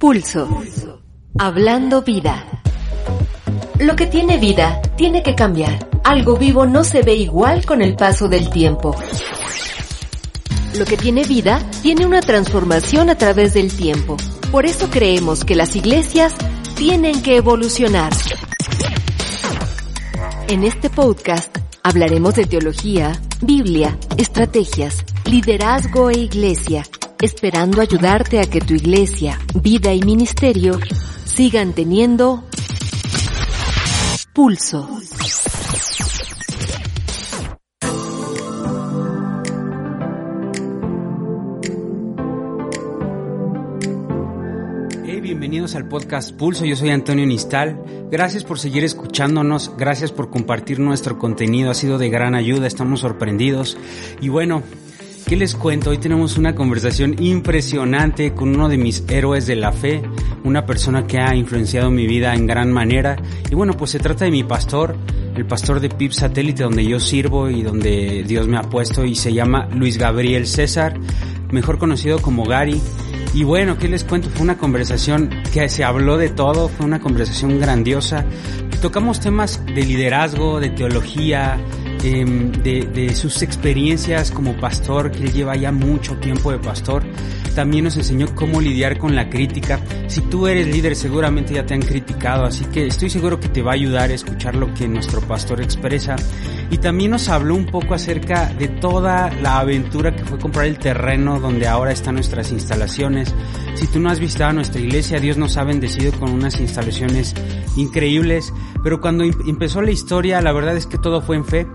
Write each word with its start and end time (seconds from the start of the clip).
Pulso. 0.00 0.48
Hablando 1.38 2.00
vida. 2.00 2.62
Lo 3.78 3.96
que 3.96 4.06
tiene 4.06 4.38
vida 4.38 4.80
tiene 4.96 5.22
que 5.22 5.34
cambiar. 5.34 5.90
Algo 6.04 6.38
vivo 6.38 6.64
no 6.64 6.84
se 6.84 7.02
ve 7.02 7.16
igual 7.16 7.66
con 7.66 7.82
el 7.82 7.96
paso 7.96 8.26
del 8.26 8.48
tiempo. 8.48 8.96
Lo 10.78 10.86
que 10.86 10.96
tiene 10.96 11.24
vida 11.24 11.60
tiene 11.82 12.06
una 12.06 12.22
transformación 12.22 13.10
a 13.10 13.18
través 13.18 13.52
del 13.52 13.70
tiempo. 13.70 14.16
Por 14.50 14.64
eso 14.64 14.88
creemos 14.88 15.44
que 15.44 15.54
las 15.54 15.76
iglesias 15.76 16.32
tienen 16.76 17.20
que 17.22 17.36
evolucionar. 17.36 18.10
En 20.48 20.64
este 20.64 20.88
podcast 20.88 21.54
hablaremos 21.82 22.36
de 22.36 22.46
teología, 22.46 23.20
Biblia, 23.42 23.98
estrategias, 24.16 25.04
liderazgo 25.26 26.08
e 26.08 26.20
iglesia, 26.20 26.84
esperando 27.22 27.80
ayudarte 27.80 28.40
a 28.40 28.44
que 28.44 28.60
tu 28.60 28.74
iglesia, 28.74 29.38
vida 29.54 29.92
y 29.92 30.02
ministerio 30.02 30.78
sigan 31.24 31.72
teniendo 31.72 32.44
pulso. 34.32 34.88
bienvenidos 45.20 45.74
al 45.74 45.86
podcast 45.86 46.32
Pulso, 46.32 46.64
yo 46.64 46.76
soy 46.76 46.90
Antonio 46.90 47.24
Nistal. 47.24 48.08
Gracias 48.10 48.42
por 48.42 48.58
seguir 48.58 48.84
escuchándonos, 48.84 49.72
gracias 49.76 50.12
por 50.12 50.28
compartir 50.28 50.80
nuestro 50.80 51.18
contenido, 51.18 51.70
ha 51.70 51.74
sido 51.74 51.98
de 51.98 52.08
gran 52.08 52.34
ayuda, 52.34 52.66
estamos 52.66 53.00
sorprendidos. 53.00 53.76
Y 54.20 54.28
bueno, 54.28 54.62
¿qué 55.30 55.36
les 55.36 55.54
cuento? 55.54 55.90
Hoy 55.90 55.98
tenemos 55.98 56.38
una 56.38 56.56
conversación 56.56 57.14
impresionante 57.22 58.34
con 58.34 58.48
uno 58.48 58.68
de 58.68 58.76
mis 58.76 59.04
héroes 59.08 59.46
de 59.46 59.54
la 59.54 59.70
fe, 59.70 60.02
una 60.42 60.66
persona 60.66 61.06
que 61.06 61.20
ha 61.20 61.36
influenciado 61.36 61.88
mi 61.88 62.04
vida 62.08 62.34
en 62.34 62.48
gran 62.48 62.72
manera. 62.72 63.14
Y 63.48 63.54
bueno, 63.54 63.74
pues 63.74 63.92
se 63.92 64.00
trata 64.00 64.24
de 64.24 64.32
mi 64.32 64.42
pastor, 64.42 64.96
el 65.36 65.46
pastor 65.46 65.78
de 65.78 65.88
PIB 65.88 66.12
Satélite 66.12 66.64
donde 66.64 66.84
yo 66.84 66.98
sirvo 66.98 67.48
y 67.48 67.62
donde 67.62 68.24
Dios 68.26 68.48
me 68.48 68.56
ha 68.56 68.62
puesto 68.62 69.04
y 69.04 69.14
se 69.14 69.32
llama 69.32 69.68
Luis 69.72 69.98
Gabriel 69.98 70.48
César, 70.48 70.98
mejor 71.52 71.78
conocido 71.78 72.20
como 72.20 72.44
Gary. 72.44 72.80
Y 73.32 73.44
bueno, 73.44 73.78
¿qué 73.78 73.86
les 73.86 74.02
cuento? 74.02 74.30
Fue 74.30 74.42
una 74.42 74.58
conversación 74.58 75.30
que 75.52 75.68
se 75.68 75.84
habló 75.84 76.16
de 76.16 76.30
todo, 76.30 76.68
fue 76.68 76.86
una 76.86 76.98
conversación 76.98 77.60
grandiosa. 77.60 78.26
Tocamos 78.82 79.20
temas 79.20 79.64
de 79.64 79.84
liderazgo, 79.84 80.58
de 80.58 80.70
teología, 80.70 81.56
em, 82.02 82.50
de, 82.50 82.82
de, 82.82 83.14
sus 83.14 83.42
experiencias 83.42 84.30
como 84.30 84.54
pastor, 84.54 85.10
que 85.10 85.24
él 85.24 85.32
lleva 85.32 85.56
ya 85.56 85.72
mucho 85.72 86.16
tiempo 86.16 86.50
de 86.52 86.58
pastor. 86.58 87.02
También 87.54 87.84
nos 87.84 87.96
enseñó 87.96 88.34
cómo 88.34 88.60
lidiar 88.60 88.98
con 88.98 89.14
la 89.14 89.28
crítica. 89.28 89.80
Si 90.06 90.20
tú 90.22 90.46
eres 90.46 90.66
líder, 90.66 90.96
seguramente 90.96 91.54
ya 91.54 91.66
te 91.66 91.74
han 91.74 91.82
criticado, 91.82 92.44
así 92.44 92.64
que 92.66 92.86
estoy 92.86 93.10
seguro 93.10 93.40
que 93.40 93.48
te 93.48 93.62
va 93.62 93.72
a 93.72 93.74
ayudar 93.74 94.10
a 94.10 94.14
escuchar 94.14 94.54
lo 94.54 94.72
que 94.74 94.88
nuestro 94.88 95.20
pastor 95.20 95.60
expresa. 95.60 96.16
Y 96.70 96.78
también 96.78 97.10
nos 97.10 97.28
habló 97.28 97.56
un 97.56 97.66
poco 97.66 97.94
acerca 97.94 98.46
de 98.46 98.68
toda 98.68 99.30
la 99.42 99.58
aventura 99.58 100.14
que 100.14 100.24
fue 100.24 100.38
comprar 100.38 100.66
el 100.66 100.78
terreno 100.78 101.40
donde 101.40 101.66
ahora 101.66 101.92
están 101.92 102.14
nuestras 102.14 102.52
instalaciones. 102.52 103.34
Si 103.74 103.86
tú 103.88 103.98
no 103.98 104.10
has 104.10 104.20
visitado 104.20 104.52
nuestra 104.52 104.80
iglesia, 104.80 105.18
Dios 105.18 105.36
nos 105.36 105.56
ha 105.56 105.64
bendecido 105.64 106.12
con 106.12 106.30
unas 106.30 106.60
instalaciones 106.60 107.34
increíbles. 107.76 108.52
Pero 108.82 109.00
cuando 109.00 109.24
empezó 109.24 109.82
la 109.82 109.90
historia, 109.90 110.40
la 110.40 110.52
verdad 110.52 110.76
es 110.76 110.86
que 110.86 110.98
todo 110.98 111.20
fue 111.20 111.36
en 111.36 111.44
fe. 111.44 111.66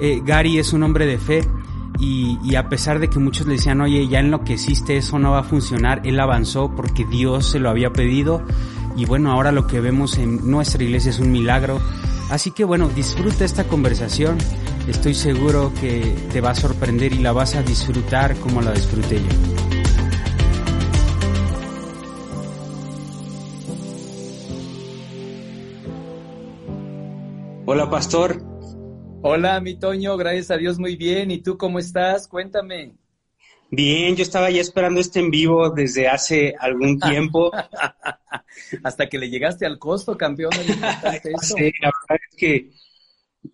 Eh, 0.00 0.20
Gary 0.24 0.58
es 0.58 0.72
un 0.72 0.82
hombre 0.82 1.06
de 1.06 1.18
fe. 1.18 1.42
Y, 1.98 2.38
y, 2.42 2.56
a 2.56 2.68
pesar 2.68 2.98
de 2.98 3.08
que 3.08 3.18
muchos 3.18 3.46
le 3.46 3.54
decían, 3.54 3.80
oye, 3.80 4.08
ya 4.08 4.18
en 4.20 4.30
lo 4.30 4.42
que 4.42 4.54
existe 4.54 4.96
eso 4.96 5.18
no 5.18 5.30
va 5.30 5.40
a 5.40 5.44
funcionar, 5.44 6.02
él 6.04 6.18
avanzó 6.18 6.74
porque 6.74 7.04
Dios 7.04 7.46
se 7.46 7.60
lo 7.60 7.70
había 7.70 7.92
pedido. 7.92 8.42
Y 8.96 9.06
bueno, 9.06 9.32
ahora 9.32 9.52
lo 9.52 9.66
que 9.66 9.80
vemos 9.80 10.18
en 10.18 10.50
nuestra 10.50 10.82
iglesia 10.82 11.10
es 11.10 11.18
un 11.18 11.30
milagro. 11.32 11.80
Así 12.30 12.50
que 12.50 12.64
bueno, 12.64 12.88
disfruta 12.88 13.44
esta 13.44 13.64
conversación. 13.64 14.38
Estoy 14.88 15.14
seguro 15.14 15.72
que 15.80 16.14
te 16.32 16.40
va 16.40 16.50
a 16.50 16.54
sorprender 16.54 17.12
y 17.12 17.18
la 17.18 17.32
vas 17.32 17.54
a 17.54 17.62
disfrutar 17.62 18.36
como 18.36 18.60
la 18.60 18.72
disfruté 18.72 19.16
yo. 19.16 19.64
Hola, 27.66 27.88
pastor. 27.88 28.53
Hola, 29.26 29.58
mi 29.58 29.74
Toño, 29.74 30.18
gracias 30.18 30.50
a 30.50 30.58
Dios 30.58 30.78
muy 30.78 30.96
bien. 30.96 31.30
¿Y 31.30 31.38
tú 31.38 31.56
cómo 31.56 31.78
estás? 31.78 32.28
Cuéntame. 32.28 32.92
Bien, 33.70 34.14
yo 34.14 34.22
estaba 34.22 34.50
ya 34.50 34.60
esperando 34.60 35.00
este 35.00 35.18
en 35.18 35.30
vivo 35.30 35.70
desde 35.70 36.08
hace 36.08 36.54
algún 36.60 37.00
tiempo. 37.00 37.50
Hasta 38.82 39.08
que 39.08 39.16
le 39.16 39.30
llegaste 39.30 39.64
al 39.64 39.78
costo, 39.78 40.18
campeón. 40.18 40.52
sí, 41.40 41.72
la 41.80 41.90
verdad 41.90 42.20
es 42.30 42.36
que 42.36 42.70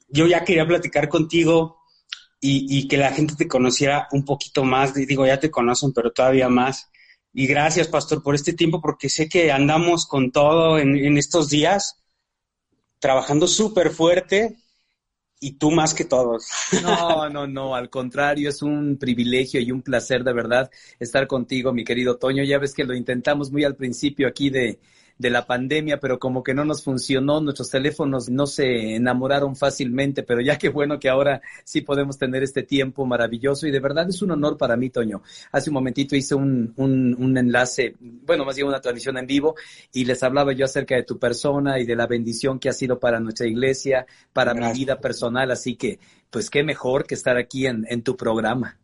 yo 0.08 0.26
ya 0.26 0.42
quería 0.42 0.66
platicar 0.66 1.08
contigo 1.08 1.78
y, 2.40 2.66
y, 2.76 2.88
que 2.88 2.96
la 2.96 3.12
gente 3.12 3.36
te 3.36 3.46
conociera 3.46 4.08
un 4.10 4.24
poquito 4.24 4.64
más. 4.64 4.92
Digo, 4.92 5.24
ya 5.24 5.38
te 5.38 5.52
conocen, 5.52 5.92
pero 5.92 6.10
todavía 6.10 6.48
más. 6.48 6.90
Y 7.32 7.46
gracias, 7.46 7.86
pastor, 7.86 8.24
por 8.24 8.34
este 8.34 8.54
tiempo, 8.54 8.80
porque 8.80 9.08
sé 9.08 9.28
que 9.28 9.52
andamos 9.52 10.08
con 10.08 10.32
todo 10.32 10.80
en, 10.80 10.96
en 10.96 11.16
estos 11.16 11.48
días, 11.48 12.02
trabajando 12.98 13.46
súper 13.46 13.90
fuerte 13.90 14.56
y 15.40 15.52
tú 15.52 15.70
más 15.70 15.94
que 15.94 16.04
todos. 16.04 16.46
No, 16.82 17.28
no, 17.30 17.46
no, 17.46 17.74
al 17.74 17.88
contrario, 17.88 18.50
es 18.50 18.62
un 18.62 18.98
privilegio 18.98 19.60
y 19.60 19.72
un 19.72 19.82
placer 19.82 20.22
de 20.22 20.32
verdad 20.32 20.70
estar 20.98 21.26
contigo, 21.26 21.72
mi 21.72 21.84
querido 21.84 22.16
Toño. 22.16 22.44
Ya 22.44 22.58
ves 22.58 22.74
que 22.74 22.84
lo 22.84 22.94
intentamos 22.94 23.50
muy 23.50 23.64
al 23.64 23.74
principio 23.74 24.28
aquí 24.28 24.50
de, 24.50 24.78
de 25.20 25.28
la 25.28 25.44
pandemia, 25.44 26.00
pero 26.00 26.18
como 26.18 26.42
que 26.42 26.54
no 26.54 26.64
nos 26.64 26.82
funcionó, 26.82 27.42
nuestros 27.42 27.68
teléfonos 27.68 28.30
no 28.30 28.46
se 28.46 28.96
enamoraron 28.96 29.54
fácilmente, 29.54 30.22
pero 30.22 30.40
ya 30.40 30.56
que 30.58 30.70
bueno 30.70 30.98
que 30.98 31.10
ahora 31.10 31.42
sí 31.62 31.82
podemos 31.82 32.16
tener 32.16 32.42
este 32.42 32.62
tiempo 32.62 33.04
maravilloso 33.04 33.66
y 33.66 33.70
de 33.70 33.80
verdad 33.80 34.08
es 34.08 34.22
un 34.22 34.30
honor 34.30 34.56
para 34.56 34.78
mí, 34.78 34.88
Toño. 34.88 35.20
Hace 35.52 35.68
un 35.68 35.74
momentito 35.74 36.16
hice 36.16 36.34
un, 36.34 36.72
un, 36.76 37.14
un 37.22 37.36
enlace, 37.36 37.94
bueno, 38.00 38.46
más 38.46 38.56
bien 38.56 38.68
una 38.68 38.80
transmisión 38.80 39.18
en 39.18 39.26
vivo 39.26 39.56
y 39.92 40.06
les 40.06 40.22
hablaba 40.22 40.54
yo 40.54 40.64
acerca 40.64 40.94
de 40.94 41.02
tu 41.02 41.18
persona 41.18 41.78
y 41.78 41.84
de 41.84 41.96
la 41.96 42.06
bendición 42.06 42.58
que 42.58 42.70
ha 42.70 42.72
sido 42.72 42.98
para 42.98 43.20
nuestra 43.20 43.46
iglesia, 43.46 44.06
para 44.32 44.54
mi 44.54 44.72
vida 44.72 45.00
personal, 45.00 45.50
así 45.50 45.76
que 45.76 45.98
pues 46.30 46.48
qué 46.48 46.62
mejor 46.64 47.06
que 47.06 47.14
estar 47.14 47.36
aquí 47.36 47.66
en, 47.66 47.84
en 47.90 48.02
tu 48.02 48.16
programa. 48.16 48.78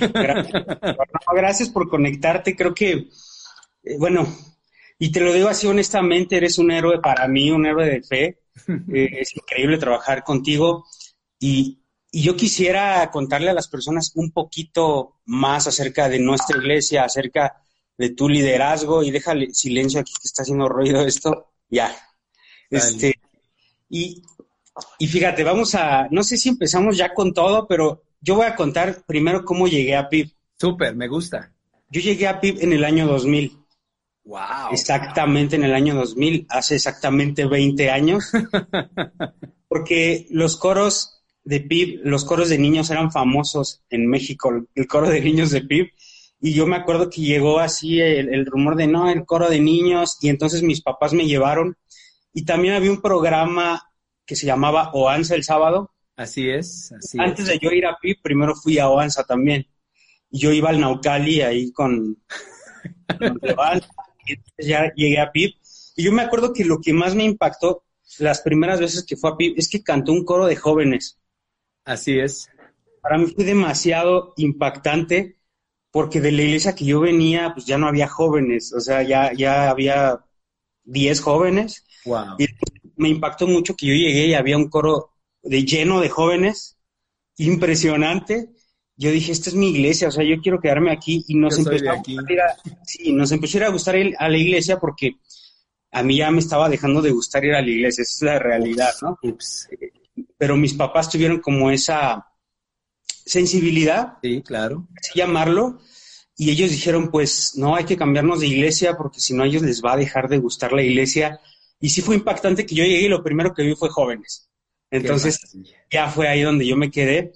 Gracias. 0.00 0.64
Gracias 1.32 1.68
por 1.68 1.88
conectarte, 1.88 2.56
creo 2.56 2.74
que, 2.74 3.08
eh, 3.84 3.96
bueno, 4.00 4.26
y 4.98 5.12
te 5.12 5.20
lo 5.20 5.32
digo 5.32 5.48
así 5.48 5.66
honestamente, 5.66 6.36
eres 6.36 6.58
un 6.58 6.70
héroe 6.70 7.00
para 7.00 7.28
mí, 7.28 7.50
un 7.50 7.66
héroe 7.66 7.86
de 7.86 8.02
fe. 8.02 8.38
Eh, 8.68 9.20
es 9.20 9.36
increíble 9.36 9.76
trabajar 9.76 10.24
contigo. 10.24 10.86
Y, 11.38 11.82
y, 12.10 12.22
yo 12.22 12.34
quisiera 12.36 13.10
contarle 13.10 13.50
a 13.50 13.54
las 13.54 13.68
personas 13.68 14.12
un 14.14 14.32
poquito 14.32 15.20
más 15.26 15.66
acerca 15.66 16.08
de 16.08 16.18
nuestra 16.18 16.56
iglesia, 16.56 17.04
acerca 17.04 17.62
de 17.98 18.10
tu 18.10 18.30
liderazgo. 18.30 19.02
Y 19.02 19.10
déjale 19.10 19.52
silencio 19.52 20.00
aquí 20.00 20.12
que 20.14 20.26
está 20.26 20.42
haciendo 20.42 20.70
ruido 20.70 21.04
esto. 21.06 21.52
Ya. 21.68 21.94
Este, 22.70 23.14
y, 23.90 24.22
y 24.98 25.06
fíjate, 25.06 25.44
vamos 25.44 25.74
a, 25.74 26.08
no 26.10 26.22
sé 26.22 26.38
si 26.38 26.48
empezamos 26.48 26.96
ya 26.96 27.12
con 27.12 27.34
todo, 27.34 27.66
pero 27.68 28.02
yo 28.20 28.36
voy 28.36 28.46
a 28.46 28.56
contar 28.56 29.04
primero 29.06 29.44
cómo 29.44 29.68
llegué 29.68 29.96
a 29.96 30.08
PIB. 30.08 30.32
Súper, 30.58 30.96
me 30.96 31.08
gusta. 31.08 31.52
Yo 31.90 32.00
llegué 32.00 32.26
a 32.26 32.40
PIB 32.40 32.62
en 32.62 32.72
el 32.72 32.84
año 32.84 33.06
2000. 33.06 33.65
Wow. 34.26 34.72
Exactamente 34.72 35.54
en 35.54 35.62
el 35.62 35.72
año 35.72 35.94
2000, 35.94 36.46
hace 36.50 36.74
exactamente 36.74 37.46
20 37.46 37.90
años. 37.90 38.32
porque 39.68 40.26
los 40.30 40.56
coros 40.56 41.22
de 41.44 41.60
PIB, 41.60 42.00
los 42.02 42.24
coros 42.24 42.48
de 42.48 42.58
niños 42.58 42.90
eran 42.90 43.12
famosos 43.12 43.82
en 43.88 44.08
México, 44.08 44.66
el 44.74 44.86
coro 44.88 45.08
de 45.08 45.20
niños 45.20 45.52
de 45.52 45.62
PIB. 45.62 45.92
Y 46.40 46.52
yo 46.52 46.66
me 46.66 46.76
acuerdo 46.76 47.08
que 47.08 47.22
llegó 47.22 47.60
así 47.60 48.00
el, 48.00 48.34
el 48.34 48.46
rumor 48.46 48.74
de 48.74 48.88
no, 48.88 49.08
el 49.08 49.24
coro 49.24 49.48
de 49.48 49.60
niños, 49.60 50.18
y 50.20 50.28
entonces 50.28 50.62
mis 50.62 50.82
papás 50.82 51.12
me 51.12 51.26
llevaron. 51.26 51.76
Y 52.32 52.44
también 52.44 52.74
había 52.74 52.90
un 52.90 53.00
programa 53.00 53.82
que 54.26 54.34
se 54.34 54.44
llamaba 54.44 54.90
Oanza 54.92 55.36
el 55.36 55.44
sábado. 55.44 55.92
Así 56.16 56.50
es. 56.50 56.92
Así 56.92 57.16
Antes 57.20 57.48
es. 57.48 57.52
de 57.52 57.58
yo 57.60 57.70
ir 57.70 57.86
a 57.86 57.96
PIB, 57.96 58.20
primero 58.22 58.56
fui 58.56 58.78
a 58.78 58.88
Oanza 58.88 59.22
también. 59.22 59.66
Y 60.30 60.40
yo 60.40 60.52
iba 60.52 60.70
al 60.70 60.80
Naucali 60.80 61.42
ahí 61.42 61.70
con, 61.70 62.18
con 63.18 63.40
ya 64.58 64.92
llegué 64.94 65.20
a 65.20 65.30
PIB. 65.32 65.54
Y 65.96 66.04
yo 66.04 66.12
me 66.12 66.22
acuerdo 66.22 66.52
que 66.52 66.64
lo 66.64 66.80
que 66.80 66.92
más 66.92 67.14
me 67.14 67.24
impactó 67.24 67.84
las 68.18 68.40
primeras 68.40 68.80
veces 68.80 69.04
que 69.04 69.16
fue 69.16 69.30
a 69.30 69.36
PIB 69.36 69.54
es 69.56 69.68
que 69.68 69.82
cantó 69.82 70.12
un 70.12 70.24
coro 70.24 70.46
de 70.46 70.56
jóvenes. 70.56 71.18
Así 71.84 72.18
es. 72.18 72.48
Para 73.00 73.18
mí 73.18 73.26
fue 73.26 73.44
demasiado 73.44 74.34
impactante 74.36 75.36
porque 75.90 76.20
de 76.20 76.32
la 76.32 76.42
iglesia 76.42 76.74
que 76.74 76.84
yo 76.84 77.00
venía, 77.00 77.52
pues 77.54 77.64
ya 77.64 77.78
no 77.78 77.88
había 77.88 78.08
jóvenes, 78.08 78.72
o 78.74 78.80
sea, 78.80 79.02
ya, 79.02 79.32
ya 79.32 79.70
había 79.70 80.24
10 80.84 81.20
jóvenes. 81.20 81.86
Wow. 82.04 82.36
Y 82.38 82.46
me 82.96 83.08
impactó 83.08 83.46
mucho 83.46 83.74
que 83.74 83.86
yo 83.86 83.94
llegué 83.94 84.26
y 84.26 84.34
había 84.34 84.56
un 84.56 84.68
coro 84.68 85.12
de 85.42 85.64
lleno 85.64 86.00
de 86.00 86.10
jóvenes, 86.10 86.76
impresionante. 87.38 88.50
Yo 88.96 89.10
dije, 89.10 89.32
esta 89.32 89.50
es 89.50 89.54
mi 89.54 89.70
iglesia, 89.70 90.08
o 90.08 90.10
sea, 90.10 90.24
yo 90.24 90.40
quiero 90.40 90.60
quedarme 90.60 90.90
aquí 90.90 91.24
y 91.28 91.34
nos 91.34 91.58
empezó 91.58 91.90
a, 91.90 92.02
sí, 92.84 93.12
nos 93.12 93.30
empezó 93.32 93.64
a 93.64 93.68
gustar 93.68 93.96
ir 93.96 94.14
a 94.18 94.28
la 94.28 94.38
iglesia 94.38 94.78
porque 94.78 95.16
a 95.92 96.02
mí 96.02 96.16
ya 96.16 96.30
me 96.30 96.40
estaba 96.40 96.68
dejando 96.68 97.02
de 97.02 97.10
gustar 97.10 97.44
ir 97.44 97.54
a 97.54 97.62
la 97.62 97.70
iglesia, 97.70 98.02
esa 98.02 98.16
es 98.16 98.22
la 98.22 98.38
realidad, 98.38 98.94
¿no? 99.02 99.18
Pero 100.38 100.56
mis 100.56 100.74
papás 100.74 101.10
tuvieron 101.10 101.40
como 101.40 101.70
esa 101.70 102.26
sensibilidad, 103.04 104.14
sí, 104.22 104.42
claro, 104.42 104.88
así 104.96 105.18
llamarlo, 105.18 105.78
y 106.38 106.50
ellos 106.50 106.70
dijeron, 106.70 107.10
pues 107.10 107.54
no, 107.56 107.76
hay 107.76 107.84
que 107.84 107.96
cambiarnos 107.96 108.40
de 108.40 108.46
iglesia 108.46 108.96
porque 108.96 109.20
si 109.20 109.32
no 109.32 109.42
a 109.42 109.46
ellos 109.46 109.62
les 109.62 109.82
va 109.82 109.94
a 109.94 109.96
dejar 109.96 110.28
de 110.28 110.38
gustar 110.38 110.72
la 110.72 110.82
iglesia. 110.82 111.40
Y 111.80 111.88
sí 111.88 112.02
fue 112.02 112.14
impactante 112.14 112.66
que 112.66 112.74
yo 112.74 112.84
llegué 112.84 113.02
y 113.02 113.08
lo 113.08 113.22
primero 113.22 113.54
que 113.54 113.62
vi 113.62 113.74
fue 113.74 113.88
jóvenes. 113.88 114.50
Entonces 114.90 115.40
ya 115.90 116.08
fue 116.08 116.28
ahí 116.28 116.42
donde 116.42 116.66
yo 116.66 116.76
me 116.76 116.90
quedé 116.90 117.32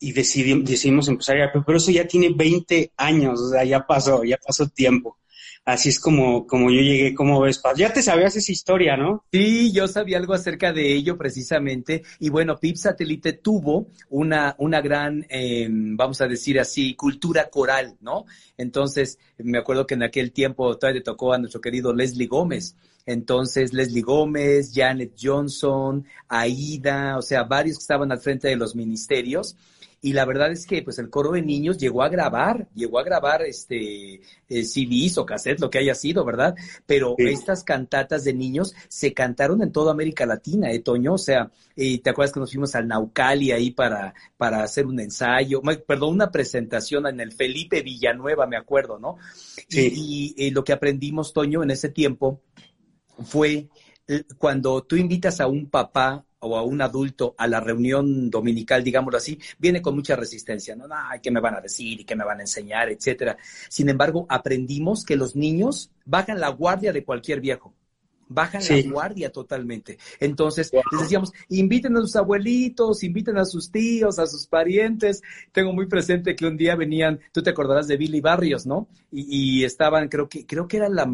y 0.00 0.12
decidimos, 0.12 0.68
decidimos 0.68 1.08
empezar 1.08 1.36
a 1.36 1.44
ir 1.44 1.50
pero 1.66 1.78
eso 1.78 1.90
ya 1.90 2.06
tiene 2.06 2.30
20 2.34 2.92
años, 2.96 3.40
o 3.40 3.50
sea, 3.50 3.64
ya 3.64 3.86
pasó, 3.86 4.24
ya 4.24 4.36
pasó 4.36 4.68
tiempo. 4.68 5.18
Así 5.68 5.90
es 5.90 6.00
como, 6.00 6.46
como 6.46 6.70
yo 6.70 6.80
llegué, 6.80 7.14
como 7.14 7.42
ves, 7.42 7.60
ya 7.76 7.92
te 7.92 8.02
sabías 8.02 8.34
esa 8.34 8.52
historia, 8.52 8.96
¿no? 8.96 9.26
Sí, 9.30 9.70
yo 9.70 9.86
sabía 9.86 10.16
algo 10.16 10.32
acerca 10.32 10.72
de 10.72 10.94
ello 10.94 11.18
precisamente. 11.18 12.04
Y 12.20 12.30
bueno, 12.30 12.58
PIP 12.58 12.76
Satélite 12.76 13.34
tuvo 13.34 13.88
una, 14.08 14.54
una 14.56 14.80
gran, 14.80 15.26
em, 15.28 15.94
vamos 15.94 16.22
a 16.22 16.26
decir 16.26 16.58
así, 16.58 16.94
cultura 16.94 17.50
coral, 17.50 17.98
¿no? 18.00 18.24
Entonces, 18.56 19.18
me 19.36 19.58
acuerdo 19.58 19.86
que 19.86 19.92
en 19.92 20.04
aquel 20.04 20.32
tiempo 20.32 20.78
todavía 20.78 21.02
tocó 21.02 21.34
a 21.34 21.38
nuestro 21.38 21.60
querido 21.60 21.92
Leslie 21.92 22.28
Gómez. 22.28 22.74
Entonces, 23.04 23.74
Leslie 23.74 24.00
Gómez, 24.00 24.72
Janet 24.74 25.12
Johnson, 25.20 26.02
Aida, 26.28 27.18
o 27.18 27.22
sea, 27.22 27.42
varios 27.42 27.76
que 27.76 27.82
estaban 27.82 28.10
al 28.10 28.20
frente 28.20 28.48
de 28.48 28.56
los 28.56 28.74
ministerios 28.74 29.54
y 30.00 30.12
la 30.12 30.24
verdad 30.24 30.52
es 30.52 30.66
que 30.66 30.82
pues 30.82 30.98
el 30.98 31.10
coro 31.10 31.32
de 31.32 31.42
niños 31.42 31.78
llegó 31.78 32.02
a 32.02 32.08
grabar, 32.08 32.68
llegó 32.74 32.98
a 32.98 33.02
grabar 33.02 33.42
este 33.42 34.20
eh, 34.48 34.64
CDs 34.64 35.18
o 35.18 35.26
cassettes, 35.26 35.60
lo 35.60 35.70
que 35.70 35.78
haya 35.78 35.94
sido, 35.94 36.24
¿verdad? 36.24 36.54
Pero 36.86 37.14
estas 37.18 37.64
cantatas 37.64 38.24
de 38.24 38.34
niños 38.34 38.74
se 38.88 39.12
cantaron 39.12 39.62
en 39.62 39.72
toda 39.72 39.92
América 39.92 40.26
Latina, 40.26 40.70
¿eh, 40.70 40.80
Toño? 40.80 41.14
O 41.14 41.18
sea, 41.18 41.50
eh, 41.76 42.00
¿te 42.00 42.10
acuerdas 42.10 42.32
que 42.32 42.40
nos 42.40 42.50
fuimos 42.50 42.74
al 42.74 42.86
Naucali 42.86 43.50
ahí 43.50 43.70
para, 43.70 44.14
para 44.36 44.62
hacer 44.62 44.86
un 44.86 45.00
ensayo, 45.00 45.60
perdón, 45.86 46.14
una 46.14 46.30
presentación 46.30 47.06
en 47.06 47.20
el 47.20 47.32
Felipe 47.32 47.82
Villanueva, 47.82 48.46
me 48.46 48.56
acuerdo, 48.56 48.98
¿no? 48.98 49.16
Sí. 49.68 50.34
y 50.36 50.50
lo 50.50 50.64
que 50.64 50.72
aprendimos, 50.72 51.32
Toño, 51.32 51.62
en 51.62 51.70
ese 51.70 51.88
tiempo 51.88 52.40
fue 53.24 53.68
eh, 54.06 54.24
cuando 54.38 54.82
tú 54.84 54.96
invitas 54.96 55.40
a 55.40 55.46
un 55.46 55.68
papá 55.68 56.24
o 56.40 56.56
a 56.56 56.62
un 56.62 56.80
adulto 56.80 57.34
a 57.36 57.46
la 57.46 57.60
reunión 57.60 58.30
dominical, 58.30 58.84
digámoslo 58.84 59.18
así, 59.18 59.38
viene 59.58 59.82
con 59.82 59.94
mucha 59.94 60.16
resistencia, 60.16 60.76
¿no? 60.76 60.86
Ay, 60.90 61.20
¿qué 61.20 61.30
me 61.30 61.40
van 61.40 61.56
a 61.56 61.60
decir 61.60 62.00
y 62.00 62.04
qué 62.04 62.14
me 62.14 62.24
van 62.24 62.38
a 62.38 62.42
enseñar, 62.42 62.88
etcétera? 62.90 63.36
Sin 63.68 63.88
embargo, 63.88 64.26
aprendimos 64.28 65.04
que 65.04 65.16
los 65.16 65.34
niños 65.34 65.90
bajan 66.04 66.40
la 66.40 66.48
guardia 66.50 66.92
de 66.92 67.04
cualquier 67.04 67.40
viejo 67.40 67.74
bajan 68.28 68.62
la 68.68 68.90
guardia 68.90 69.30
totalmente. 69.30 69.98
Entonces, 70.20 70.70
les 70.72 71.00
decíamos, 71.00 71.32
inviten 71.48 71.96
a 71.96 72.00
sus 72.00 72.16
abuelitos, 72.16 73.02
inviten 73.02 73.38
a 73.38 73.44
sus 73.44 73.70
tíos, 73.70 74.18
a 74.18 74.26
sus 74.26 74.46
parientes. 74.46 75.22
Tengo 75.52 75.72
muy 75.72 75.86
presente 75.86 76.36
que 76.36 76.46
un 76.46 76.56
día 76.56 76.76
venían, 76.76 77.20
tú 77.32 77.42
te 77.42 77.50
acordarás 77.50 77.88
de 77.88 77.96
Billy 77.96 78.20
Barrios, 78.20 78.66
¿no? 78.66 78.88
Y, 79.10 79.64
estaban, 79.64 80.08
creo 80.08 80.28
que, 80.28 80.46
creo 80.46 80.68
que 80.68 80.76
eran 80.76 80.94
la, 80.94 81.08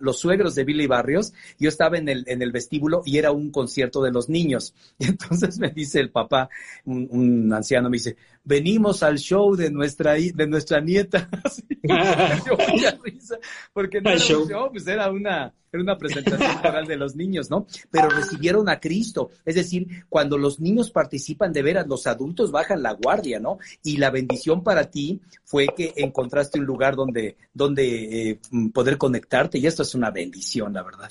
los 0.00 0.18
suegros 0.18 0.54
de 0.54 0.64
Billy 0.64 0.86
Barrios. 0.86 1.32
Yo 1.58 1.68
estaba 1.68 1.98
en 1.98 2.08
el, 2.08 2.24
en 2.26 2.42
el 2.42 2.52
vestíbulo 2.52 3.02
y 3.04 3.18
era 3.18 3.32
un 3.32 3.50
concierto 3.50 4.02
de 4.02 4.10
los 4.10 4.28
niños. 4.28 4.74
Y 4.98 5.06
entonces 5.08 5.58
me 5.58 5.70
dice 5.70 6.00
el 6.00 6.10
papá, 6.10 6.48
un, 6.84 7.52
anciano, 7.52 7.90
me 7.90 7.96
dice, 7.96 8.16
venimos 8.44 9.02
al 9.02 9.18
show 9.18 9.56
de 9.56 9.70
nuestra, 9.70 10.14
de 10.14 10.46
nuestra 10.46 10.80
nieta. 10.80 11.28
Risa, 13.02 13.38
porque 13.72 14.00
no 14.00 14.10
era 14.10 14.38
un 14.38 14.48
show, 14.48 14.70
pues 14.70 14.86
era 14.86 15.10
una, 15.10 15.52
era 15.72 15.82
una 15.82 15.98
presentación 15.98 16.58
coral 16.62 16.86
de 16.86 16.96
los 16.96 17.16
niños, 17.16 17.50
¿no? 17.50 17.66
Pero 17.90 18.08
recibieron 18.08 18.68
a 18.68 18.78
Cristo. 18.78 19.30
Es 19.44 19.56
decir, 19.56 20.04
cuando 20.08 20.38
los 20.38 20.60
niños 20.60 20.90
participan 20.90 21.52
de 21.52 21.62
veras, 21.62 21.86
los 21.86 22.06
adultos 22.06 22.50
bajan 22.50 22.82
la 22.82 22.92
guardia, 22.92 23.40
¿no? 23.40 23.58
Y 23.82 23.96
la 23.96 24.10
bendición 24.10 24.62
para 24.62 24.90
ti 24.90 25.20
fue 25.44 25.66
que 25.76 25.92
encontraste 25.96 26.58
un 26.58 26.66
lugar 26.66 26.96
donde, 26.96 27.36
donde 27.52 28.30
eh, 28.30 28.38
poder 28.72 28.98
conectarte 28.98 29.58
y 29.58 29.66
esto 29.66 29.82
es 29.82 29.94
una 29.94 30.10
bendición, 30.10 30.72
la 30.72 30.82
verdad. 30.82 31.10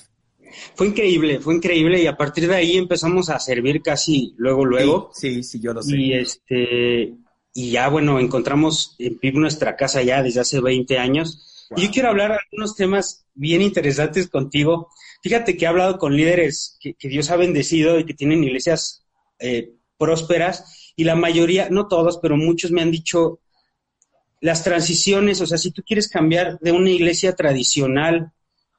Fue 0.74 0.86
increíble, 0.88 1.40
fue 1.40 1.54
increíble 1.54 2.00
y 2.02 2.06
a 2.06 2.16
partir 2.16 2.48
de 2.48 2.54
ahí 2.54 2.76
empezamos 2.76 3.28
a 3.30 3.38
servir 3.38 3.82
casi 3.82 4.34
luego, 4.36 4.64
luego. 4.64 5.10
Sí, 5.12 5.42
sí, 5.42 5.60
yo 5.60 5.72
lo 5.72 5.82
sé. 5.82 5.96
Y 5.96 6.12
este, 6.12 7.14
y 7.54 7.70
ya 7.70 7.88
bueno, 7.88 8.18
encontramos 8.18 8.96
en 8.98 9.18
PIB 9.18 9.36
nuestra 9.36 9.76
casa 9.76 10.02
ya 10.02 10.22
desde 10.22 10.40
hace 10.40 10.60
20 10.60 10.98
años 10.98 11.54
yo 11.76 11.90
quiero 11.90 12.08
hablar 12.08 12.30
de 12.30 12.38
algunos 12.38 12.76
temas 12.76 13.26
bien 13.34 13.62
interesantes 13.62 14.28
contigo. 14.28 14.90
Fíjate 15.22 15.56
que 15.56 15.64
he 15.64 15.68
hablado 15.68 15.98
con 15.98 16.16
líderes 16.16 16.78
que, 16.80 16.94
Dios 17.00 17.30
ha 17.30 17.36
bendecido 17.36 17.98
y 17.98 18.04
que 18.04 18.14
tienen 18.14 18.44
iglesias 18.44 19.04
eh, 19.38 19.72
prósperas 19.96 20.92
y 20.96 21.04
la 21.04 21.16
mayoría, 21.16 21.68
no 21.70 21.88
todos, 21.88 22.18
pero 22.18 22.36
muchos 22.36 22.70
me 22.70 22.82
han 22.82 22.90
dicho 22.90 23.40
las 24.40 24.62
transiciones, 24.62 25.40
o 25.40 25.46
sea, 25.46 25.56
si 25.56 25.70
tú 25.70 25.82
quieres 25.82 26.08
cambiar 26.08 26.58
de 26.60 26.72
una 26.72 26.90
iglesia 26.90 27.34
tradicional 27.34 28.32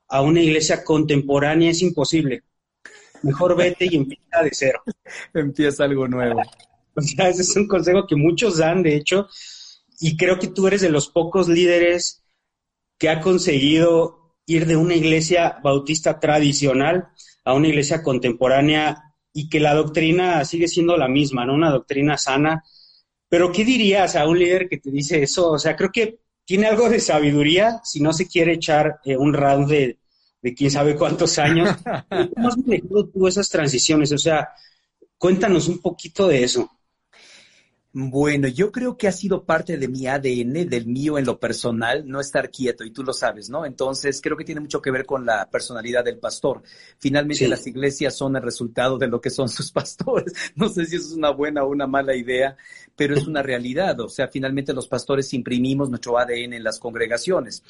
a 0.08 0.22
una 0.22 0.42
iglesia 0.42 0.84
contemporánea 0.84 1.72
es 1.72 1.82
imposible. 1.82 2.44
Mejor 3.24 3.58
vete 3.58 3.86
y 3.86 3.96
empieza 3.96 4.44
de 4.44 4.50
cero. 4.54 4.84
empieza 5.34 5.84
algo 5.84 6.08
nuevo. 6.08 6.42
O 6.98 7.02
sea, 7.02 7.30
ese 7.30 7.42
es 7.42 7.56
un 7.56 7.68
consejo 7.68 8.08
que 8.08 8.16
muchos 8.16 8.58
dan, 8.58 8.82
de 8.82 8.96
hecho, 8.96 9.28
y 10.00 10.18
creo 10.18 10.40
que 10.40 10.48
tú 10.48 10.68
eres 10.68 10.82
de 10.82 10.90
los 10.90 11.10
pocos 11.10 11.48
líderes 11.48 12.24
que 12.98 13.10
ha 13.10 13.22
conseguido 13.22 14.36
ir 14.46 14.66
de 14.66 14.76
una 14.76 14.96
iglesia 14.96 15.60
bautista 15.64 16.20
tradicional 16.20 17.10
a 17.44 17.54
una 17.54 17.68
iglesia 17.68 18.02
contemporánea 18.04 19.16
y 19.34 19.50
que 19.50 19.60
la 19.60 19.74
doctrina 19.74 20.44
sigue 20.46 20.68
siendo 20.68 20.98
la 20.98 21.08
misma, 21.08 21.46
¿no? 21.46 21.54
Una 21.54 21.72
doctrina 21.72 22.18
sana. 22.18 22.64
Pero 23.28 23.52
¿qué 23.52 23.66
dirías 23.66 24.16
a 24.16 24.28
un 24.28 24.40
líder 24.40 24.70
que 24.70 24.78
te 24.78 24.92
dice 24.92 25.22
eso? 25.24 25.52
O 25.52 25.60
sea, 25.60 25.76
creo 25.76 25.92
que 25.92 26.20
tiene 26.46 26.68
algo 26.68 26.90
de 26.90 27.00
sabiduría 27.00 27.82
si 27.84 28.00
no 28.00 28.14
se 28.14 28.28
quiere 28.28 28.54
echar 28.54 29.00
eh, 29.04 29.18
un 29.18 29.34
round 29.34 29.68
de, 29.70 30.00
de 30.42 30.54
quién 30.54 30.72
sabe 30.72 30.96
cuántos 30.96 31.38
años. 31.40 31.76
¿Cómo 32.36 32.48
has 32.48 32.58
manejado 32.58 33.08
tú 33.08 33.28
esas 33.28 33.50
transiciones? 33.50 34.12
O 34.12 34.18
sea, 34.18 34.50
cuéntanos 35.18 35.68
un 35.68 35.80
poquito 35.80 36.28
de 36.28 36.44
eso. 36.44 36.70
Bueno, 37.98 38.50
yo 38.50 38.74
creo 38.74 38.98
que 38.98 39.08
ha 39.08 39.12
sido 39.14 39.46
parte 39.46 39.78
de 39.78 39.88
mi 39.88 40.06
ADN, 40.06 40.68
del 40.68 40.86
mío 40.86 41.18
en 41.18 41.24
lo 41.24 41.40
personal, 41.40 42.06
no 42.06 42.20
estar 42.20 42.52
quieto, 42.52 42.84
y 42.84 42.92
tú 42.92 43.04
lo 43.04 43.14
sabes, 43.14 43.50
¿no? 43.50 43.66
Entonces, 43.66 44.20
creo 44.22 44.36
que 44.36 44.44
tiene 44.44 44.60
mucho 44.60 44.82
que 44.82 44.92
ver 44.92 45.06
con 45.06 45.26
la 45.26 45.50
personalidad 45.50 46.04
del 46.04 46.18
pastor. 46.18 46.62
Finalmente, 47.00 47.48
las 47.48 47.66
iglesias 47.66 48.14
son 48.14 48.36
el 48.36 48.42
resultado 48.42 48.98
de 48.98 49.08
lo 49.08 49.22
que 49.22 49.30
son 49.30 49.48
sus 49.50 49.72
pastores. 49.72 50.34
No 50.58 50.68
sé 50.68 50.86
si 50.86 50.98
eso 50.98 51.08
es 51.08 51.14
una 51.14 51.30
buena 51.30 51.64
o 51.64 51.70
una 51.70 51.88
mala 51.88 52.14
idea, 52.18 52.58
pero 52.98 53.16
es 53.16 53.28
una 53.28 53.42
realidad. 53.42 53.98
O 54.02 54.10
sea, 54.10 54.28
finalmente 54.28 54.74
los 54.74 54.90
pastores 54.90 55.34
imprimimos 55.34 55.90
nuestro 55.90 56.20
ADN 56.20 56.52
en 56.52 56.64
las 56.66 56.80
congregaciones. 56.80 57.64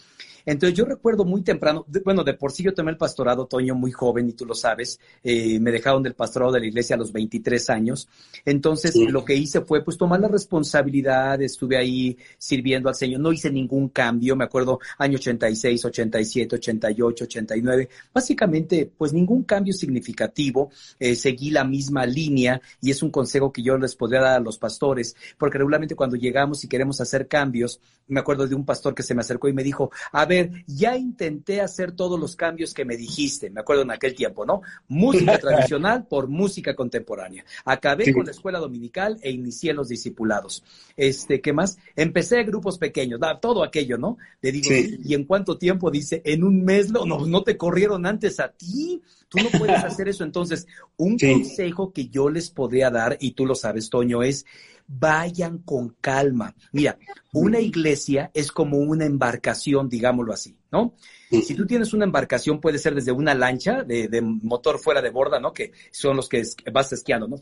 Entonces 0.45 0.77
yo 0.77 0.85
recuerdo 0.85 1.25
muy 1.25 1.41
temprano, 1.41 1.85
bueno, 2.03 2.23
de 2.23 2.35
por 2.35 2.51
sí 2.51 2.63
yo 2.63 2.73
tomé 2.73 2.91
el 2.91 2.97
pastorado, 2.97 3.47
Toño, 3.47 3.73
muy 3.73 3.91
joven, 3.91 4.29
y 4.29 4.33
tú 4.33 4.45
lo 4.45 4.53
sabes, 4.53 4.99
eh, 5.23 5.59
me 5.59 5.71
dejaron 5.71 6.03
del 6.03 6.13
pastorado 6.13 6.51
de 6.51 6.59
la 6.59 6.67
iglesia 6.67 6.95
a 6.95 6.99
los 6.99 7.11
23 7.11 7.69
años. 7.71 8.07
Entonces 8.45 8.95
lo 8.95 9.25
que 9.25 9.35
hice 9.35 9.61
fue 9.61 9.83
pues 9.83 9.97
tomar 9.97 10.14
la 10.19 10.27
responsabilidad, 10.27 11.41
estuve 11.41 11.77
ahí 11.77 12.17
sirviendo 12.37 12.89
al 12.89 12.95
Señor, 12.95 13.21
no 13.21 13.31
hice 13.31 13.49
ningún 13.49 13.89
cambio, 13.89 14.35
me 14.35 14.45
acuerdo 14.45 14.79
año 14.97 15.17
86, 15.17 15.85
87, 15.85 16.55
88, 16.55 17.23
89, 17.23 17.89
básicamente 18.13 18.91
pues 18.97 19.13
ningún 19.13 19.43
cambio 19.43 19.73
significativo, 19.73 20.69
eh, 20.99 21.15
seguí 21.15 21.51
la 21.51 21.63
misma 21.63 22.05
línea 22.05 22.61
y 22.81 22.91
es 22.91 23.03
un 23.03 23.11
consejo 23.11 23.51
que 23.51 23.63
yo 23.63 23.77
les 23.77 23.95
podría 23.95 24.21
dar 24.21 24.37
a 24.37 24.43
los 24.43 24.57
pastores, 24.57 25.15
porque 25.37 25.57
regularmente 25.57 25.95
cuando 25.95 26.15
llegamos 26.15 26.63
y 26.63 26.67
queremos 26.67 27.01
hacer 27.01 27.27
cambios, 27.27 27.79
me 28.07 28.19
acuerdo 28.19 28.47
de 28.47 28.55
un 28.55 28.65
pastor 28.65 28.93
que 28.93 29.03
se 29.03 29.15
me 29.15 29.21
acercó 29.21 29.47
y 29.47 29.53
me 29.53 29.63
dijo, 29.63 29.91
a 30.11 30.25
ver, 30.25 30.51
ya 30.67 30.95
intenté 30.95 31.61
hacer 31.61 31.91
todos 31.93 32.19
los 32.19 32.35
cambios 32.35 32.73
que 32.73 32.85
me 32.85 32.97
dijiste, 32.97 33.49
me 33.49 33.61
acuerdo 33.61 33.83
en 33.83 33.91
aquel 33.91 34.13
tiempo, 34.13 34.45
¿no? 34.45 34.61
Música 34.87 35.37
tradicional 35.39 36.05
por 36.07 36.27
música 36.27 36.75
contemporánea. 36.75 37.45
Acabé 37.63 38.13
con 38.13 38.25
la 38.25 38.31
escuela 38.31 38.59
dominical 38.59 39.17
e 39.21 39.31
inicié 39.31 39.73
los 39.73 39.89
discipulados. 40.05 40.63
Este, 40.95 41.41
¿qué 41.41 41.51
más? 41.51 41.77
Empecé 41.95 42.43
grupos 42.43 42.77
pequeños, 42.77 43.19
todo 43.41 43.63
aquello, 43.63 43.97
¿no? 43.97 44.17
Le 44.41 44.51
digo, 44.51 44.69
¿y 45.03 45.13
en 45.13 45.25
cuánto 45.25 45.57
tiempo? 45.57 45.91
Dice, 45.91 46.21
en 46.23 46.43
un 46.43 46.63
mes, 46.63 46.91
no, 46.91 47.05
no 47.05 47.43
te 47.43 47.57
corrieron 47.57 48.05
antes 48.05 48.39
a 48.39 48.49
ti. 48.49 49.01
Tú 49.27 49.39
no 49.39 49.49
puedes 49.57 49.75
hacer 49.83 50.07
eso. 50.07 50.23
Entonces, 50.23 50.67
un 50.97 51.17
consejo 51.17 51.91
que 51.91 52.07
yo 52.07 52.29
les 52.29 52.49
podría 52.49 52.89
dar, 52.91 53.17
y 53.19 53.31
tú 53.31 53.45
lo 53.45 53.55
sabes, 53.55 53.89
Toño, 53.89 54.23
es 54.23 54.45
vayan 54.87 55.59
con 55.59 55.95
calma. 56.01 56.55
Mira, 56.71 56.97
una 57.33 57.59
iglesia 57.59 58.31
es 58.33 58.51
como 58.51 58.77
una 58.77 59.05
embarcación, 59.05 59.89
digámoslo 59.89 60.33
así, 60.33 60.57
¿no? 60.71 60.95
Si 61.29 61.53
tú 61.55 61.65
tienes 61.65 61.93
una 61.93 62.05
embarcación, 62.05 62.61
puede 62.61 62.77
ser 62.77 62.95
desde 62.95 63.11
una 63.11 63.33
lancha 63.33 63.83
de, 63.83 64.21
motor 64.21 64.79
fuera 64.79 65.01
de 65.01 65.09
borda, 65.09 65.39
¿no? 65.39 65.51
Que 65.51 65.71
son 65.91 66.15
los 66.15 66.29
que 66.29 66.43
vas 66.71 66.93
esquiando, 66.93 67.27
¿no? 67.27 67.37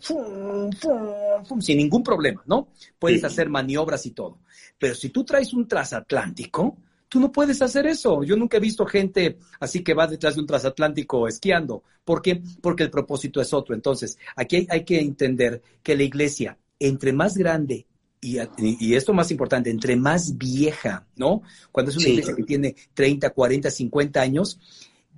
sin 1.61 1.77
ningún 1.77 2.03
problema, 2.03 2.41
¿no? 2.45 2.69
Puedes 2.97 3.23
hacer 3.23 3.49
maniobras 3.49 4.05
y 4.05 4.11
todo. 4.11 4.39
Pero 4.79 4.95
si 4.95 5.09
tú 5.09 5.23
traes 5.23 5.53
un 5.53 5.67
transatlántico, 5.67 6.77
Tú 7.13 7.19
no 7.19 7.31
puedes 7.31 7.61
hacer 7.61 7.85
eso. 7.85 8.23
Yo 8.23 8.35
nunca 8.35 8.57
he 8.57 8.59
visto 8.59 8.87
gente 8.87 9.37
así 9.59 9.83
que 9.83 9.93
va 9.93 10.07
detrás 10.07 10.33
de 10.33 10.41
un 10.41 10.47
transatlántico 10.47 11.27
esquiando. 11.27 11.83
¿Por 12.03 12.23
qué? 12.23 12.41
Porque 12.59 12.81
el 12.81 12.89
propósito 12.89 13.39
es 13.39 13.53
otro. 13.53 13.75
Entonces, 13.75 14.17
aquí 14.35 14.65
hay, 14.67 14.83
que 14.83 14.99
entender 14.99 15.61
que 15.83 15.95
la 15.95 16.01
iglesia, 16.01 16.57
entre 16.79 17.13
más 17.13 17.37
grande 17.37 17.87
y, 18.21 18.37
y, 18.57 18.95
esto 18.95 19.13
más 19.13 19.31
importante, 19.31 19.69
entre 19.69 19.95
más 19.95 20.37
vieja, 20.37 21.05
¿no? 21.17 21.41
Cuando 21.71 21.91
es 21.91 21.97
una 21.97 22.07
iglesia 22.07 22.35
que 22.35 22.43
tiene 22.43 22.75
30, 22.93 23.29
40, 23.31 23.69
50 23.69 24.21
años, 24.21 24.59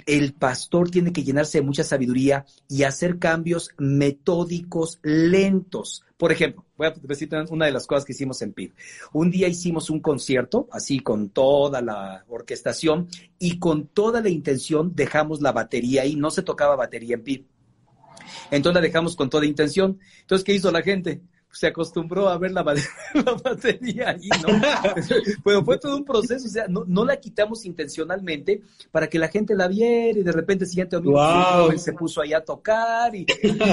el 0.06 0.34
pastor 0.34 0.90
tiene 0.90 1.14
que 1.14 1.24
llenarse 1.24 1.60
de 1.60 1.64
mucha 1.64 1.84
sabiduría 1.84 2.46
y 2.68 2.84
hacer 2.84 3.18
cambios 3.20 3.70
metódicos 3.78 5.00
lentos. 5.04 6.04
Por 6.18 6.32
ejemplo, 6.32 6.66
voy 6.78 6.88
a 6.88 6.92
decir 6.92 7.30
una 7.50 7.66
de 7.66 7.72
las 7.72 7.88
cosas 7.88 8.06
que 8.06 8.14
hicimos 8.14 8.42
en 8.42 8.54
PIB. 8.54 8.74
Un 9.14 9.32
día 9.32 9.48
hicimos 9.48 9.90
un 9.90 10.00
concierto, 10.00 10.68
así 10.72 11.00
con 11.00 11.30
toda 11.30 11.82
la 11.82 12.26
orquestación 12.28 13.08
y 13.40 13.60
con 13.60 13.88
toda 13.88 14.22
la 14.22 14.30
intención 14.30 14.94
dejamos 14.96 15.42
la 15.42 15.52
batería 15.52 16.04
ahí, 16.04 16.16
no 16.16 16.32
se 16.32 16.44
tocaba 16.44 16.76
batería 16.76 17.16
en 17.16 17.24
PIB. 17.24 17.46
Entonces 18.52 18.76
la 18.76 18.82
dejamos 18.82 19.16
con 19.16 19.30
toda 19.30 19.46
intención. 19.46 20.00
Entonces, 20.22 20.46
¿qué 20.46 20.54
hizo 20.54 20.72
la 20.72 20.82
gente? 20.82 21.22
Se 21.56 21.68
acostumbró 21.68 22.28
a 22.28 22.38
ver 22.38 22.52
la, 22.52 22.64
batería 23.44 24.10
ahí, 24.10 24.30
¿no? 24.44 24.60
Pero 25.44 25.64
fue 25.64 25.78
todo 25.78 25.96
un 25.96 26.04
proceso, 26.04 26.48
o 26.48 26.50
sea, 26.50 26.68
no, 26.68 26.84
no, 26.86 27.06
la 27.06 27.18
quitamos 27.18 27.66
intencionalmente 27.66 28.62
para 28.92 29.08
que 29.08 29.18
la 29.18 29.30
gente 29.30 29.56
la 29.56 29.70
viera 29.70 30.20
y 30.20 30.24
de 30.24 30.32
repente 30.34 30.66
el 30.66 30.70
siguiente 30.70 30.98
domingo 30.98 31.78
se 31.78 31.94
puso 31.94 32.22
ahí 32.22 32.34
a 32.34 32.44
tocar 32.44 33.16
y, 33.16 33.26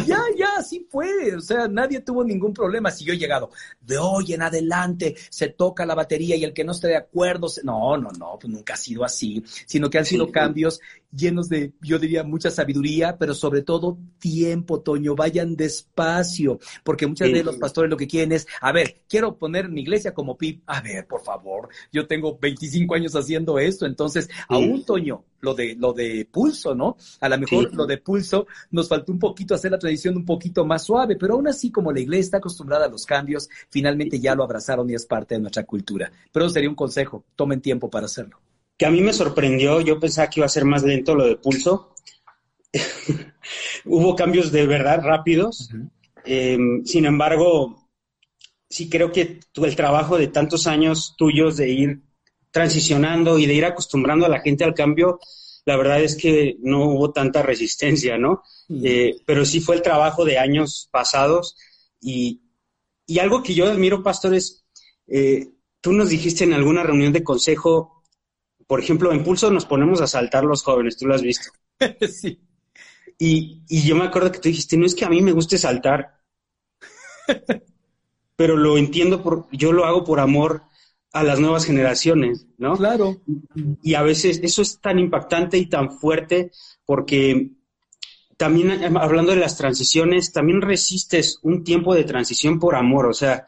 ya, 0.07 0.23
ya, 0.37 0.49
así 0.59 0.87
fue, 0.89 1.35
o 1.35 1.41
sea, 1.41 1.67
nadie 1.67 2.01
tuvo 2.01 2.23
ningún 2.23 2.55
problema. 2.55 2.93
Si 2.93 3.05
yo 3.05 3.15
he 3.15 3.19
llegado, 3.19 3.51
de 3.81 3.99
hoy 3.99 4.33
en 4.33 4.43
adelante 4.43 5.17
se 5.29 5.49
toca 5.49 5.85
la 5.85 5.97
batería 5.97 6.37
y 6.37 6.45
el 6.45 6.53
que 6.53 6.63
no 6.63 6.73
esté 6.73 6.87
de 6.87 6.97
acuerdo, 6.97 7.49
no, 7.65 7.97
no, 7.97 8.11
no, 8.13 8.39
pues 8.41 8.53
nunca 8.53 8.75
ha 8.75 8.77
sido 8.77 9.05
así, 9.05 9.43
sino 9.67 9.91
que 9.91 9.99
han 9.99 10.07
sido 10.07 10.31
cambios 10.31 10.81
llenos 11.13 11.49
de, 11.49 11.73
yo 11.81 11.99
diría, 11.99 12.25
mucha 12.25 12.51
sabiduría, 12.51 13.17
pero 13.19 13.35
sobre 13.35 13.63
todo 13.63 13.99
tiempo, 14.19 14.81
Toño, 14.81 15.15
vayan 15.15 15.57
despacio, 15.57 16.59
porque 16.83 17.07
muchas 17.07 17.29
veces 17.29 17.45
los 17.45 17.57
pastores 17.57 17.91
lo 17.91 17.97
que 17.97 18.09
quieren 18.09 18.33
es, 18.33 18.47
a 18.61 18.73
ver, 18.73 19.03
quiero 19.09 19.37
poner 19.37 19.69
mi 19.69 19.83
iglesia 19.83 20.15
como 20.15 20.37
PIB, 20.37 20.63
a 20.67 20.81
ver, 20.81 21.07
por 21.07 21.23
favor, 21.23 21.69
yo 21.93 22.07
tengo 22.07 22.39
25 22.39 22.95
años 22.95 23.15
haciendo 23.15 23.59
esto, 23.59 23.87
entonces, 23.87 24.29
aún, 24.49 24.85
Toño, 24.85 25.25
lo 25.41 25.55
de, 25.55 25.75
lo 25.75 25.93
de 25.93 26.27
pulso, 26.31 26.75
¿no? 26.75 26.97
A 27.21 27.29
lo 27.29 27.37
mejor 27.37 27.75
lo 27.75 27.85
de 27.85 27.99
pulso 27.99 28.47
nos 28.71 28.89
faltó 28.89 29.13
un 29.13 29.19
poquito 29.19 29.55
hacer 29.55 29.73
la 29.73 29.79
tradición 29.79 30.17
un 30.17 30.25
poquito 30.25 30.65
más 30.65 30.85
suave, 30.85 31.17
pero 31.17 31.35
aún 31.35 31.49
así, 31.49 31.71
como 31.71 31.93
la 31.93 32.01
iglesia 32.01 32.23
está 32.23 32.37
acostumbrada 32.39 32.87
a 32.87 32.89
los 32.89 33.05
cambios, 33.05 33.51
finalmente 33.69 34.21
ya 34.21 34.35
lo 34.35 34.45
abrazaron 34.45 34.89
y 34.89 34.95
es 34.95 35.05
parte 35.05 35.35
de 35.35 35.41
nuestra 35.41 35.65
cultura. 35.65 36.11
Pero 36.33 36.49
sería 36.49 36.69
un 36.69 36.77
consejo, 36.77 37.25
tomen 37.35 37.61
tiempo 37.61 37.91
para 37.91 38.07
hacerlo 38.07 38.41
que 38.77 38.87
a 38.87 38.91
mí 38.91 39.01
me 39.01 39.13
sorprendió, 39.13 39.81
yo 39.81 40.01
pensaba 40.01 40.29
que 40.29 40.41
iba 40.41 40.47
a 40.47 40.51
ser 40.51 40.65
más 40.65 40.83
lento 40.83 41.15
lo 41.15 41.27
de 41.27 41.37
pulso. 41.37 41.95
Hubo 43.85 44.17
cambios 44.17 44.51
de 44.53 44.67
verdad 44.67 45.01
rápidos. 45.03 45.71
Em, 46.25 46.85
sin 46.85 47.07
embargo, 47.07 47.89
sí 48.69 48.89
creo 48.89 49.13
que 49.13 49.41
el 49.55 49.77
trabajo 49.77 50.17
de 50.17 50.29
tantos 50.29 50.67
años 50.67 51.15
tuyos 51.17 51.57
de 51.57 51.69
ir 51.69 52.03
transicionando 52.51 53.39
y 53.39 53.47
de 53.47 53.55
ir 53.55 53.65
acostumbrando 53.65 54.27
a 54.27 54.29
la 54.29 54.41
gente 54.41 54.65
al 54.65 54.75
cambio, 54.75 55.19
la 55.65 55.77
verdad 55.77 56.03
es 56.03 56.17
que 56.17 56.57
no 56.61 56.87
hubo 56.87 57.13
tanta 57.13 57.43
resistencia, 57.43 58.19
¿no? 58.19 58.43
Eh, 58.83 59.17
pero 59.27 59.45
sí 59.45 59.61
fue 59.61 59.77
el 59.77 59.83
trabajo 59.83 60.25
de 60.25 60.39
años 60.39 60.89
pasados 60.91 61.57
y, 62.01 62.41
algo 63.21 63.43
que 63.43 63.53
yo 63.53 63.67
admiro, 63.67 64.03
Pastor, 64.03 64.35
es, 64.35 64.65
eh, 65.07 65.51
tú 65.83 65.93
nos 65.93 66.09
dijiste 66.09 66.45
en 66.45 66.55
alguna 66.55 66.83
reunión 66.83 67.13
de 67.13 67.23
consejo 67.23 68.02
por 68.73 68.81
ejemplo, 68.81 69.13
en 69.13 69.23
Pulso 69.23 69.51
nos 69.51 69.67
ponemos 69.67 70.01
a 70.01 70.07
saltar 70.07 70.45
los 70.45 70.63
jóvenes, 70.63 70.97
tú 70.97 71.07
lo 71.07 71.15
has 71.15 71.21
visto. 71.21 71.51
sí. 72.11 72.41
Y, 73.19 73.61
yo 73.69 73.95
me 73.95 74.05
acuerdo 74.05 74.33
que 74.33 74.39
tú 74.39 74.49
dijiste, 74.49 74.79
no 74.79 74.87
es 74.87 74.95
que 74.95 75.05
a 75.05 75.11
mí 75.11 75.21
me 75.21 75.33
guste 75.33 75.59
saltar, 75.59 76.23
pero 78.35 78.57
lo 78.57 78.79
entiendo, 78.79 79.23
por, 79.23 79.47
yo 79.53 79.75
lo 79.75 79.85
hago 79.85 80.05
por 80.05 80.21
amor 80.21 80.63
a 81.13 81.23
las 81.23 81.39
nuevas 81.39 81.67
generaciones, 81.67 82.47
¿no? 82.57 82.75
Claro. 82.79 83.21
Y 83.83 83.93
a 83.93 84.01
veces 84.01 84.41
eso 84.43 84.63
es 84.63 84.81
tan 84.81 84.99
impactante 84.99 85.59
y 85.59 85.67
tan 85.67 85.91
fuerte 85.91 86.51
porque 86.87 87.51
también 88.39 88.97
hablando 88.97 89.33
de 89.33 89.39
las 89.39 89.59
transiciones, 89.59 90.33
también 90.33 90.63
resistes 90.63 91.41
un 91.43 91.63
tiempo 91.63 91.95
de 91.95 92.05
transición 92.05 92.59
por 92.59 92.75
amor, 92.75 93.05
o 93.05 93.13
sea, 93.13 93.45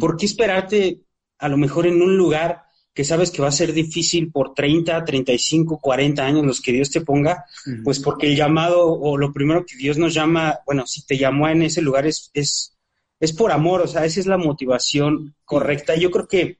¿por 0.00 0.16
qué 0.16 0.24
esperarte 0.24 1.02
a 1.36 1.50
lo 1.50 1.58
mejor 1.58 1.86
en 1.86 2.00
un 2.00 2.16
lugar 2.16 2.71
que 2.94 3.04
sabes 3.04 3.30
que 3.30 3.40
va 3.40 3.48
a 3.48 3.52
ser 3.52 3.72
difícil 3.72 4.30
por 4.30 4.54
30, 4.54 5.04
35, 5.04 5.78
40 5.78 6.24
años 6.24 6.44
los 6.44 6.60
que 6.60 6.72
Dios 6.72 6.90
te 6.90 7.00
ponga, 7.00 7.46
pues 7.84 8.00
porque 8.00 8.26
el 8.26 8.36
llamado 8.36 8.86
o 8.86 9.16
lo 9.16 9.32
primero 9.32 9.64
que 9.64 9.76
Dios 9.76 9.96
nos 9.96 10.12
llama, 10.12 10.60
bueno, 10.66 10.86
si 10.86 11.04
te 11.06 11.16
llamó 11.16 11.48
en 11.48 11.62
ese 11.62 11.80
lugar 11.80 12.06
es, 12.06 12.30
es, 12.34 12.76
es 13.18 13.32
por 13.32 13.50
amor, 13.50 13.80
o 13.80 13.86
sea, 13.86 14.04
esa 14.04 14.20
es 14.20 14.26
la 14.26 14.36
motivación 14.36 15.34
correcta. 15.44 15.96
Yo 15.96 16.10
creo 16.10 16.28
que, 16.28 16.58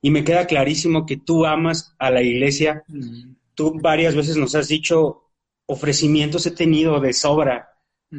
y 0.00 0.10
me 0.10 0.24
queda 0.24 0.46
clarísimo 0.46 1.04
que 1.04 1.18
tú 1.18 1.44
amas 1.44 1.94
a 1.98 2.10
la 2.10 2.22
iglesia, 2.22 2.82
tú 3.54 3.78
varias 3.78 4.14
veces 4.14 4.38
nos 4.38 4.54
has 4.54 4.68
dicho, 4.68 5.24
ofrecimientos 5.66 6.46
he 6.46 6.52
tenido 6.52 7.00
de 7.00 7.12
sobra, 7.12 7.68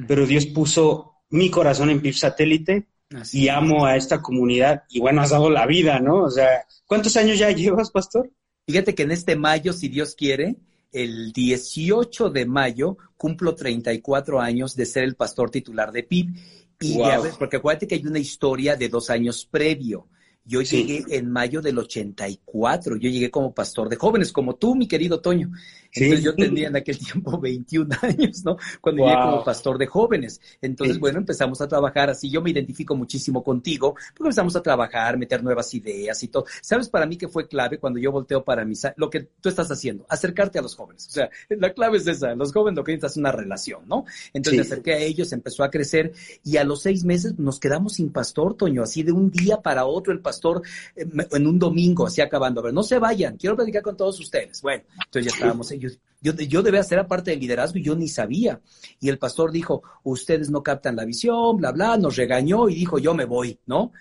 pero 0.07 0.27
Dios 0.27 0.45
puso 0.45 1.13
mi 1.29 1.49
corazón 1.49 1.89
en 1.89 2.01
PIP 2.01 2.13
satélite 2.13 2.87
y 3.31 3.47
amo 3.47 3.85
a 3.85 3.95
esta 3.95 4.21
comunidad 4.21 4.83
y 4.89 4.99
bueno, 4.99 5.21
has 5.21 5.29
dado 5.29 5.49
la 5.49 5.65
vida, 5.65 5.99
¿no? 5.99 6.23
O 6.23 6.29
sea, 6.29 6.65
¿cuántos 6.85 7.15
años 7.17 7.37
ya 7.39 7.51
llevas, 7.51 7.91
pastor? 7.91 8.31
Fíjate 8.65 8.93
que 8.95 9.03
en 9.03 9.11
este 9.11 9.35
mayo, 9.35 9.71
si 9.71 9.87
Dios 9.87 10.15
quiere, 10.15 10.57
el 10.91 11.31
18 11.31 12.29
de 12.29 12.45
mayo 12.45 12.97
cumplo 13.15 13.55
34 13.55 14.41
años 14.41 14.75
de 14.75 14.85
ser 14.85 15.03
el 15.03 15.15
pastor 15.15 15.49
titular 15.49 15.91
de 15.91 16.03
PIB. 16.03 16.35
Y 16.79 16.99
porque 17.39 17.57
acuérdate 17.57 17.87
que 17.87 17.95
hay 17.95 18.05
una 18.05 18.19
historia 18.19 18.75
de 18.75 18.89
dos 18.89 19.09
años 19.09 19.47
previo. 19.49 20.09
Yo 20.45 20.61
llegué 20.61 21.03
en 21.09 21.29
mayo 21.29 21.61
del 21.61 21.77
84, 21.77 22.95
yo 22.95 23.09
llegué 23.09 23.29
como 23.29 23.53
pastor 23.53 23.89
de 23.89 23.97
jóvenes, 23.97 24.31
como 24.31 24.55
tú, 24.55 24.75
mi 24.75 24.87
querido 24.87 25.19
Toño. 25.19 25.51
Entonces 25.93 26.23
yo 26.23 26.35
tenía 26.35 26.67
en 26.67 26.75
aquel 26.75 26.97
tiempo 26.97 27.37
21 27.41 27.95
años, 28.01 28.43
¿no? 28.45 28.57
Cuando 28.81 29.03
llegué 29.03 29.15
como 29.15 29.43
pastor 29.43 29.77
de 29.77 29.87
jóvenes. 29.87 30.39
Entonces, 30.61 30.99
bueno, 30.99 31.19
empezamos 31.19 31.59
a 31.61 31.67
trabajar 31.67 32.09
así. 32.09 32.29
Yo 32.29 32.41
me 32.41 32.51
identifico 32.51 32.95
muchísimo 32.95 33.43
contigo, 33.43 33.95
porque 34.15 34.29
empezamos 34.29 34.55
a 34.55 34.61
trabajar, 34.61 35.17
meter 35.17 35.43
nuevas 35.43 35.73
ideas 35.73 36.21
y 36.23 36.29
todo. 36.29 36.45
¿Sabes 36.61 36.89
para 36.89 37.05
mí 37.05 37.17
que 37.17 37.27
fue 37.27 37.47
clave 37.47 37.79
cuando 37.79 37.99
yo 37.99 38.11
volteo 38.11 38.43
para 38.43 38.63
mí, 38.63 38.75
lo 38.95 39.09
que 39.09 39.21
tú 39.41 39.49
estás 39.49 39.69
haciendo? 39.69 40.05
Acercarte 40.09 40.59
a 40.59 40.61
los 40.61 40.75
jóvenes. 40.75 41.07
O 41.07 41.11
sea, 41.11 41.29
la 41.49 41.73
clave 41.73 41.97
es 41.97 42.07
esa. 42.07 42.35
Los 42.35 42.53
jóvenes 42.53 42.77
lo 42.77 42.83
que 42.83 42.93
necesitan 42.93 43.11
es 43.11 43.17
una 43.17 43.31
relación, 43.31 43.87
¿no? 43.87 44.05
Entonces 44.33 44.53
me 44.59 44.61
acerqué 44.61 44.93
a 44.93 44.99
ellos, 44.99 45.31
empezó 45.33 45.63
a 45.63 45.69
crecer 45.69 46.13
y 46.43 46.57
a 46.57 46.63
los 46.63 46.81
seis 46.81 47.03
meses 47.03 47.37
nos 47.37 47.59
quedamos 47.59 47.93
sin 47.93 48.11
pastor, 48.11 48.55
Toño, 48.55 48.83
así 48.83 49.03
de 49.03 49.11
un 49.11 49.29
día 49.29 49.57
para 49.61 49.85
otro 49.85 50.13
el 50.13 50.19
pastor 50.19 50.37
pastor 50.37 50.61
eh, 50.95 51.05
en 51.31 51.47
un 51.47 51.57
domingo, 51.57 52.05
así 52.05 52.21
acabando. 52.21 52.61
A 52.61 52.65
ver, 52.65 52.73
no 52.73 52.83
se 52.83 52.99
vayan, 52.99 53.37
quiero 53.37 53.55
platicar 53.55 53.81
con 53.81 53.97
todos 53.97 54.19
ustedes. 54.19 54.61
Bueno, 54.61 54.83
entonces 55.05 55.31
ya 55.31 55.35
estábamos, 55.35 55.71
yo, 55.79 55.89
yo, 56.21 56.33
yo 56.33 56.61
debía 56.61 56.83
ser 56.83 56.99
aparte 56.99 57.31
del 57.31 57.39
liderazgo 57.39 57.79
y 57.79 57.83
yo 57.83 57.95
ni 57.95 58.07
sabía. 58.07 58.61
Y 58.99 59.09
el 59.09 59.17
pastor 59.17 59.51
dijo, 59.51 59.83
ustedes 60.03 60.49
no 60.49 60.63
captan 60.63 60.95
la 60.95 61.05
visión, 61.05 61.57
bla, 61.57 61.71
bla, 61.71 61.97
nos 61.97 62.15
regañó 62.15 62.69
y 62.69 62.75
dijo, 62.75 62.99
yo 62.99 63.13
me 63.13 63.25
voy, 63.25 63.59
¿no? 63.65 63.91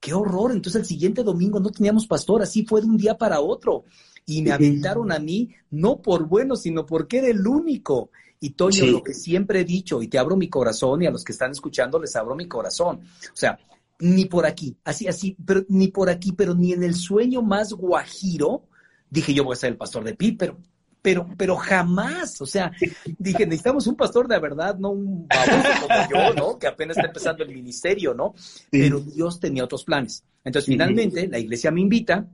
Qué 0.00 0.12
horror. 0.14 0.52
Entonces 0.52 0.80
el 0.80 0.86
siguiente 0.86 1.22
domingo 1.22 1.60
no 1.60 1.70
teníamos 1.70 2.06
pastor, 2.06 2.42
así 2.42 2.64
fue 2.66 2.80
de 2.80 2.88
un 2.88 2.96
día 2.96 3.16
para 3.16 3.40
otro. 3.40 3.84
Y 4.26 4.42
me 4.42 4.52
aventaron 4.52 5.10
a 5.10 5.18
mí, 5.18 5.50
no 5.70 6.00
por 6.00 6.26
bueno, 6.26 6.56
sino 6.56 6.86
porque 6.86 7.18
era 7.18 7.28
el 7.28 7.46
único. 7.46 8.10
Y 8.38 8.50
Toño, 8.50 8.86
lo 8.86 9.02
que 9.02 9.14
siempre 9.14 9.60
he 9.60 9.64
dicho, 9.64 10.02
y 10.02 10.08
te 10.08 10.18
abro 10.18 10.36
mi 10.36 10.48
corazón, 10.48 11.02
y 11.02 11.06
a 11.06 11.10
los 11.10 11.22
que 11.22 11.32
están 11.32 11.52
escuchando 11.52 12.00
les 12.00 12.16
abro 12.16 12.34
mi 12.34 12.48
corazón. 12.48 13.00
O 13.32 13.36
sea, 13.36 13.58
ni 14.02 14.24
por 14.24 14.46
aquí, 14.46 14.76
así, 14.84 15.06
así, 15.06 15.36
pero 15.46 15.64
ni 15.68 15.88
por 15.88 16.10
aquí, 16.10 16.32
pero 16.32 16.54
ni 16.54 16.72
en 16.72 16.82
el 16.82 16.96
sueño 16.96 17.40
más 17.40 17.72
guajiro, 17.72 18.64
dije 19.08 19.32
yo 19.32 19.44
voy 19.44 19.52
a 19.52 19.56
ser 19.56 19.70
el 19.70 19.76
pastor 19.76 20.02
de 20.02 20.14
Pi, 20.14 20.32
pero, 20.32 20.58
pero, 21.02 21.28
pero 21.36 21.56
jamás, 21.56 22.40
o 22.40 22.46
sea, 22.46 22.72
dije, 23.18 23.44
necesitamos 23.44 23.86
un 23.88 23.96
pastor 23.96 24.28
de 24.28 24.38
verdad, 24.38 24.78
no 24.78 24.90
un 24.90 25.26
baboso 25.26 25.86
como 25.86 26.08
yo, 26.10 26.34
¿no? 26.34 26.58
Que 26.58 26.68
apenas 26.68 26.96
está 26.96 27.08
empezando 27.08 27.42
el 27.42 27.50
ministerio, 27.50 28.14
¿no? 28.14 28.34
Pero 28.70 29.00
Dios 29.00 29.40
tenía 29.40 29.64
otros 29.64 29.84
planes. 29.84 30.24
Entonces, 30.44 30.66
finalmente, 30.66 31.26
la 31.26 31.38
iglesia 31.38 31.70
me 31.72 31.80
invita, 31.80 32.26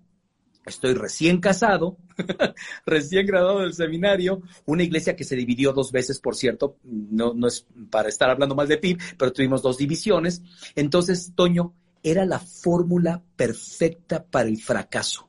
Estoy 0.68 0.92
recién 0.94 1.40
casado, 1.40 1.96
recién 2.86 3.26
graduado 3.26 3.60
del 3.60 3.72
seminario, 3.72 4.42
una 4.66 4.82
iglesia 4.82 5.16
que 5.16 5.24
se 5.24 5.34
dividió 5.34 5.72
dos 5.72 5.90
veces, 5.92 6.20
por 6.20 6.36
cierto, 6.36 6.76
no, 6.84 7.32
no 7.32 7.46
es 7.46 7.66
para 7.90 8.10
estar 8.10 8.28
hablando 8.28 8.54
más 8.54 8.68
de 8.68 8.76
PIB, 8.76 8.98
pero 9.16 9.32
tuvimos 9.32 9.62
dos 9.62 9.78
divisiones. 9.78 10.42
Entonces, 10.74 11.32
Toño, 11.34 11.72
era 12.02 12.26
la 12.26 12.38
fórmula 12.38 13.22
perfecta 13.36 14.24
para 14.24 14.48
el 14.48 14.60
fracaso. 14.60 15.27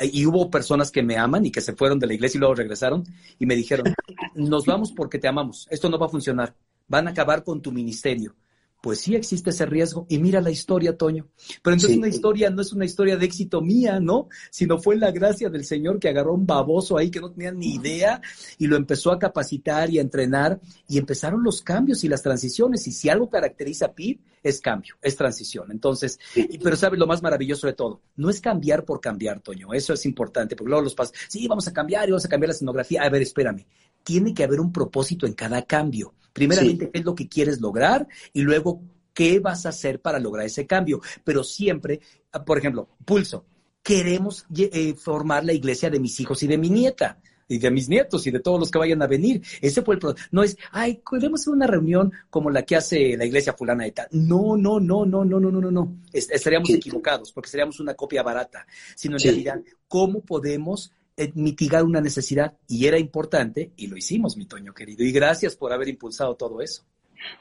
Y 0.00 0.26
hubo 0.26 0.50
personas 0.50 0.90
que 0.90 1.02
me 1.02 1.16
aman 1.16 1.46
y 1.46 1.50
que 1.50 1.60
se 1.60 1.74
fueron 1.74 1.98
de 1.98 2.06
la 2.06 2.14
iglesia 2.14 2.38
y 2.38 2.40
luego 2.40 2.54
regresaron 2.54 3.04
y 3.38 3.46
me 3.46 3.56
dijeron, 3.56 3.94
nos 4.34 4.64
vamos 4.66 4.92
porque 4.92 5.18
te 5.18 5.28
amamos, 5.28 5.66
esto 5.70 5.88
no 5.88 5.98
va 5.98 6.06
a 6.06 6.10
funcionar, 6.10 6.54
van 6.86 7.08
a 7.08 7.10
acabar 7.10 7.42
con 7.44 7.60
tu 7.60 7.72
ministerio 7.72 8.34
pues 8.80 9.00
sí 9.00 9.14
existe 9.14 9.50
ese 9.50 9.66
riesgo. 9.66 10.06
Y 10.08 10.18
mira 10.18 10.40
la 10.40 10.50
historia, 10.50 10.96
Toño. 10.96 11.28
Pero 11.62 11.74
entonces 11.74 11.96
una 11.96 12.08
historia 12.08 12.50
no 12.50 12.62
es 12.62 12.72
una 12.72 12.84
historia 12.84 13.16
de 13.16 13.26
éxito 13.26 13.60
mía, 13.60 14.00
¿no? 14.00 14.28
Sino 14.50 14.78
fue 14.78 14.96
la 14.96 15.10
gracia 15.10 15.50
del 15.50 15.64
Señor 15.64 15.98
que 15.98 16.08
agarró 16.08 16.34
un 16.34 16.46
baboso 16.46 16.96
ahí 16.96 17.10
que 17.10 17.20
no 17.20 17.30
tenía 17.30 17.52
ni 17.52 17.74
idea 17.74 18.20
y 18.58 18.66
lo 18.66 18.76
empezó 18.76 19.10
a 19.10 19.18
capacitar 19.18 19.90
y 19.90 19.98
a 19.98 20.02
entrenar 20.02 20.60
y 20.88 20.98
empezaron 20.98 21.42
los 21.42 21.62
cambios 21.62 22.04
y 22.04 22.08
las 22.08 22.22
transiciones. 22.22 22.86
Y 22.86 22.92
si 22.92 23.08
algo 23.08 23.28
caracteriza 23.28 23.86
a 23.86 23.92
PIB, 23.92 24.20
es 24.42 24.60
cambio, 24.60 24.96
es 25.02 25.16
transición. 25.16 25.70
Entonces, 25.70 26.18
pero 26.62 26.76
sabes 26.76 26.98
lo 26.98 27.06
más 27.06 27.22
maravilloso 27.22 27.66
de 27.66 27.72
todo, 27.72 28.00
no 28.16 28.30
es 28.30 28.40
cambiar 28.40 28.84
por 28.84 29.00
cambiar, 29.00 29.40
Toño. 29.40 29.72
Eso 29.72 29.92
es 29.92 30.06
importante, 30.06 30.56
porque 30.56 30.70
luego 30.70 30.84
los 30.84 30.94
pasos, 30.94 31.14
sí, 31.28 31.46
vamos 31.48 31.66
a 31.68 31.72
cambiar 31.72 32.08
y 32.08 32.12
vamos 32.12 32.24
a 32.24 32.28
cambiar 32.28 32.48
la 32.48 32.54
escenografía. 32.54 33.02
A 33.02 33.08
ver, 33.08 33.22
espérame. 33.22 33.66
Tiene 34.08 34.32
que 34.32 34.42
haber 34.42 34.58
un 34.58 34.72
propósito 34.72 35.26
en 35.26 35.34
cada 35.34 35.60
cambio. 35.66 36.14
Primeramente, 36.32 36.90
qué 36.90 37.00
es 37.00 37.04
lo 37.04 37.14
que 37.14 37.28
quieres 37.28 37.60
lograr 37.60 38.08
y 38.32 38.40
luego 38.40 38.80
qué 39.12 39.38
vas 39.38 39.66
a 39.66 39.68
hacer 39.68 40.00
para 40.00 40.18
lograr 40.18 40.46
ese 40.46 40.66
cambio. 40.66 41.02
Pero 41.24 41.44
siempre, 41.44 42.00
ah, 42.32 42.42
por 42.42 42.56
ejemplo, 42.56 42.88
pulso. 43.04 43.44
Queremos 43.82 44.46
eh, 44.56 44.94
formar 44.94 45.44
la 45.44 45.52
iglesia 45.52 45.90
de 45.90 46.00
mis 46.00 46.18
hijos 46.20 46.42
y 46.42 46.46
de 46.46 46.56
mi 46.56 46.70
nieta 46.70 47.20
y 47.46 47.58
de 47.58 47.70
mis 47.70 47.90
nietos 47.90 48.26
y 48.26 48.30
de 48.30 48.40
todos 48.40 48.58
los 48.58 48.70
que 48.70 48.78
vayan 48.78 49.02
a 49.02 49.06
venir. 49.06 49.42
Ese 49.60 49.82
fue 49.82 49.96
el 49.96 50.00
problema. 50.00 50.26
No 50.30 50.42
es, 50.42 50.56
ay, 50.72 51.02
queremos 51.06 51.42
hacer 51.42 51.52
una 51.52 51.66
reunión 51.66 52.10
como 52.30 52.48
la 52.48 52.62
que 52.62 52.76
hace 52.76 53.14
la 53.14 53.26
iglesia 53.26 53.52
fulana 53.52 53.84
de 53.84 53.92
tal. 53.92 54.08
No, 54.12 54.56
no, 54.56 54.80
no, 54.80 55.04
no, 55.04 55.22
no, 55.22 55.38
no, 55.38 55.50
no, 55.50 55.60
no, 55.60 55.70
no. 55.70 55.96
estaríamos 56.14 56.70
equivocados 56.70 57.30
porque 57.30 57.50
seríamos 57.50 57.78
una 57.78 57.92
copia 57.92 58.22
barata. 58.22 58.66
Sino 58.96 59.16
en 59.18 59.22
realidad, 59.22 59.60
¿cómo 59.86 60.22
podemos 60.22 60.92
mitigar 61.34 61.84
una 61.84 62.00
necesidad 62.00 62.56
y 62.68 62.86
era 62.86 62.98
importante 62.98 63.72
y 63.76 63.88
lo 63.88 63.96
hicimos, 63.96 64.36
mi 64.36 64.46
Toño 64.46 64.72
querido. 64.72 65.04
Y 65.04 65.12
gracias 65.12 65.56
por 65.56 65.72
haber 65.72 65.88
impulsado 65.88 66.36
todo 66.36 66.60
eso. 66.60 66.84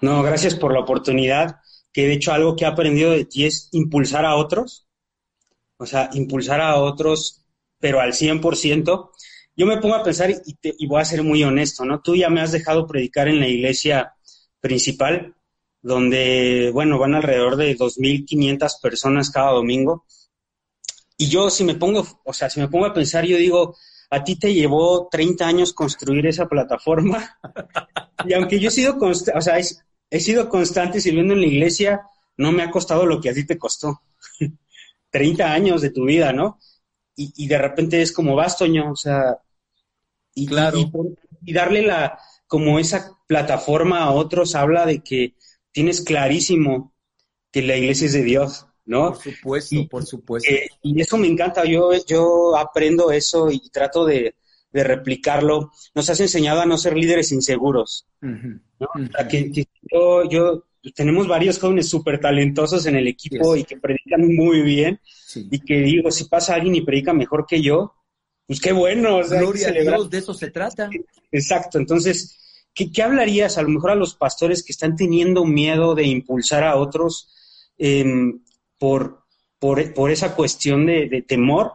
No, 0.02 0.24
gracias 0.24 0.56
por 0.56 0.74
la 0.74 0.80
oportunidad, 0.80 1.58
que 1.94 2.08
de 2.08 2.14
hecho 2.14 2.32
algo 2.32 2.56
que 2.56 2.66
he 2.66 2.68
aprendido 2.68 3.12
de 3.12 3.26
ti 3.26 3.46
es 3.46 3.70
impulsar 3.72 4.26
a 4.26 4.36
otros, 4.36 4.88
o 5.78 5.86
sea, 5.86 6.10
impulsar 6.14 6.62
a 6.62 6.78
otros, 6.78 7.46
pero 7.80 8.00
al 8.00 8.14
100%. 8.14 9.12
Yo 9.56 9.66
me 9.66 9.78
pongo 9.78 9.96
a 9.96 10.04
pensar 10.04 10.32
y, 10.32 10.38
y 10.62 10.88
voy 10.88 11.02
a 11.02 11.06
ser 11.06 11.24
muy 11.24 11.44
honesto, 11.44 11.86
¿no? 11.86 12.02
Tú 12.02 12.16
ya 12.16 12.30
me 12.30 12.42
has 12.42 12.52
dejado 12.52 12.88
predicar 12.88 13.28
en 13.28 13.40
la 13.40 13.48
iglesia 13.48 14.14
principal, 14.60 15.36
donde, 15.82 16.72
bueno, 16.74 16.98
van 16.98 17.16
alrededor 17.16 17.56
de 17.56 17.76
2.500 17.78 18.82
personas 18.82 19.30
cada 19.30 19.52
domingo 19.52 20.06
y 21.18 21.28
yo 21.28 21.50
si 21.50 21.64
me 21.64 21.76
pongo, 21.76 22.06
o 22.24 22.34
sea, 22.34 22.50
si 22.50 22.60
me 22.60 22.68
pongo 22.68 22.86
a 22.86 22.94
pensar, 22.94 23.26
yo 23.26 23.38
digo, 23.38 23.76
a 24.10 24.24
ti 24.24 24.38
te 24.38 24.54
llevó 24.54 25.08
30 25.10 25.48
años 25.48 25.74
construir 25.74 26.26
esa 26.28 26.48
plataforma. 26.48 27.38
y 28.26 28.34
aunque 28.34 28.60
yo 28.60 28.70
he 28.70 28.72
sido, 28.72 28.98
o 29.00 29.42
sea, 29.42 29.58
he, 30.10 30.20
sido 30.20 30.50
constante 30.50 31.02
sirviendo 31.02 31.34
en 31.34 31.42
la 31.42 31.48
iglesia, 31.48 32.02
no 32.38 32.52
me 32.52 32.64
ha 32.64 32.72
costado 32.72 33.06
lo 33.06 33.20
que 33.20 33.30
a 33.30 33.34
ti 33.34 33.46
te 33.46 33.58
costó. 33.58 34.02
30 35.10 35.52
años 35.52 35.82
de 35.82 35.90
tu 35.90 36.06
vida, 36.06 36.34
¿no? 36.34 36.60
Y, 37.20 37.48
de 37.48 37.58
repente 37.58 38.04
es 38.04 38.12
como 38.12 38.36
vas, 38.36 38.60
Toño, 38.60 38.92
o 38.92 38.96
sea, 38.96 39.40
y, 40.36 40.46
claro. 40.46 40.78
y, 41.44 41.52
darle 41.52 41.82
la, 41.82 42.20
como 42.46 42.78
esa 42.78 43.18
plataforma 43.26 44.04
a 44.04 44.12
otros 44.12 44.54
habla 44.54 44.86
de 44.86 45.00
que 45.00 45.34
tienes 45.72 46.02
clarísimo 46.02 46.94
que 47.52 47.64
la 47.64 47.76
iglesia 47.76 48.06
es 48.06 48.14
de 48.14 48.22
Dios. 48.22 48.68
¿No? 48.88 49.14
Por 49.14 49.22
supuesto, 49.22 49.88
por 49.90 50.06
supuesto. 50.06 50.50
Eh, 50.50 50.68
y 50.82 51.00
eso 51.00 51.18
me 51.18 51.28
encanta, 51.28 51.66
yo, 51.66 51.92
yo 52.06 52.58
aprendo 52.58 53.12
eso 53.12 53.52
y 53.52 53.60
trato 53.70 54.06
de, 54.06 54.36
replicarlo. 54.74 55.72
Nos 55.96 56.08
has 56.12 56.20
enseñado 56.20 56.62
a 56.62 56.66
no 56.66 56.78
ser 56.78 56.96
líderes 56.96 57.32
inseguros, 57.32 58.06
que, 59.28 59.68
yo, 60.30 60.64
tenemos 60.94 61.28
varios 61.28 61.58
jóvenes 61.58 61.90
súper 61.90 62.20
talentosos 62.20 62.86
en 62.86 62.96
el 62.96 63.08
equipo 63.08 63.56
y 63.56 63.64
que 63.64 63.78
predican 63.78 64.36
muy 64.36 64.62
bien 64.62 65.00
y 65.36 65.60
que 65.62 65.80
digo, 65.80 66.12
si 66.12 66.26
pasa 66.26 66.54
alguien 66.54 66.76
y 66.76 66.82
predica 66.82 67.12
mejor 67.12 67.48
que 67.48 67.60
yo, 67.60 67.96
pues 68.46 68.62
qué 68.62 68.72
bueno. 68.72 69.20
Gloria 69.28 69.70
a 69.70 69.72
Dios, 69.72 70.12
de 70.12 70.20
eso 70.20 70.36
se 70.36 70.52
trata. 70.52 70.92
Exacto, 71.32 71.80
entonces, 71.80 72.68
¿qué, 72.72 72.92
¿qué, 72.92 73.02
hablarías 73.02 73.58
a 73.58 73.64
lo 73.64 73.70
mejor 73.70 73.90
a 73.90 73.96
los 73.96 74.14
pastores 74.14 74.64
que 74.64 74.74
están 74.74 74.96
teniendo 74.96 75.44
miedo 75.44 75.96
de 75.96 76.04
impulsar 76.04 76.64
a 76.64 76.76
otros? 76.76 77.34
Eh, 77.80 78.06
por, 78.78 79.24
por, 79.60 80.12
esa 80.12 80.36
cuestión 80.36 80.86
de, 80.86 81.24
temor. 81.28 81.74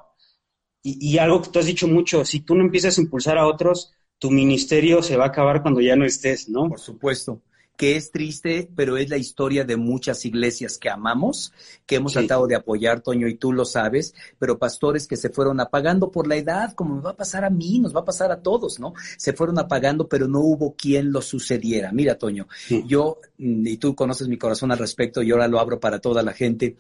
Y, 0.82 1.18
algo 1.18 1.42
que 1.42 1.50
tú 1.50 1.58
has 1.58 1.66
dicho 1.66 1.86
mucho, 1.86 2.24
si 2.24 2.40
tú 2.40 2.54
no 2.54 2.62
empiezas 2.62 2.98
a 2.98 3.00
impulsar 3.00 3.38
a 3.38 3.46
otros, 3.46 3.92
tu 4.18 4.30
ministerio 4.30 5.02
se 5.02 5.16
va 5.16 5.24
a 5.24 5.28
acabar 5.28 5.62
cuando 5.62 5.80
ya 5.80 5.96
no 5.96 6.04
estés, 6.04 6.48
¿no? 6.48 6.68
Por 6.68 6.80
supuesto 6.80 7.42
que 7.76 7.96
es 7.96 8.10
triste, 8.12 8.68
pero 8.76 8.96
es 8.96 9.08
la 9.08 9.16
historia 9.16 9.64
de 9.64 9.76
muchas 9.76 10.24
iglesias 10.24 10.78
que 10.78 10.90
amamos, 10.90 11.52
que 11.86 11.96
hemos 11.96 12.12
tratado 12.12 12.46
de 12.46 12.54
apoyar, 12.54 13.00
Toño, 13.00 13.26
y 13.26 13.34
tú 13.34 13.52
lo 13.52 13.64
sabes, 13.64 14.14
pero 14.38 14.58
pastores 14.58 15.06
que 15.06 15.16
se 15.16 15.30
fueron 15.30 15.58
apagando 15.60 16.10
por 16.10 16.26
la 16.26 16.36
edad, 16.36 16.74
como 16.74 16.96
me 16.96 17.02
va 17.02 17.10
a 17.10 17.16
pasar 17.16 17.44
a 17.44 17.50
mí, 17.50 17.80
nos 17.80 17.94
va 17.94 18.00
a 18.00 18.04
pasar 18.04 18.30
a 18.30 18.40
todos, 18.40 18.78
¿no? 18.78 18.94
Se 19.16 19.32
fueron 19.32 19.58
apagando, 19.58 20.08
pero 20.08 20.28
no 20.28 20.40
hubo 20.40 20.74
quien 20.74 21.12
lo 21.12 21.22
sucediera. 21.22 21.90
Mira, 21.92 22.16
Toño, 22.16 22.46
yo, 22.86 23.18
mm, 23.38 23.66
y 23.66 23.76
tú 23.78 23.94
conoces 23.94 24.28
mi 24.28 24.38
corazón 24.38 24.70
al 24.70 24.78
respecto, 24.78 25.22
y 25.22 25.30
ahora 25.30 25.48
lo 25.48 25.58
abro 25.58 25.80
para 25.80 25.98
toda 25.98 26.22
la 26.22 26.32
gente. 26.32 26.76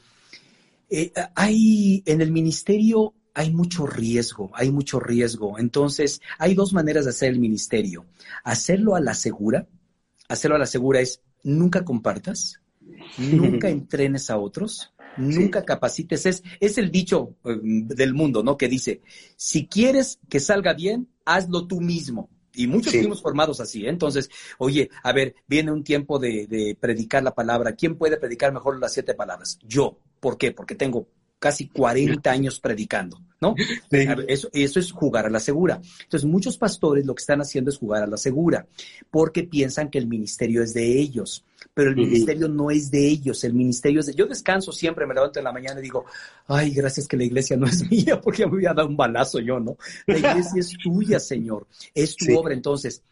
Eh, 0.90 1.12
hay 1.34 2.02
en 2.04 2.20
el 2.20 2.30
ministerio 2.30 3.14
hay 3.34 3.50
mucho 3.50 3.86
riesgo, 3.86 4.50
hay 4.54 4.70
mucho 4.70 5.00
riesgo. 5.00 5.58
Entonces, 5.58 6.20
hay 6.38 6.54
dos 6.54 6.72
maneras 6.72 7.04
de 7.04 7.10
hacer 7.10 7.30
el 7.30 7.40
ministerio. 7.40 8.04
Hacerlo 8.44 8.94
a 8.94 9.00
la 9.00 9.14
segura, 9.14 9.66
hacerlo 10.32 10.56
a 10.56 10.60
la 10.60 10.66
segura 10.66 11.00
es 11.00 11.20
nunca 11.42 11.84
compartas, 11.84 12.60
nunca 13.18 13.68
entrenes 13.68 14.30
a 14.30 14.38
otros, 14.38 14.92
nunca 15.16 15.64
capacites. 15.64 16.26
Es, 16.26 16.42
es 16.60 16.78
el 16.78 16.90
dicho 16.90 17.36
eh, 17.44 17.58
del 17.62 18.14
mundo, 18.14 18.42
¿no? 18.42 18.56
Que 18.56 18.68
dice, 18.68 19.02
si 19.36 19.66
quieres 19.66 20.18
que 20.28 20.40
salga 20.40 20.72
bien, 20.74 21.08
hazlo 21.24 21.66
tú 21.66 21.80
mismo. 21.80 22.30
Y 22.54 22.66
muchos 22.66 22.92
fuimos 22.92 23.22
formados 23.22 23.60
así. 23.60 23.86
¿eh? 23.86 23.88
Entonces, 23.88 24.28
oye, 24.58 24.90
a 25.02 25.12
ver, 25.12 25.34
viene 25.46 25.72
un 25.72 25.82
tiempo 25.82 26.18
de, 26.18 26.46
de 26.46 26.76
predicar 26.78 27.22
la 27.22 27.34
palabra. 27.34 27.74
¿Quién 27.74 27.96
puede 27.96 28.18
predicar 28.18 28.52
mejor 28.52 28.78
las 28.78 28.92
siete 28.92 29.14
palabras? 29.14 29.58
Yo. 29.66 29.98
¿Por 30.20 30.36
qué? 30.36 30.52
Porque 30.52 30.74
tengo 30.74 31.08
casi 31.42 31.66
40 31.66 32.30
años 32.30 32.60
predicando, 32.60 33.20
¿no? 33.40 33.56
Eso, 34.28 34.48
eso 34.52 34.78
es 34.78 34.92
jugar 34.92 35.26
a 35.26 35.30
la 35.30 35.40
segura. 35.40 35.80
Entonces, 36.04 36.24
muchos 36.24 36.56
pastores 36.56 37.04
lo 37.04 37.16
que 37.16 37.20
están 37.20 37.40
haciendo 37.40 37.68
es 37.68 37.78
jugar 37.78 38.04
a 38.04 38.06
la 38.06 38.16
segura, 38.16 38.64
porque 39.10 39.42
piensan 39.42 39.90
que 39.90 39.98
el 39.98 40.06
ministerio 40.06 40.62
es 40.62 40.72
de 40.72 41.00
ellos, 41.00 41.44
pero 41.74 41.90
el 41.90 41.96
ministerio 41.96 42.48
no 42.48 42.70
es 42.70 42.92
de 42.92 43.08
ellos, 43.08 43.42
el 43.42 43.54
ministerio 43.54 44.00
es 44.00 44.06
de... 44.06 44.14
Yo 44.14 44.26
descanso 44.26 44.70
siempre, 44.70 45.04
me 45.04 45.14
levanto 45.14 45.40
en 45.40 45.44
la 45.44 45.52
mañana 45.52 45.80
y 45.80 45.82
digo, 45.82 46.04
ay, 46.46 46.70
gracias 46.70 47.08
que 47.08 47.16
la 47.16 47.24
iglesia 47.24 47.56
no 47.56 47.66
es 47.66 47.82
mía, 47.90 48.20
porque 48.20 48.46
me 48.46 48.52
voy 48.52 48.66
a 48.66 48.74
dar 48.74 48.86
un 48.86 48.96
balazo 48.96 49.40
yo, 49.40 49.58
¿no? 49.58 49.76
La 50.06 50.18
iglesia 50.18 50.60
es 50.60 50.76
tuya, 50.80 51.18
Señor, 51.18 51.66
es 51.92 52.14
tu 52.14 52.38
obra. 52.38 52.54
Entonces, 52.54 53.02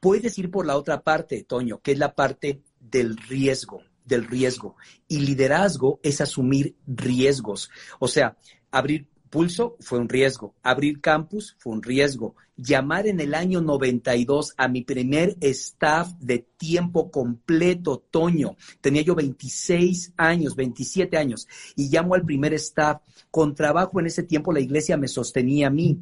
puedes 0.00 0.36
ir 0.36 0.50
por 0.50 0.66
la 0.66 0.76
otra 0.76 1.00
parte, 1.00 1.44
Toño, 1.44 1.78
que 1.80 1.92
es 1.92 1.98
la 1.98 2.12
parte 2.12 2.60
del 2.80 3.16
riesgo 3.16 3.82
del 4.08 4.26
riesgo. 4.26 4.76
Y 5.06 5.20
liderazgo 5.20 6.00
es 6.02 6.20
asumir 6.20 6.74
riesgos. 6.86 7.70
O 8.00 8.08
sea, 8.08 8.36
abrir 8.70 9.06
pulso 9.28 9.76
fue 9.80 9.98
un 9.98 10.08
riesgo, 10.08 10.54
abrir 10.62 11.00
campus 11.00 11.54
fue 11.58 11.74
un 11.74 11.82
riesgo, 11.82 12.34
llamar 12.56 13.06
en 13.06 13.20
el 13.20 13.34
año 13.34 13.60
92 13.60 14.54
a 14.56 14.68
mi 14.68 14.82
primer 14.82 15.36
staff 15.40 16.12
de 16.18 16.46
tiempo 16.56 17.10
completo, 17.10 18.04
Toño. 18.10 18.56
Tenía 18.80 19.02
yo 19.02 19.14
26 19.14 20.14
años, 20.16 20.56
27 20.56 21.16
años, 21.16 21.46
y 21.76 21.88
llamo 21.88 22.14
al 22.14 22.24
primer 22.24 22.54
staff. 22.54 23.02
Con 23.30 23.54
trabajo 23.54 24.00
en 24.00 24.06
ese 24.06 24.22
tiempo 24.22 24.52
la 24.52 24.60
iglesia 24.60 24.96
me 24.96 25.08
sostenía 25.08 25.68
a 25.68 25.70
mí 25.70 25.98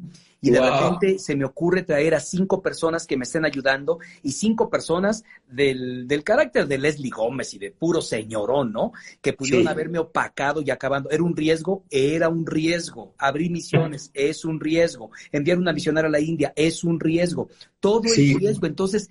y 0.47 0.51
de 0.51 0.61
repente 0.61 1.19
se 1.19 1.35
me 1.35 1.45
ocurre 1.45 1.83
traer 1.83 2.15
a 2.15 2.19
cinco 2.19 2.61
personas 2.61 3.05
que 3.05 3.17
me 3.17 3.23
estén 3.23 3.45
ayudando 3.45 3.99
y 4.23 4.31
cinco 4.31 4.69
personas 4.69 5.23
del, 5.49 6.07
del 6.07 6.23
carácter 6.23 6.67
de 6.67 6.77
Leslie 6.77 7.09
Gómez 7.09 7.53
y 7.53 7.59
de 7.59 7.71
puro 7.71 8.01
señorón, 8.01 8.71
¿no? 8.71 8.93
Que 9.21 9.33
pudieron 9.33 9.67
haberme 9.67 9.99
opacado 9.99 10.61
y 10.61 10.71
acabando. 10.71 11.09
¿Era 11.09 11.23
un 11.23 11.35
riesgo? 11.35 11.83
Era 11.89 12.29
un 12.29 12.45
riesgo. 12.45 13.13
Abrir 13.17 13.51
misiones 13.51 14.11
es 14.13 14.45
un 14.45 14.59
riesgo. 14.59 15.11
Enviar 15.31 15.57
una 15.57 15.73
misionera 15.73 16.07
a 16.07 16.11
la 16.11 16.19
India 16.19 16.53
es 16.55 16.83
un 16.83 16.99
riesgo. 16.99 17.49
Todo 17.79 18.03
es 18.05 18.15
riesgo. 18.15 18.67
Entonces, 18.67 19.09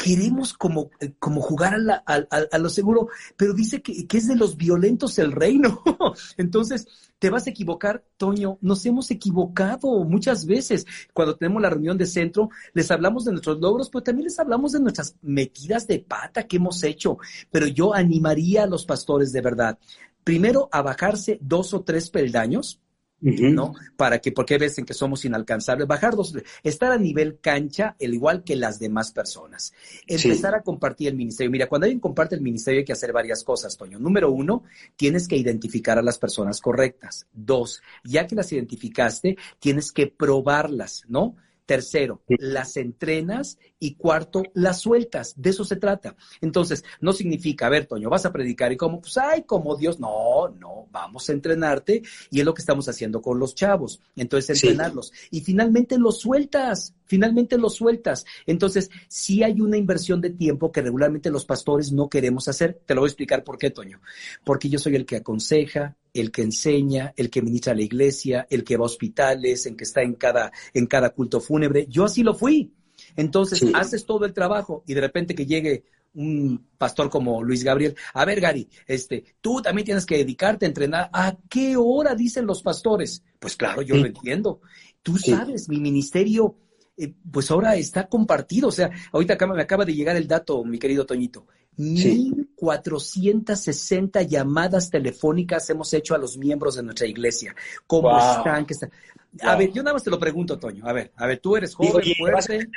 queremos 0.00 0.54
como, 0.54 0.90
como 1.18 1.42
jugar 1.42 1.76
a, 2.06 2.58
lo 2.58 2.70
seguro, 2.70 3.08
pero 3.36 3.52
dice 3.52 3.82
que, 3.82 4.06
que, 4.06 4.16
es 4.16 4.28
de 4.28 4.34
los 4.34 4.56
violentos 4.56 5.18
el 5.18 5.30
reino. 5.30 5.82
Entonces, 6.38 6.88
te 7.18 7.28
vas 7.28 7.46
a 7.46 7.50
equivocar, 7.50 8.02
Toño. 8.16 8.56
Nos 8.62 8.86
hemos 8.86 9.10
equivocado 9.10 10.02
muchas 10.04 10.46
veces. 10.46 10.86
Cuando 11.12 11.36
tenemos 11.36 11.60
la 11.60 11.68
reunión 11.68 11.98
de 11.98 12.06
centro, 12.06 12.48
les 12.72 12.90
hablamos 12.90 13.26
de 13.26 13.32
nuestros 13.32 13.60
logros, 13.60 13.90
pero 13.90 14.02
también 14.02 14.24
les 14.24 14.38
hablamos 14.38 14.72
de 14.72 14.80
nuestras 14.80 15.16
metidas 15.20 15.86
de 15.86 15.98
pata 15.98 16.44
que 16.44 16.56
hemos 16.56 16.82
hecho. 16.82 17.18
Pero 17.50 17.66
yo 17.66 17.92
animaría 17.92 18.62
a 18.62 18.66
los 18.66 18.86
pastores 18.86 19.32
de 19.32 19.42
verdad. 19.42 19.78
primero 20.24 20.70
a 20.72 20.80
bajarse 20.80 21.38
dos 21.42 21.74
o 21.74 21.82
tres 21.82 22.08
peldaños, 22.08 22.80
¿no? 23.20 23.74
Para 23.96 24.18
que, 24.18 24.32
porque 24.32 24.58
ves 24.58 24.78
en 24.78 24.84
que 24.84 24.94
somos 24.94 25.24
inalcanzables, 25.24 25.86
bajar 25.86 26.16
dos, 26.16 26.34
estar 26.62 26.92
a 26.92 26.98
nivel 26.98 27.38
cancha, 27.40 27.96
el 27.98 28.14
igual 28.14 28.44
que 28.44 28.56
las 28.56 28.78
demás 28.78 29.12
personas. 29.12 29.72
Empezar 30.06 30.54
a 30.54 30.62
compartir 30.62 31.08
el 31.08 31.16
ministerio. 31.16 31.50
Mira, 31.50 31.68
cuando 31.68 31.84
alguien 31.84 32.00
comparte 32.00 32.34
el 32.34 32.40
ministerio 32.40 32.80
hay 32.80 32.84
que 32.84 32.92
hacer 32.92 33.12
varias 33.12 33.44
cosas, 33.44 33.76
Toño. 33.76 33.98
Número 33.98 34.30
uno, 34.30 34.64
tienes 34.96 35.28
que 35.28 35.36
identificar 35.36 35.98
a 35.98 36.02
las 36.02 36.18
personas 36.18 36.60
correctas. 36.60 37.26
Dos, 37.32 37.82
ya 38.04 38.26
que 38.26 38.34
las 38.34 38.52
identificaste, 38.52 39.36
tienes 39.58 39.92
que 39.92 40.06
probarlas, 40.06 41.04
¿no? 41.08 41.36
Tercero, 41.70 42.20
las 42.26 42.76
entrenas 42.76 43.56
y 43.78 43.94
cuarto, 43.94 44.42
las 44.54 44.80
sueltas. 44.80 45.40
De 45.40 45.50
eso 45.50 45.64
se 45.64 45.76
trata. 45.76 46.16
Entonces, 46.40 46.82
no 47.00 47.12
significa, 47.12 47.66
a 47.66 47.70
ver, 47.70 47.86
Toño, 47.86 48.10
vas 48.10 48.26
a 48.26 48.32
predicar 48.32 48.72
y 48.72 48.76
como, 48.76 49.00
pues, 49.00 49.16
ay, 49.18 49.44
como 49.44 49.76
Dios. 49.76 50.00
No, 50.00 50.48
no, 50.48 50.88
vamos 50.90 51.28
a 51.28 51.32
entrenarte 51.32 52.02
y 52.28 52.40
es 52.40 52.44
lo 52.44 52.54
que 52.54 52.62
estamos 52.62 52.88
haciendo 52.88 53.22
con 53.22 53.38
los 53.38 53.54
chavos. 53.54 54.00
Entonces, 54.16 54.60
entrenarlos. 54.64 55.12
Y 55.30 55.42
finalmente 55.42 55.96
los 55.96 56.18
sueltas, 56.18 56.92
finalmente 57.04 57.56
los 57.56 57.76
sueltas. 57.76 58.24
Entonces, 58.46 58.90
sí 59.06 59.44
hay 59.44 59.60
una 59.60 59.76
inversión 59.76 60.20
de 60.20 60.30
tiempo 60.30 60.72
que 60.72 60.82
regularmente 60.82 61.30
los 61.30 61.44
pastores 61.44 61.92
no 61.92 62.08
queremos 62.08 62.48
hacer. 62.48 62.80
Te 62.84 62.96
lo 62.96 63.02
voy 63.02 63.06
a 63.06 63.12
explicar 63.12 63.44
por 63.44 63.58
qué, 63.58 63.70
Toño. 63.70 64.00
Porque 64.42 64.68
yo 64.68 64.80
soy 64.80 64.96
el 64.96 65.06
que 65.06 65.18
aconseja, 65.18 65.96
el 66.12 66.30
que 66.30 66.42
enseña, 66.42 67.12
el 67.16 67.30
que 67.30 67.42
ministra 67.42 67.72
a 67.72 67.76
la 67.76 67.82
iglesia, 67.82 68.46
el 68.50 68.64
que 68.64 68.76
va 68.76 68.84
a 68.84 68.86
hospitales, 68.86 69.66
el 69.66 69.76
que 69.76 69.84
está 69.84 70.02
en 70.02 70.14
cada, 70.14 70.52
en 70.74 70.86
cada 70.86 71.10
culto 71.10 71.40
fúnebre. 71.40 71.86
Yo 71.88 72.04
así 72.04 72.22
lo 72.22 72.34
fui. 72.34 72.72
Entonces, 73.16 73.62
haces 73.74 74.04
todo 74.04 74.24
el 74.24 74.32
trabajo 74.32 74.84
y 74.86 74.94
de 74.94 75.00
repente 75.00 75.34
que 75.34 75.46
llegue 75.46 75.84
un 76.14 76.66
pastor 76.76 77.08
como 77.08 77.42
Luis 77.42 77.62
Gabriel, 77.62 77.94
a 78.14 78.24
ver, 78.24 78.40
Gary, 78.40 78.68
este, 78.86 79.24
tú 79.40 79.62
también 79.62 79.84
tienes 79.84 80.06
que 80.06 80.16
dedicarte 80.16 80.66
a 80.66 80.68
entrenar. 80.68 81.10
¿A 81.12 81.36
qué 81.48 81.76
hora 81.76 82.14
dicen 82.14 82.46
los 82.46 82.62
pastores? 82.62 83.22
Pues 83.38 83.56
claro, 83.56 83.82
yo 83.82 83.96
lo 83.96 84.06
entiendo. 84.06 84.60
Tú 85.02 85.16
sabes, 85.18 85.68
mi 85.68 85.80
ministerio, 85.80 86.56
eh, 87.00 87.14
pues 87.30 87.50
ahora 87.50 87.76
está 87.76 88.08
compartido. 88.08 88.68
O 88.68 88.72
sea, 88.72 88.90
ahorita 89.12 89.36
me 89.46 89.62
acaba 89.62 89.84
de 89.84 89.94
llegar 89.94 90.16
el 90.16 90.26
dato, 90.28 90.64
mi 90.64 90.78
querido 90.78 91.04
Toñito. 91.06 91.46
1.460 91.78 94.26
llamadas 94.26 94.90
telefónicas 94.90 95.70
hemos 95.70 95.94
hecho 95.94 96.14
a 96.14 96.18
los 96.18 96.36
miembros 96.36 96.76
de 96.76 96.82
nuestra 96.82 97.06
iglesia. 97.06 97.54
¿Cómo 97.86 98.18
están? 98.18 98.66
están? 98.68 98.90
A 99.42 99.56
ver, 99.56 99.72
yo 99.72 99.82
nada 99.82 99.94
más 99.94 100.04
te 100.04 100.10
lo 100.10 100.18
pregunto, 100.18 100.58
Toño. 100.58 100.86
A 100.86 100.92
ver, 100.92 101.12
a 101.16 101.26
ver, 101.26 101.38
tú 101.38 101.56
eres 101.56 101.74
joven, 101.74 102.04
fuerte. 102.18 102.68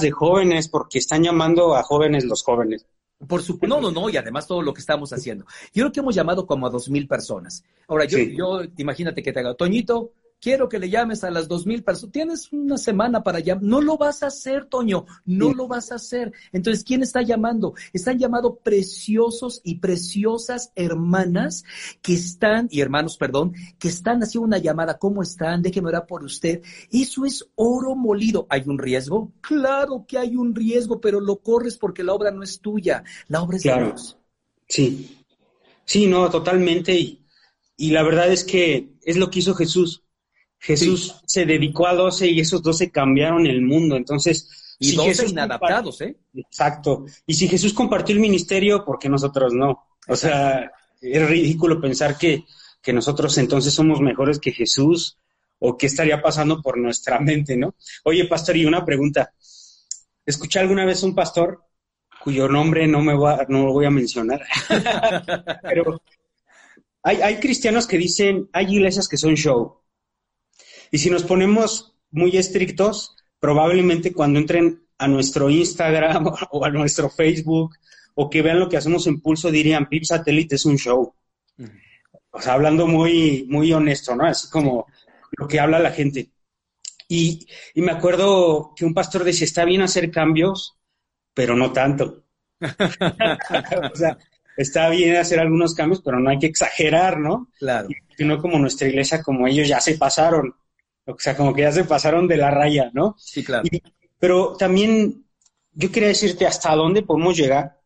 de 0.00 0.10
jóvenes 0.10 0.68
porque 0.68 0.98
están 0.98 1.22
llamando 1.22 1.74
a 1.74 1.82
jóvenes 1.82 2.24
los 2.24 2.42
jóvenes. 2.42 2.84
Por 3.26 3.42
supuesto, 3.42 3.74
no, 3.74 3.80
no, 3.80 3.90
no, 3.90 4.10
y 4.10 4.18
además 4.18 4.46
todo 4.46 4.60
lo 4.60 4.74
que 4.74 4.80
estamos 4.80 5.10
haciendo. 5.12 5.46
Yo 5.72 5.84
creo 5.84 5.92
que 5.92 6.00
hemos 6.00 6.14
llamado 6.14 6.46
como 6.46 6.66
a 6.66 6.70
dos 6.70 6.90
mil 6.90 7.08
personas. 7.08 7.64
Ahora, 7.88 8.04
yo, 8.04 8.18
yo, 8.18 8.60
imagínate 8.76 9.22
que 9.22 9.32
te 9.32 9.40
haga, 9.40 9.54
Toñito, 9.54 10.12
quiero 10.40 10.68
que 10.68 10.78
le 10.78 10.90
llames 10.90 11.24
a 11.24 11.30
las 11.30 11.48
dos 11.48 11.66
mil 11.66 11.82
personas. 11.82 12.12
Tienes 12.12 12.52
una 12.52 12.78
semana 12.78 13.22
para 13.22 13.40
llamar. 13.40 13.64
No 13.64 13.80
lo 13.80 13.96
vas 13.96 14.22
a 14.22 14.28
hacer, 14.28 14.66
Toño. 14.66 15.06
No 15.24 15.52
lo 15.52 15.66
vas 15.66 15.92
a 15.92 15.96
hacer. 15.96 16.32
Entonces, 16.52 16.84
¿quién 16.84 17.02
está 17.02 17.22
llamando? 17.22 17.74
Están 17.92 18.18
llamando 18.18 18.56
preciosos 18.56 19.60
y 19.64 19.76
preciosas 19.76 20.72
hermanas 20.74 21.64
que 22.02 22.14
están, 22.14 22.68
y 22.70 22.80
hermanos, 22.80 23.16
perdón, 23.16 23.54
que 23.78 23.88
están 23.88 24.22
haciendo 24.22 24.46
una 24.46 24.58
llamada. 24.58 24.98
¿Cómo 24.98 25.22
están? 25.22 25.62
Déjeme 25.62 25.88
orar 25.88 26.06
por 26.06 26.22
usted. 26.24 26.62
Eso 26.90 27.24
es 27.24 27.48
oro 27.54 27.94
molido. 27.94 28.46
¿Hay 28.48 28.62
un 28.66 28.78
riesgo? 28.78 29.32
Claro 29.40 30.04
que 30.06 30.18
hay 30.18 30.36
un 30.36 30.54
riesgo, 30.54 31.00
pero 31.00 31.20
lo 31.20 31.40
corres 31.40 31.76
porque 31.76 32.04
la 32.04 32.14
obra 32.14 32.30
no 32.30 32.42
es 32.42 32.60
tuya. 32.60 33.04
La 33.28 33.42
obra 33.42 33.56
es 33.56 33.62
de 33.62 33.74
Dios. 33.74 34.16
Sí. 34.68 35.24
Sí, 35.84 36.06
no, 36.06 36.28
totalmente. 36.30 36.94
Y, 36.94 37.24
y 37.76 37.90
la 37.90 38.02
verdad 38.02 38.32
es 38.32 38.44
que 38.44 38.94
es 39.02 39.16
lo 39.16 39.30
que 39.30 39.38
hizo 39.38 39.54
Jesús 39.54 40.02
Jesús 40.58 41.20
se 41.26 41.46
dedicó 41.46 41.86
a 41.86 41.94
doce 41.94 42.26
y 42.26 42.40
esos 42.40 42.62
doce 42.62 42.90
cambiaron 42.90 43.46
el 43.46 43.62
mundo. 43.62 43.96
Entonces, 43.96 44.76
y 44.78 44.90
si 44.90 44.98
Jesús 44.98 45.30
inadaptados, 45.30 46.00
¿eh? 46.02 46.16
Exacto. 46.34 47.06
Y 47.26 47.34
si 47.34 47.48
Jesús 47.48 47.72
compartió 47.72 48.14
el 48.14 48.20
ministerio, 48.20 48.84
¿por 48.84 48.98
qué 48.98 49.08
nosotros 49.08 49.52
no? 49.54 49.86
O 50.08 50.16
sea, 50.16 50.70
es 51.00 51.28
ridículo 51.28 51.80
pensar 51.80 52.18
que, 52.18 52.44
que 52.82 52.92
nosotros 52.92 53.36
entonces 53.38 53.72
somos 53.72 54.00
mejores 54.00 54.38
que 54.38 54.52
Jesús 54.52 55.18
o 55.58 55.76
qué 55.76 55.86
estaría 55.86 56.20
pasando 56.20 56.60
por 56.60 56.78
nuestra 56.78 57.18
mente, 57.20 57.56
¿no? 57.56 57.74
Oye, 58.04 58.26
pastor, 58.26 58.56
y 58.56 58.66
una 58.66 58.84
pregunta. 58.84 59.32
Escuché 60.24 60.58
alguna 60.58 60.84
vez 60.84 61.02
un 61.02 61.14
pastor 61.14 61.62
cuyo 62.22 62.48
nombre 62.48 62.88
no 62.88 63.00
me 63.00 63.14
va, 63.14 63.46
no 63.48 63.66
lo 63.66 63.72
voy 63.72 63.86
a 63.86 63.90
mencionar, 63.90 64.44
pero 65.62 66.02
hay, 67.04 67.18
hay 67.18 67.36
cristianos 67.36 67.86
que 67.86 67.96
dicen, 67.96 68.48
hay 68.52 68.74
iglesias 68.74 69.06
que 69.06 69.16
son 69.16 69.36
show, 69.36 69.82
y 70.90 70.98
si 70.98 71.10
nos 71.10 71.22
ponemos 71.24 71.94
muy 72.10 72.36
estrictos, 72.36 73.16
probablemente 73.40 74.12
cuando 74.12 74.38
entren 74.38 74.86
a 74.98 75.08
nuestro 75.08 75.50
Instagram 75.50 76.26
o 76.50 76.64
a 76.64 76.70
nuestro 76.70 77.10
Facebook 77.10 77.76
o 78.14 78.30
que 78.30 78.42
vean 78.42 78.60
lo 78.60 78.68
que 78.68 78.78
hacemos 78.78 79.06
en 79.06 79.20
Pulso 79.20 79.50
dirían, 79.50 79.88
Pip 79.88 80.04
Satellite 80.04 80.56
es 80.56 80.64
un 80.64 80.78
show. 80.78 81.14
O 82.30 82.40
sea, 82.40 82.54
hablando 82.54 82.86
muy, 82.86 83.46
muy 83.48 83.72
honesto, 83.72 84.14
¿no? 84.14 84.26
Así 84.26 84.48
como 84.50 84.86
lo 85.32 85.46
que 85.46 85.60
habla 85.60 85.78
la 85.78 85.90
gente. 85.90 86.30
Y, 87.08 87.46
y, 87.74 87.82
me 87.82 87.92
acuerdo 87.92 88.72
que 88.74 88.84
un 88.84 88.94
pastor 88.94 89.22
decía, 89.22 89.44
está 89.44 89.64
bien 89.64 89.80
hacer 89.82 90.10
cambios, 90.10 90.76
pero 91.34 91.54
no 91.54 91.72
tanto. 91.72 92.24
o 92.60 93.96
sea, 93.96 94.18
está 94.56 94.88
bien 94.88 95.16
hacer 95.16 95.38
algunos 95.38 95.74
cambios, 95.74 96.02
pero 96.02 96.18
no 96.18 96.30
hay 96.30 96.38
que 96.38 96.46
exagerar, 96.46 97.18
¿no? 97.18 97.50
Claro. 97.58 97.88
Y 98.18 98.24
no 98.24 98.40
como 98.40 98.58
nuestra 98.58 98.88
iglesia, 98.88 99.22
como 99.22 99.46
ellos 99.46 99.68
ya 99.68 99.80
se 99.80 99.96
pasaron. 99.96 100.54
O 101.06 101.16
sea, 101.18 101.36
como 101.36 101.54
que 101.54 101.62
ya 101.62 101.72
se 101.72 101.84
pasaron 101.84 102.26
de 102.26 102.36
la 102.36 102.50
raya, 102.50 102.90
¿no? 102.92 103.14
Sí, 103.18 103.44
claro. 103.44 103.68
pero 104.18 104.56
también 104.56 105.24
yo 105.72 105.92
quería 105.92 106.08
decirte 106.08 106.46
hasta 106.46 106.74
dónde 106.74 107.02
podemos 107.02 107.36
llegar, 107.36 107.80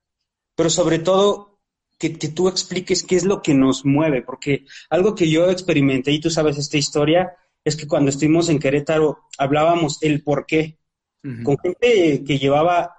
pero 0.54 0.70
sobre 0.70 0.98
todo 0.98 1.60
que, 1.98 2.16
que, 2.16 2.28
tú 2.28 2.48
expliques 2.48 3.02
qué 3.02 3.16
es 3.16 3.24
lo 3.24 3.42
que 3.42 3.52
nos 3.52 3.84
mueve, 3.84 4.22
porque 4.22 4.64
algo 4.88 5.14
que 5.14 5.28
yo 5.28 5.50
experimenté, 5.50 6.12
y 6.12 6.20
tú 6.20 6.30
sabes 6.30 6.56
esta 6.56 6.78
historia, 6.78 7.36
es 7.64 7.76
que 7.76 7.86
cuando 7.86 8.10
estuvimos 8.10 8.48
en 8.48 8.58
Querétaro 8.58 9.18
hablábamos 9.36 10.02
el 10.02 10.22
por 10.22 10.46
qué, 10.46 10.78
con 11.44 11.58
gente 11.58 12.24
que 12.24 12.38
llevaba 12.38 12.96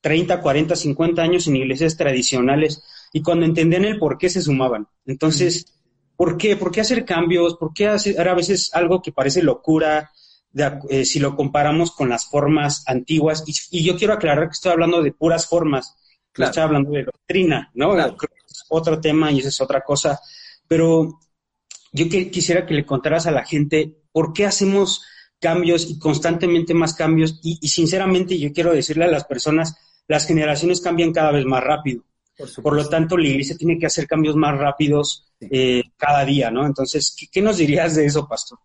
30, 0.00 0.40
40, 0.40 0.74
50 0.74 1.22
años 1.22 1.46
en 1.46 1.56
iglesias 1.56 1.96
tradicionales, 1.96 2.82
y 3.12 3.22
cuando 3.22 3.46
entendían 3.46 3.84
el 3.84 3.98
por 3.98 4.18
qué 4.18 4.28
se 4.28 4.42
sumaban. 4.42 4.88
Entonces, 5.06 5.80
¿Por 6.22 6.36
qué? 6.36 6.56
¿Por 6.56 6.70
qué 6.70 6.82
hacer 6.82 7.04
cambios? 7.04 7.56
¿Por 7.56 7.74
qué 7.74 7.88
hacer 7.88 8.28
a 8.28 8.34
veces 8.34 8.70
algo 8.74 9.02
que 9.02 9.10
parece 9.10 9.42
locura 9.42 10.12
eh, 10.88 11.04
si 11.04 11.18
lo 11.18 11.34
comparamos 11.34 11.90
con 11.90 12.08
las 12.08 12.26
formas 12.26 12.84
antiguas? 12.86 13.42
Y, 13.72 13.82
yo 13.82 13.96
quiero 13.96 14.14
aclarar 14.14 14.46
que 14.46 14.52
estoy 14.52 14.70
hablando 14.70 15.02
de 15.02 15.10
puras 15.10 15.48
formas, 15.48 15.96
no 16.38 16.44
estoy 16.44 16.62
hablando 16.62 16.92
de 16.92 17.02
doctrina, 17.02 17.72
¿no? 17.74 17.98
Es 17.98 18.64
otro 18.68 19.00
tema 19.00 19.32
y 19.32 19.40
esa 19.40 19.48
es 19.48 19.60
otra 19.60 19.80
cosa. 19.80 20.20
Pero 20.68 21.18
yo 21.90 22.08
quisiera 22.08 22.64
que 22.66 22.74
le 22.74 22.86
contaras 22.86 23.26
a 23.26 23.32
la 23.32 23.44
gente 23.44 24.02
por 24.12 24.32
qué 24.32 24.46
hacemos 24.46 25.04
cambios 25.40 25.90
y 25.90 25.98
constantemente 25.98 26.72
más 26.72 26.94
cambios. 26.94 27.40
y 27.42 27.66
sinceramente 27.66 28.38
yo 28.38 28.52
quiero 28.52 28.72
decirle 28.72 29.06
a 29.06 29.08
las 29.08 29.24
personas, 29.24 29.74
las 30.06 30.24
generaciones 30.28 30.80
cambian 30.80 31.12
cada 31.12 31.32
vez 31.32 31.44
más 31.46 31.64
rápido. 31.64 32.04
Por, 32.62 32.74
lo 32.74 32.88
tanto, 32.88 33.16
la 33.16 33.28
iglesia 33.28 33.56
tiene 33.56 33.78
que 33.78 33.86
hacer 33.86 34.06
cambios 34.06 34.36
más 34.36 34.56
rápidos 34.58 35.26
eh, 35.40 35.82
cada 35.96 36.24
día, 36.24 36.50
¿no? 36.50 36.66
Entonces, 36.66 37.14
¿qué, 37.30 37.42
nos 37.42 37.58
dirías 37.58 37.94
de 37.94 38.06
eso, 38.06 38.26
pastor? 38.26 38.58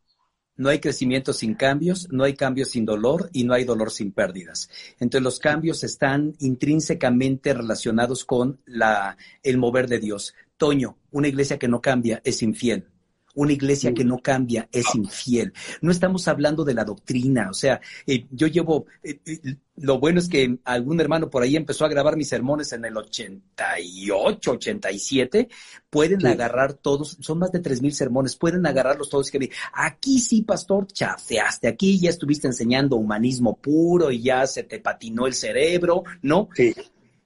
No 0.55 0.69
hay 0.69 0.79
crecimiento 0.79 1.33
sin 1.33 1.53
cambios, 1.53 2.07
no 2.09 2.23
hay 2.23 2.33
cambios 2.33 2.69
sin 2.69 2.85
dolor 2.85 3.29
y 3.33 3.43
no 3.43 3.53
hay 3.53 3.63
dolor 3.63 3.91
sin 3.91 4.11
pérdidas. 4.11 4.69
Entonces 4.99 5.23
los 5.23 5.39
cambios 5.39 5.83
están 5.83 6.33
intrínsecamente 6.39 7.53
relacionados 7.53 8.25
con 8.25 8.59
la, 8.65 9.17
el 9.43 9.57
mover 9.57 9.87
de 9.87 9.99
Dios. 9.99 10.33
Toño, 10.55 10.97
una 11.11 11.27
iglesia 11.27 11.59
que 11.59 11.67
no 11.67 11.79
cambia 11.79 12.21
es 12.23 12.41
infiel. 12.41 12.87
Una 13.37 13.53
iglesia 13.53 13.93
que 13.93 14.03
no 14.03 14.17
cambia 14.17 14.67
es 14.71 14.95
infiel. 14.95 15.53
No 15.81 15.91
estamos 15.91 16.27
hablando 16.27 16.65
de 16.65 16.73
la 16.73 16.83
doctrina. 16.83 17.51
O 17.51 17.53
sea, 17.53 17.79
eh, 18.07 18.25
yo 18.31 18.47
llevo, 18.47 18.87
eh, 19.03 19.19
eh, 19.27 19.55
lo 19.75 19.99
bueno 19.99 20.19
es 20.19 20.27
que 20.27 20.57
algún 20.63 20.99
hermano 20.99 21.29
por 21.29 21.43
ahí 21.43 21.55
empezó 21.55 21.85
a 21.85 21.87
grabar 21.87 22.17
mis 22.17 22.29
sermones 22.29 22.73
en 22.73 22.83
el 22.85 22.97
88, 22.97 24.51
87. 24.53 25.49
Pueden 25.87 26.25
agarrar 26.25 26.73
todos, 26.73 27.17
son 27.19 27.37
más 27.37 27.51
de 27.51 27.59
tres 27.59 27.79
mil 27.79 27.93
sermones, 27.93 28.35
pueden 28.35 28.65
agarrarlos 28.65 29.07
todos 29.07 29.29
y 29.29 29.37
que 29.37 29.51
aquí 29.71 30.17
sí, 30.17 30.41
pastor, 30.41 30.87
chafeaste, 30.87 31.67
aquí 31.67 31.99
ya 31.99 32.09
estuviste 32.09 32.47
enseñando 32.47 32.95
humanismo 32.95 33.55
puro 33.57 34.09
y 34.09 34.23
ya 34.23 34.47
se 34.47 34.63
te 34.63 34.79
patinó 34.79 35.27
el 35.27 35.35
cerebro, 35.35 36.03
¿no? 36.23 36.49
Sí 36.55 36.73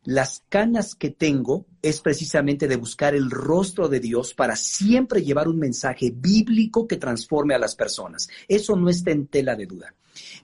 las 0.03 0.43
canas 0.49 0.95
que 0.95 1.11
tengo 1.11 1.65
es 1.81 2.01
precisamente 2.01 2.67
de 2.67 2.75
buscar 2.75 3.13
el 3.13 3.29
rostro 3.29 3.87
de 3.87 3.99
Dios 3.99 4.33
para 4.33 4.55
siempre 4.55 5.23
llevar 5.23 5.47
un 5.47 5.59
mensaje 5.59 6.11
bíblico 6.15 6.87
que 6.87 6.97
transforme 6.97 7.53
a 7.53 7.59
las 7.59 7.75
personas. 7.75 8.29
Eso 8.47 8.75
no 8.75 8.89
está 8.89 9.11
en 9.11 9.27
tela 9.27 9.55
de 9.55 9.67
duda. 9.67 9.93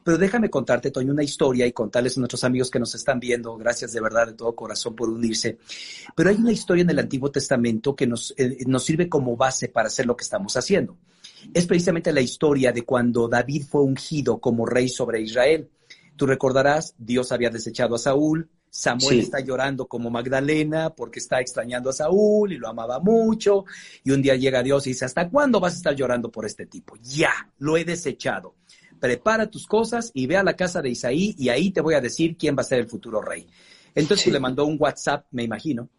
Pero 0.04 0.18
déjame 0.18 0.50
contarte, 0.50 0.92
Toño, 0.92 1.12
una 1.12 1.24
historia 1.24 1.66
y 1.66 1.74
contarles 1.74 2.18
a 2.18 2.22
nuestros 2.22 2.44
amigos 2.44 2.72
que 2.72 2.80
nos 2.80 2.96
están 2.96 3.20
viendo, 3.20 3.58
gracias 3.58 3.92
de 3.92 4.02
verdad 4.02 4.28
de 4.28 4.34
todo 4.34 4.56
corazón 4.56 4.96
por 4.96 5.10
unirse. 5.10 5.58
Pero 6.16 6.30
hay 6.30 6.36
una 6.38 6.52
historia 6.52 6.84
en 6.84 6.90
el 6.90 7.00
Antiguo 7.00 7.32
Testamento 7.32 7.96
que 7.96 8.08
nos, 8.08 8.34
eh, 8.38 8.60
nos 8.68 8.84
sirve 8.86 9.10
como 9.10 9.36
base 9.36 9.68
para 9.68 9.88
hacer 9.88 10.06
lo 10.06 10.16
que 10.16 10.24
estamos 10.24 10.56
haciendo. 10.56 10.98
Es 11.54 11.66
precisamente 11.66 12.14
la 12.14 12.22
historia 12.22 12.72
de 12.72 12.84
cuando 12.84 13.28
David 13.28 13.66
fue 13.70 13.82
ungido 13.82 14.40
como 14.40 14.66
rey 14.66 14.88
sobre 14.88 15.22
Israel. 15.22 15.70
Tú 16.16 16.26
recordarás, 16.26 16.96
Dios 16.98 17.32
había 17.32 17.50
desechado 17.50 17.96
a 17.96 18.00
Saúl, 18.00 18.50
Samuel 18.70 19.20
está 19.20 19.40
llorando 19.40 19.88
como 19.88 20.10
Magdalena 20.10 20.92
porque 20.92 21.20
está 21.20 21.40
extrañando 21.40 21.90
a 21.90 21.94
Saúl 21.94 22.54
y 22.54 22.58
lo 22.58 22.68
amaba 22.68 23.00
mucho. 23.00 23.66
Y 24.04 24.12
un 24.12 24.22
día 24.22 24.36
llega 24.36 24.64
Dios 24.64 24.86
y 24.88 24.92
dice, 24.92 25.06
¿hasta 25.06 25.30
cuándo 25.30 25.60
vas 25.60 25.74
a 25.74 25.78
estar 25.78 25.96
llorando 25.96 26.30
por 26.30 26.46
este 26.46 26.66
tipo? 26.66 26.96
Ya, 27.02 27.32
lo 27.60 27.78
he 27.78 27.86
desechado. 27.86 28.56
Prepara 29.00 29.50
tus 29.50 29.68
cosas 29.68 30.12
y 30.14 30.28
ve 30.28 30.38
a 30.38 30.44
la 30.44 30.56
casa 30.56 30.82
de 30.82 30.90
Isaí 30.90 31.36
y 31.38 31.50
ahí 31.50 31.72
te 31.72 31.82
voy 31.82 31.96
a 31.96 32.02
decir 32.02 32.36
quién 32.38 32.56
va 32.56 32.62
a 32.62 32.66
ser 32.66 32.80
el 32.80 32.88
futuro 32.88 33.22
rey. 33.22 33.48
Entonces 33.96 34.32
le 34.32 34.40
mandó 34.40 34.66
un 34.66 34.78
WhatsApp, 34.80 35.26
me 35.32 35.44
imagino, 35.44 35.90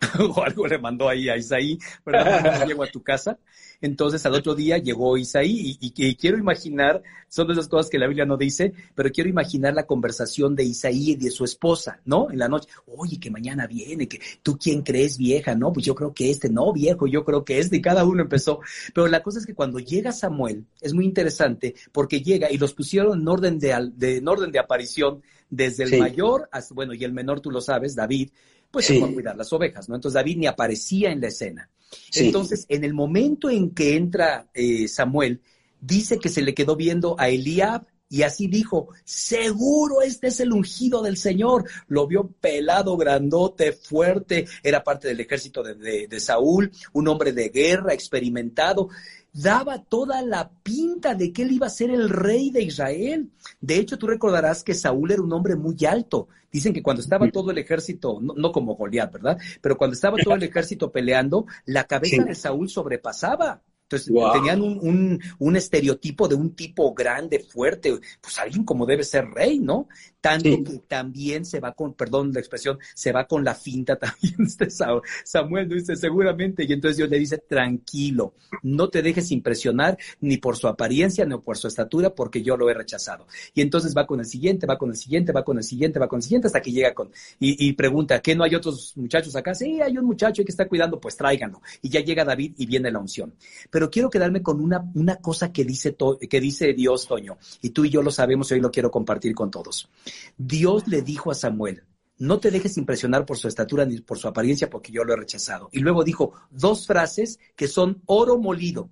o 0.18 0.42
algo 0.42 0.66
le 0.66 0.78
mandó 0.78 1.08
ahí 1.08 1.28
a 1.28 1.36
Isaí, 1.36 1.78
¿verdad? 2.04 2.66
Llego 2.66 2.82
a 2.82 2.88
tu 2.88 3.02
casa. 3.02 3.38
Entonces 3.80 4.24
al 4.24 4.34
otro 4.34 4.54
día 4.54 4.78
llegó 4.78 5.16
Isaí 5.18 5.76
y, 5.80 5.92
y, 5.96 6.14
quiero 6.16 6.38
imaginar, 6.38 7.02
son 7.28 7.48
de 7.48 7.52
esas 7.52 7.68
cosas 7.68 7.90
que 7.90 7.98
la 7.98 8.06
Biblia 8.06 8.24
no 8.24 8.36
dice, 8.36 8.72
pero 8.94 9.10
quiero 9.10 9.28
imaginar 9.28 9.74
la 9.74 9.86
conversación 9.86 10.54
de 10.54 10.64
Isaí 10.64 11.10
y 11.10 11.16
de 11.16 11.30
su 11.30 11.44
esposa, 11.44 12.00
¿no? 12.04 12.30
En 12.30 12.38
la 12.38 12.48
noche, 12.48 12.68
oye, 12.86 13.18
que 13.20 13.30
mañana 13.30 13.66
viene, 13.66 14.08
que 14.08 14.20
tú 14.42 14.56
quién 14.58 14.82
crees 14.82 15.18
vieja, 15.18 15.54
¿no? 15.54 15.72
Pues 15.72 15.84
yo 15.84 15.94
creo 15.94 16.14
que 16.14 16.30
este, 16.30 16.48
no 16.48 16.72
viejo, 16.72 17.06
yo 17.06 17.24
creo 17.24 17.44
que 17.44 17.58
este, 17.58 17.76
y 17.76 17.82
cada 17.82 18.04
uno 18.04 18.22
empezó. 18.22 18.60
Pero 18.94 19.06
la 19.08 19.22
cosa 19.22 19.40
es 19.40 19.46
que 19.46 19.54
cuando 19.54 19.78
llega 19.78 20.12
Samuel, 20.12 20.64
es 20.80 20.94
muy 20.94 21.04
interesante 21.04 21.74
porque 21.92 22.22
llega 22.22 22.50
y 22.50 22.56
los 22.56 22.72
pusieron 22.72 23.20
en 23.20 23.28
orden 23.28 23.58
de, 23.58 23.90
de 23.94 24.16
en 24.18 24.28
orden 24.28 24.50
de 24.50 24.60
aparición 24.60 25.22
desde 25.50 25.84
el 25.84 25.98
mayor 25.98 26.48
hasta, 26.52 26.74
bueno, 26.74 26.94
y 26.94 27.04
el 27.04 27.12
menor 27.12 27.40
tú 27.40 27.50
lo 27.50 27.60
sabes, 27.60 27.94
David, 27.94 28.30
pues 28.74 28.86
se 28.86 28.98
fue 28.98 29.08
a 29.08 29.12
cuidar 29.12 29.36
las 29.36 29.52
ovejas, 29.52 29.88
¿no? 29.88 29.94
Entonces 29.94 30.14
David 30.14 30.36
ni 30.36 30.46
aparecía 30.46 31.12
en 31.12 31.20
la 31.20 31.28
escena. 31.28 31.70
Entonces, 32.12 32.66
en 32.68 32.82
el 32.82 32.92
momento 32.92 33.48
en 33.48 33.70
que 33.70 33.96
entra 33.96 34.48
eh, 34.52 34.88
Samuel, 34.88 35.40
dice 35.80 36.18
que 36.18 36.28
se 36.28 36.42
le 36.42 36.54
quedó 36.54 36.74
viendo 36.74 37.14
a 37.18 37.28
Eliab 37.28 37.86
y 38.14 38.22
así 38.22 38.46
dijo, 38.46 38.90
seguro 39.02 40.00
este 40.00 40.28
es 40.28 40.38
el 40.38 40.52
ungido 40.52 41.02
del 41.02 41.16
Señor. 41.16 41.64
Lo 41.88 42.06
vio 42.06 42.28
pelado, 42.40 42.96
grandote, 42.96 43.72
fuerte, 43.72 44.46
era 44.62 44.84
parte 44.84 45.08
del 45.08 45.18
ejército 45.18 45.64
de, 45.64 46.06
de 46.06 46.20
Saúl, 46.20 46.70
un 46.92 47.08
hombre 47.08 47.32
de 47.32 47.48
guerra, 47.48 47.92
experimentado 47.92 48.88
daba 49.32 49.82
toda 49.82 50.22
la 50.22 50.48
pinta 50.62 51.16
de 51.16 51.32
que 51.32 51.42
él 51.42 51.50
iba 51.50 51.66
a 51.66 51.70
ser 51.70 51.90
el 51.90 52.08
rey 52.08 52.50
de 52.50 52.62
Israel. 52.62 53.32
De 53.60 53.78
hecho, 53.78 53.98
tú 53.98 54.06
recordarás 54.06 54.62
que 54.62 54.74
Saúl 54.74 55.10
era 55.10 55.22
un 55.22 55.32
hombre 55.32 55.56
muy 55.56 55.74
alto. 55.84 56.28
Dicen 56.52 56.72
que 56.72 56.84
cuando 56.84 57.02
estaba 57.02 57.28
todo 57.32 57.50
el 57.50 57.58
ejército, 57.58 58.20
no, 58.20 58.52
como 58.52 58.76
Goliat, 58.76 59.12
¿verdad? 59.12 59.36
Pero 59.60 59.76
cuando 59.76 59.94
estaba 59.94 60.18
todo 60.18 60.34
el 60.34 60.42
ejército 60.44 60.92
peleando, 60.92 61.46
la 61.66 61.82
cabeza 61.82 62.22
de 62.22 62.36
Saúl 62.36 62.68
sobrepasaba. 62.68 63.60
Entonces 63.84 64.12
tenían 64.32 64.62
un, 64.62 65.20
un, 65.38 65.56
estereotipo 65.56 66.26
de 66.26 66.34
un 66.34 66.54
tipo 66.54 66.94
grande, 66.94 67.38
fuerte, 67.38 68.00
pues 68.20 68.38
alguien 68.38 68.64
como 68.64 68.86
debe 68.86 69.04
ser 69.04 69.26
rey, 69.26 69.58
¿no? 69.58 69.88
Tanto 70.24 70.64
que 70.64 70.78
también 70.88 71.44
se 71.44 71.60
va 71.60 71.74
con, 71.74 71.92
perdón 71.92 72.32
la 72.32 72.40
expresión, 72.40 72.78
se 72.94 73.12
va 73.12 73.26
con 73.26 73.44
la 73.44 73.54
finta 73.54 73.96
también 73.98 74.36
este 74.38 74.70
Samuel, 74.70 75.68
dice 75.68 75.96
seguramente, 75.96 76.64
y 76.64 76.72
entonces 76.72 76.96
Dios 76.96 77.10
le 77.10 77.18
dice, 77.18 77.36
tranquilo, 77.36 78.32
no 78.62 78.88
te 78.88 79.02
dejes 79.02 79.30
impresionar 79.32 79.98
ni 80.22 80.38
por 80.38 80.56
su 80.56 80.66
apariencia 80.66 81.26
ni 81.26 81.36
por 81.36 81.58
su 81.58 81.68
estatura, 81.68 82.14
porque 82.14 82.42
yo 82.42 82.56
lo 82.56 82.70
he 82.70 82.72
rechazado. 82.72 83.26
Y 83.52 83.60
entonces 83.60 83.94
va 83.94 84.06
con 84.06 84.18
el 84.18 84.24
siguiente, 84.24 84.66
va 84.66 84.78
con 84.78 84.88
el 84.88 84.96
siguiente, 84.96 85.30
va 85.30 85.44
con 85.44 85.58
el 85.58 85.64
siguiente, 85.64 85.98
va 85.98 86.08
con 86.08 86.20
el 86.20 86.22
siguiente, 86.22 86.46
hasta 86.46 86.62
que 86.62 86.72
llega 86.72 86.94
con, 86.94 87.10
y, 87.38 87.68
y 87.68 87.74
pregunta, 87.74 88.22
¿qué 88.22 88.34
no 88.34 88.44
hay 88.44 88.54
otros 88.54 88.96
muchachos 88.96 89.36
acá? 89.36 89.54
Sí, 89.54 89.82
hay 89.82 89.98
un 89.98 90.06
muchacho 90.06 90.42
que 90.42 90.52
está 90.52 90.66
cuidando, 90.66 90.98
pues 90.98 91.18
tráiganlo. 91.18 91.60
Y 91.82 91.90
ya 91.90 92.00
llega 92.00 92.24
David 92.24 92.54
y 92.56 92.64
viene 92.64 92.90
la 92.90 92.98
unción. 92.98 93.34
Pero 93.70 93.90
quiero 93.90 94.08
quedarme 94.08 94.40
con 94.40 94.58
una, 94.58 94.90
una 94.94 95.16
cosa 95.16 95.52
que 95.52 95.66
dice, 95.66 95.94
que 96.30 96.40
dice 96.40 96.72
Dios, 96.72 97.06
Toño, 97.06 97.36
y 97.60 97.68
tú 97.70 97.84
y 97.84 97.90
yo 97.90 98.00
lo 98.00 98.10
sabemos 98.10 98.50
y 98.50 98.54
hoy 98.54 98.60
lo 98.60 98.70
quiero 98.70 98.90
compartir 98.90 99.34
con 99.34 99.50
todos. 99.50 99.90
Dios 100.36 100.86
le 100.86 101.02
dijo 101.02 101.30
a 101.30 101.34
Samuel, 101.34 101.84
no 102.18 102.38
te 102.38 102.50
dejes 102.50 102.76
impresionar 102.76 103.26
por 103.26 103.36
su 103.36 103.48
estatura 103.48 103.84
ni 103.84 104.00
por 104.00 104.18
su 104.18 104.28
apariencia 104.28 104.70
porque 104.70 104.92
yo 104.92 105.04
lo 105.04 105.12
he 105.12 105.16
rechazado. 105.16 105.68
Y 105.72 105.80
luego 105.80 106.04
dijo 106.04 106.32
dos 106.50 106.86
frases 106.86 107.38
que 107.56 107.68
son 107.68 108.02
oro 108.06 108.38
molido. 108.38 108.90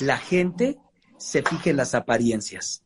La 0.00 0.18
gente 0.18 0.78
se 1.18 1.42
fija 1.42 1.70
en 1.70 1.76
las 1.76 1.94
apariencias, 1.94 2.82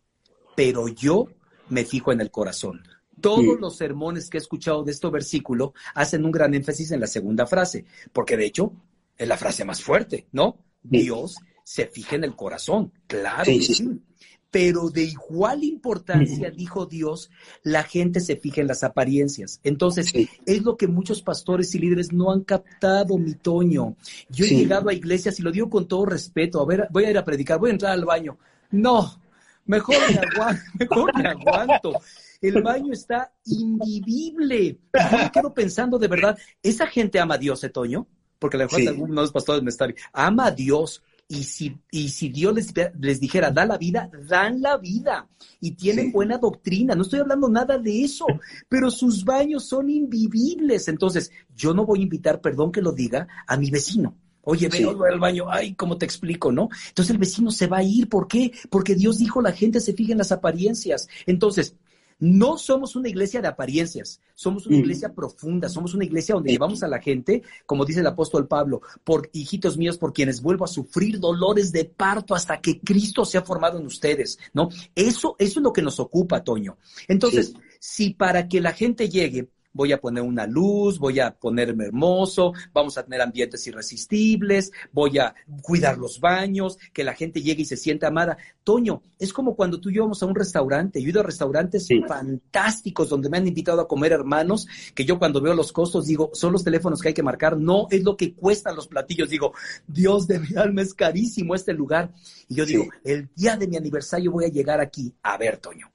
pero 0.55 0.89
yo 0.89 1.29
me 1.69 1.85
fijo 1.85 2.13
en 2.13 2.21
el 2.21 2.31
corazón. 2.31 2.83
Todos 3.21 3.59
los 3.61 3.77
sermones 3.77 4.29
que 4.29 4.37
he 4.37 4.41
escuchado 4.41 4.85
de 4.85 4.93
este 4.93 5.09
versículo 5.09 5.73
hacen 5.95 6.25
un 6.25 6.33
gran 6.33 6.53
énfasis 6.53 6.91
en 6.91 7.01
la 7.01 7.07
segunda 7.07 7.47
frase, 7.47 7.87
porque 8.13 8.37
de 8.37 8.47
hecho 8.47 8.73
es 9.17 9.27
la 9.27 9.39
frase 9.39 9.65
más 9.65 9.83
fuerte, 9.83 10.27
¿no? 10.33 10.59
Dios 10.83 11.37
se 11.65 11.87
fija 11.87 12.17
en 12.17 12.25
el 12.25 12.37
corazón, 12.37 12.93
claro. 13.07 13.45
Sí, 13.45 14.03
Pero 14.51 14.89
de 14.89 15.05
igual 15.05 15.65
importancia, 15.65 16.51
dijo 16.51 16.87
Dios, 16.87 17.31
la 17.63 17.83
gente 17.83 18.21
se 18.21 18.37
fija 18.37 18.61
en 18.61 18.69
las 18.69 18.85
apariencias. 18.85 19.61
Entonces, 19.65 20.13
es 20.47 20.63
lo 20.63 20.77
que 20.77 20.87
muchos 20.87 21.21
pastores 21.21 21.75
y 21.75 21.79
líderes 21.79 22.13
no 22.13 22.31
han 22.31 22.43
captado, 22.43 23.19
mi 23.19 23.35
Toño. 23.35 23.97
Yo 24.31 24.45
he 24.45 24.49
llegado 24.49 24.89
a 24.89 24.95
iglesias 24.95 25.39
y 25.39 25.43
lo 25.43 25.51
digo 25.51 25.69
con 25.69 25.87
todo 25.87 26.07
respeto. 26.07 26.61
A 26.61 26.67
ver, 26.67 26.87
voy 26.91 27.05
a 27.05 27.11
ir 27.11 27.19
a 27.19 27.25
predicar, 27.25 27.59
voy 27.59 27.71
a 27.71 27.75
entrar 27.75 27.93
al 27.93 28.05
baño. 28.05 28.39
No, 28.71 29.21
mejor 29.67 29.97
me 30.09 30.19
aguanto, 30.19 30.63
mejor 30.79 31.19
me 31.19 31.29
aguanto. 31.29 31.93
El 32.41 32.63
baño 32.63 32.93
está 32.93 33.33
invivible. 33.45 34.79
Yo 34.93 35.19
me 35.19 35.31
quedo 35.31 35.53
pensando 35.53 35.99
de 35.99 36.09
verdad, 36.09 36.39
¿esa 36.63 36.87
gente 36.87 37.19
ama 37.19 37.35
a 37.35 37.39
Dios, 37.39 37.63
¿eh, 37.65 37.71
Toño? 37.71 38.07
porque 38.39 38.59
le 38.59 38.69
falta 38.69 38.91
algunos 38.91 39.33
pastores 39.33 39.63
me 39.63 39.71
están, 39.71 39.95
ama 40.13 40.47
a 40.47 40.51
Dios. 40.51 41.03
Y 41.29 41.43
si, 41.43 41.77
y 41.91 42.09
si 42.11 42.29
Dios 42.29 42.55
les, 42.55 42.73
les, 43.01 43.21
dijera, 43.21 43.51
da 43.51 43.67
la 43.67 43.79
vida, 43.79 44.09
dan 44.29 44.63
la 44.63 44.77
vida. 44.77 45.29
Y 45.61 45.73
tienen 45.73 46.13
buena 46.13 46.39
doctrina. 46.39 46.95
No 46.95 47.03
estoy 47.03 47.19
hablando 47.19 47.49
nada 47.49 47.79
de 47.79 48.05
eso, 48.05 48.27
pero 48.69 48.91
sus 48.91 49.25
baños 49.25 49.67
son 49.67 49.91
invivibles. 49.91 50.87
Entonces, 50.89 51.33
yo 51.55 51.75
no 51.75 51.85
voy 51.85 52.01
a 52.01 52.03
invitar, 52.05 52.41
perdón 52.41 52.71
que 52.71 52.83
lo 52.83 52.93
diga, 52.93 53.27
a 53.47 53.57
mi 53.57 53.71
vecino. 53.71 54.17
Oye, 54.49 54.69
ven 54.69 54.87
al 54.87 55.19
baño, 55.19 55.47
ay, 55.51 55.75
¿cómo 55.75 55.99
te 55.99 56.05
explico, 56.05 56.53
no? 56.53 56.69
Entonces 56.89 57.11
el 57.11 57.19
vecino 57.19 57.51
se 57.51 57.67
va 57.67 57.79
a 57.79 57.83
ir, 57.83 58.09
¿por 58.09 58.29
qué? 58.29 58.53
Porque 58.71 58.95
Dios 58.95 59.19
dijo, 59.19 59.43
la 59.43 59.51
gente 59.51 59.81
se 59.81 59.93
fija 59.93 60.13
en 60.13 60.19
las 60.19 60.31
apariencias. 60.31 61.09
Entonces, 61.27 61.75
no 62.19 62.57
somos 62.59 62.97
una 62.97 63.09
iglesia 63.09 63.43
de 63.43 63.49
apariencias, 63.49 64.21
somos 64.35 64.67
una 64.67 64.77
mm. 64.77 64.81
iglesia 64.81 65.15
profunda, 65.15 65.69
somos 65.69 65.95
una 65.95 66.05
iglesia 66.05 66.35
donde 66.35 66.53
llevamos 66.53 66.83
a 66.83 66.89
la 66.89 67.01
gente, 67.01 67.43
como 67.67 67.85
dice 67.85 68.01
el 68.01 68.07
apóstol 68.07 68.49
Pablo, 68.49 68.81
por 69.05 69.29
hijitos 69.33 69.77
míos, 69.77 69.99
por 69.99 70.13
quienes 70.13 70.41
vuelvo 70.41 70.65
a 70.65 70.69
sufrir 70.69 71.19
dolores 71.21 71.73
de 71.73 71.85
parto 71.85 72.35
hasta 72.35 72.61
que 72.61 72.81
Cristo 72.81 73.25
sea 73.25 73.43
formado 73.43 73.79
en 73.79 73.87
ustedes, 73.87 74.39
¿no? 74.55 74.69
Eso, 74.95 75.37
eso 75.39 75.61
es 75.61 75.63
lo 75.63 75.73
que 75.73 75.83
nos 75.83 76.01
ocupa, 76.01 76.43
Toño. 76.43 76.79
Entonces, 77.09 77.55
si 77.79 78.11
para 78.11 78.49
que 78.49 78.61
la 78.61 78.73
gente 78.73 79.09
llegue 79.09 79.49
voy 79.77 79.93
a 79.93 80.01
poner 80.01 80.23
una 80.25 80.47
luz, 80.47 80.99
voy 80.99 81.21
a 81.21 81.31
ponerme 81.31 81.85
hermoso, 81.85 82.53
vamos 82.73 82.99
a 82.99 83.05
tener 83.05 83.21
ambientes 83.21 83.67
irresistibles, 83.67 84.73
voy 84.93 85.19
a 85.19 85.35
cuidar 85.63 85.99
los 85.99 86.19
baños, 86.19 86.79
que 86.93 87.05
la 87.05 87.15
gente 87.15 87.43
llegue 87.43 87.63
y 87.63 87.67
se 87.67 87.77
sienta 87.77 88.09
amada. 88.09 88.39
Toño, 88.65 89.03
es 89.19 89.33
como 89.33 89.55
cuando 89.55 89.81
tú 89.81 89.91
y 89.91 89.95
yo 89.95 90.03
vamos 90.03 90.23
a 90.23 90.27
un 90.27 90.35
restaurante. 90.35 91.01
Yo 91.01 91.09
he 91.09 91.11
ido 91.11 91.21
a 91.21 91.25
restaurantes 91.25 91.89
fantásticos 92.09 93.09
donde 93.09 93.29
me 93.29 93.37
han 93.37 93.47
invitado 93.47 93.81
a 93.81 93.89
comer 93.89 94.13
hermanos, 94.13 94.67
que 94.95 95.05
yo 95.05 95.19
cuando 95.19 95.41
veo 95.41 95.55
los 95.55 95.73
costos 95.73 96.07
digo, 96.07 96.31
son 96.33 96.53
los 96.53 96.65
teléfonos 96.65 97.01
que 97.01 97.09
hay 97.09 97.15
que 97.15 97.23
marcar, 97.23 97.57
no 97.57 97.87
es 97.91 98.03
lo 98.03 98.17
que 98.17 98.35
cuestan 98.35 98.75
los 98.75 98.89
platillos. 98.89 99.29
Digo, 99.29 99.53
Dios 99.87 100.27
de 100.27 100.41
mi 100.41 100.57
alma 100.57 100.83
es 100.83 100.95
carísimo 100.95 101.55
este 101.55 101.75
lugar. 101.75 102.13
Y 102.49 102.55
yo 102.55 102.65
digo, 102.65 102.87
el 103.05 103.29
día 103.35 103.57
de 103.57 103.69
mi 103.69 103.77
aniversario 103.77 104.33
voy 104.33 104.47
a 104.47 104.49
llegar 104.49 104.81
aquí. 104.81 105.15
A 105.23 105.37
ver, 105.37 105.59
Toño, 105.59 105.93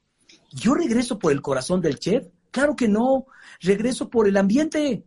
yo 0.52 0.74
regreso 0.74 1.17
por 1.17 1.32
el 1.32 1.41
corazón 1.41 1.82
del 1.82 2.00
chef 2.00 2.28
Claro 2.52 2.76
que 2.76 2.88
no. 2.88 3.26
Regreso 3.62 4.10
por 4.10 4.28
el 4.28 4.38
ambiente, 4.38 5.04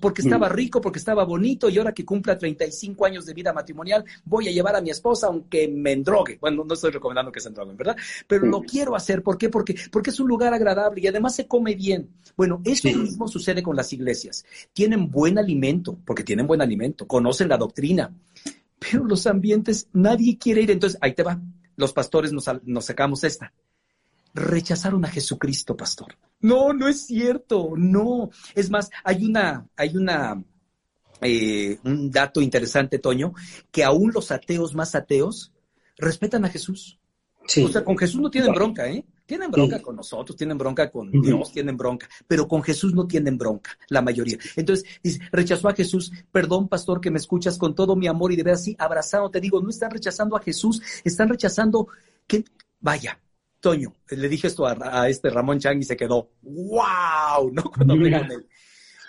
porque 0.00 0.22
estaba 0.22 0.48
mm. 0.48 0.52
rico, 0.52 0.80
porque 0.80 0.98
estaba 0.98 1.24
bonito, 1.24 1.68
y 1.68 1.78
ahora 1.78 1.92
que 1.92 2.04
cumpla 2.04 2.38
35 2.38 3.04
años 3.04 3.26
de 3.26 3.34
vida 3.34 3.52
matrimonial, 3.52 4.04
voy 4.24 4.48
a 4.48 4.52
llevar 4.52 4.76
a 4.76 4.80
mi 4.80 4.90
esposa 4.90 5.26
aunque 5.26 5.68
me 5.68 5.92
endrogue. 5.92 6.38
Bueno, 6.40 6.64
no 6.64 6.74
estoy 6.74 6.90
recomendando 6.90 7.32
que 7.32 7.40
se 7.40 7.48
endroguen, 7.48 7.76
¿verdad? 7.76 7.96
Pero 8.26 8.46
lo 8.46 8.60
mm. 8.60 8.64
quiero 8.64 8.94
hacer. 8.94 9.22
¿Por 9.22 9.36
qué? 9.36 9.48
Porque, 9.48 9.74
porque 9.90 10.10
es 10.10 10.20
un 10.20 10.28
lugar 10.28 10.54
agradable 10.54 11.00
y 11.00 11.06
además 11.06 11.34
se 11.34 11.46
come 11.46 11.74
bien. 11.74 12.10
Bueno, 12.36 12.60
eso 12.64 12.88
mismo 12.88 13.28
sucede 13.28 13.62
con 13.62 13.76
las 13.76 13.92
iglesias. 13.92 14.44
Tienen 14.72 15.10
buen 15.10 15.38
alimento, 15.38 15.98
porque 16.04 16.24
tienen 16.24 16.46
buen 16.46 16.62
alimento, 16.62 17.06
conocen 17.06 17.48
la 17.48 17.56
doctrina, 17.56 18.14
pero 18.78 19.04
los 19.04 19.26
ambientes, 19.26 19.88
nadie 19.92 20.38
quiere 20.38 20.62
ir. 20.62 20.70
Entonces, 20.70 20.98
ahí 21.02 21.14
te 21.14 21.22
va. 21.22 21.40
Los 21.76 21.92
pastores 21.92 22.32
nos, 22.32 22.46
nos 22.64 22.84
sacamos 22.84 23.24
esta 23.24 23.52
rechazaron 24.34 25.04
a 25.04 25.08
Jesucristo, 25.08 25.76
pastor. 25.76 26.16
No, 26.40 26.72
no 26.72 26.88
es 26.88 27.06
cierto, 27.06 27.72
no. 27.76 28.30
Es 28.54 28.70
más, 28.70 28.90
hay 29.04 29.24
una, 29.24 29.66
hay 29.76 29.96
una, 29.96 30.42
eh, 31.20 31.78
un 31.84 32.10
dato 32.10 32.40
interesante, 32.40 32.98
Toño, 32.98 33.32
que 33.70 33.84
aún 33.84 34.12
los 34.12 34.30
ateos 34.30 34.74
más 34.74 34.94
ateos 34.94 35.52
respetan 35.96 36.44
a 36.44 36.48
Jesús. 36.48 36.98
O 37.64 37.68
sea, 37.68 37.82
con 37.82 37.96
Jesús 37.96 38.20
no 38.20 38.30
tienen 38.30 38.52
bronca, 38.52 38.88
¿eh? 38.88 39.04
Tienen 39.24 39.50
bronca 39.50 39.80
con 39.80 39.96
nosotros, 39.96 40.36
tienen 40.36 40.56
bronca 40.56 40.90
con 40.90 41.10
Dios, 41.10 41.52
tienen 41.52 41.76
bronca, 41.76 42.08
pero 42.26 42.46
con 42.46 42.62
Jesús 42.62 42.94
no 42.94 43.06
tienen 43.06 43.36
bronca, 43.36 43.78
la 43.88 44.00
mayoría. 44.00 44.38
Entonces, 44.56 44.86
dice, 45.02 45.20
rechazó 45.32 45.68
a 45.68 45.74
Jesús, 45.74 46.12
perdón, 46.30 46.68
pastor, 46.68 47.00
que 47.00 47.10
me 47.10 47.18
escuchas 47.18 47.58
con 47.58 47.74
todo 47.74 47.96
mi 47.96 48.06
amor 48.06 48.32
y 48.32 48.36
de 48.36 48.42
ver 48.42 48.54
así, 48.54 48.76
abrazado, 48.78 49.30
te 49.30 49.40
digo, 49.40 49.60
no 49.60 49.70
están 49.70 49.90
rechazando 49.90 50.36
a 50.36 50.40
Jesús, 50.40 50.80
están 51.04 51.28
rechazando 51.28 51.88
que, 52.26 52.44
vaya, 52.80 53.18
Toño, 53.60 53.92
le 54.10 54.28
dije 54.28 54.46
esto 54.46 54.66
a, 54.66 55.08
este 55.08 55.30
Ramón 55.30 55.58
Chang 55.58 55.78
y 55.78 55.84
se 55.84 55.96
quedó, 55.96 56.30
wow, 56.42 57.50
¿no? 57.52 57.64
Cuando 57.64 57.96
me 57.96 58.10
gané. 58.10 58.36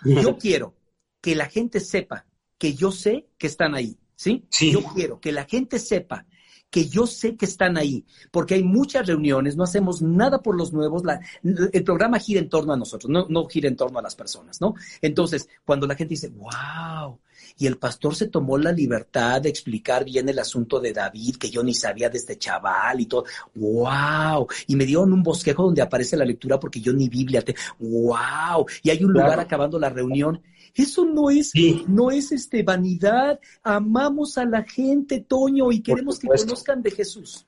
Yo 0.03 0.37
quiero 0.37 0.75
que 1.21 1.35
la 1.35 1.45
gente 1.47 1.79
sepa 1.79 2.25
que 2.57 2.73
yo 2.73 2.91
sé 2.91 3.29
que 3.37 3.47
están 3.47 3.75
ahí, 3.75 3.97
¿sí? 4.15 4.45
¿sí? 4.49 4.71
Yo 4.71 4.83
quiero 4.83 5.19
que 5.19 5.31
la 5.31 5.45
gente 5.45 5.77
sepa 5.79 6.25
que 6.69 6.87
yo 6.87 7.07
sé 7.07 7.35
que 7.35 7.45
están 7.45 7.77
ahí, 7.77 8.05
porque 8.31 8.55
hay 8.55 8.63
muchas 8.63 9.07
reuniones, 9.07 9.55
no 9.55 9.63
hacemos 9.63 10.01
nada 10.01 10.41
por 10.41 10.55
los 10.55 10.71
nuevos, 10.71 11.01
el 11.43 11.83
programa 11.83 12.19
gira 12.19 12.39
en 12.39 12.49
torno 12.49 12.73
a 12.73 12.77
nosotros, 12.77 13.09
no, 13.09 13.25
no 13.27 13.47
gira 13.47 13.67
en 13.67 13.75
torno 13.75 13.97
a 13.97 14.03
las 14.03 14.15
personas, 14.15 14.61
¿no? 14.61 14.75
Entonces, 15.01 15.49
cuando 15.65 15.87
la 15.87 15.95
gente 15.95 16.13
dice, 16.13 16.29
wow, 16.29 17.19
y 17.59 17.67
el 17.67 17.77
pastor 17.77 18.15
se 18.15 18.27
tomó 18.27 18.57
la 18.57 18.71
libertad 18.71 19.41
de 19.41 19.49
explicar 19.49 20.03
bien 20.05 20.27
el 20.29 20.39
asunto 20.39 20.79
de 20.79 20.93
David, 20.93 21.35
que 21.35 21.51
yo 21.51 21.61
ni 21.61 21.73
sabía 21.73 22.09
de 22.09 22.17
este 22.17 22.37
chaval 22.37 23.01
y 23.01 23.05
todo, 23.05 23.25
wow, 23.55 24.47
y 24.65 24.75
me 24.75 24.85
dieron 24.85 25.13
un 25.13 25.21
bosquejo 25.21 25.63
donde 25.63 25.81
aparece 25.81 26.17
la 26.17 26.25
lectura 26.25 26.59
porque 26.59 26.81
yo 26.81 26.93
ni 26.93 27.09
Biblia, 27.09 27.43
te, 27.43 27.55
wow, 27.79 28.65
y 28.81 28.89
hay 28.89 29.03
un 29.03 29.13
lugar 29.13 29.39
acabando 29.39 29.77
la 29.77 29.89
reunión 29.89 30.41
eso 30.75 31.05
no 31.05 31.29
es, 31.29 31.51
no 31.87 32.11
es 32.11 32.31
este 32.31 32.63
vanidad. 32.63 33.39
Amamos 33.63 34.37
a 34.37 34.45
la 34.45 34.63
gente, 34.63 35.19
Toño, 35.19 35.71
y 35.71 35.81
queremos 35.81 36.19
que 36.19 36.27
conozcan 36.27 36.81
de 36.81 36.91
Jesús. 36.91 37.45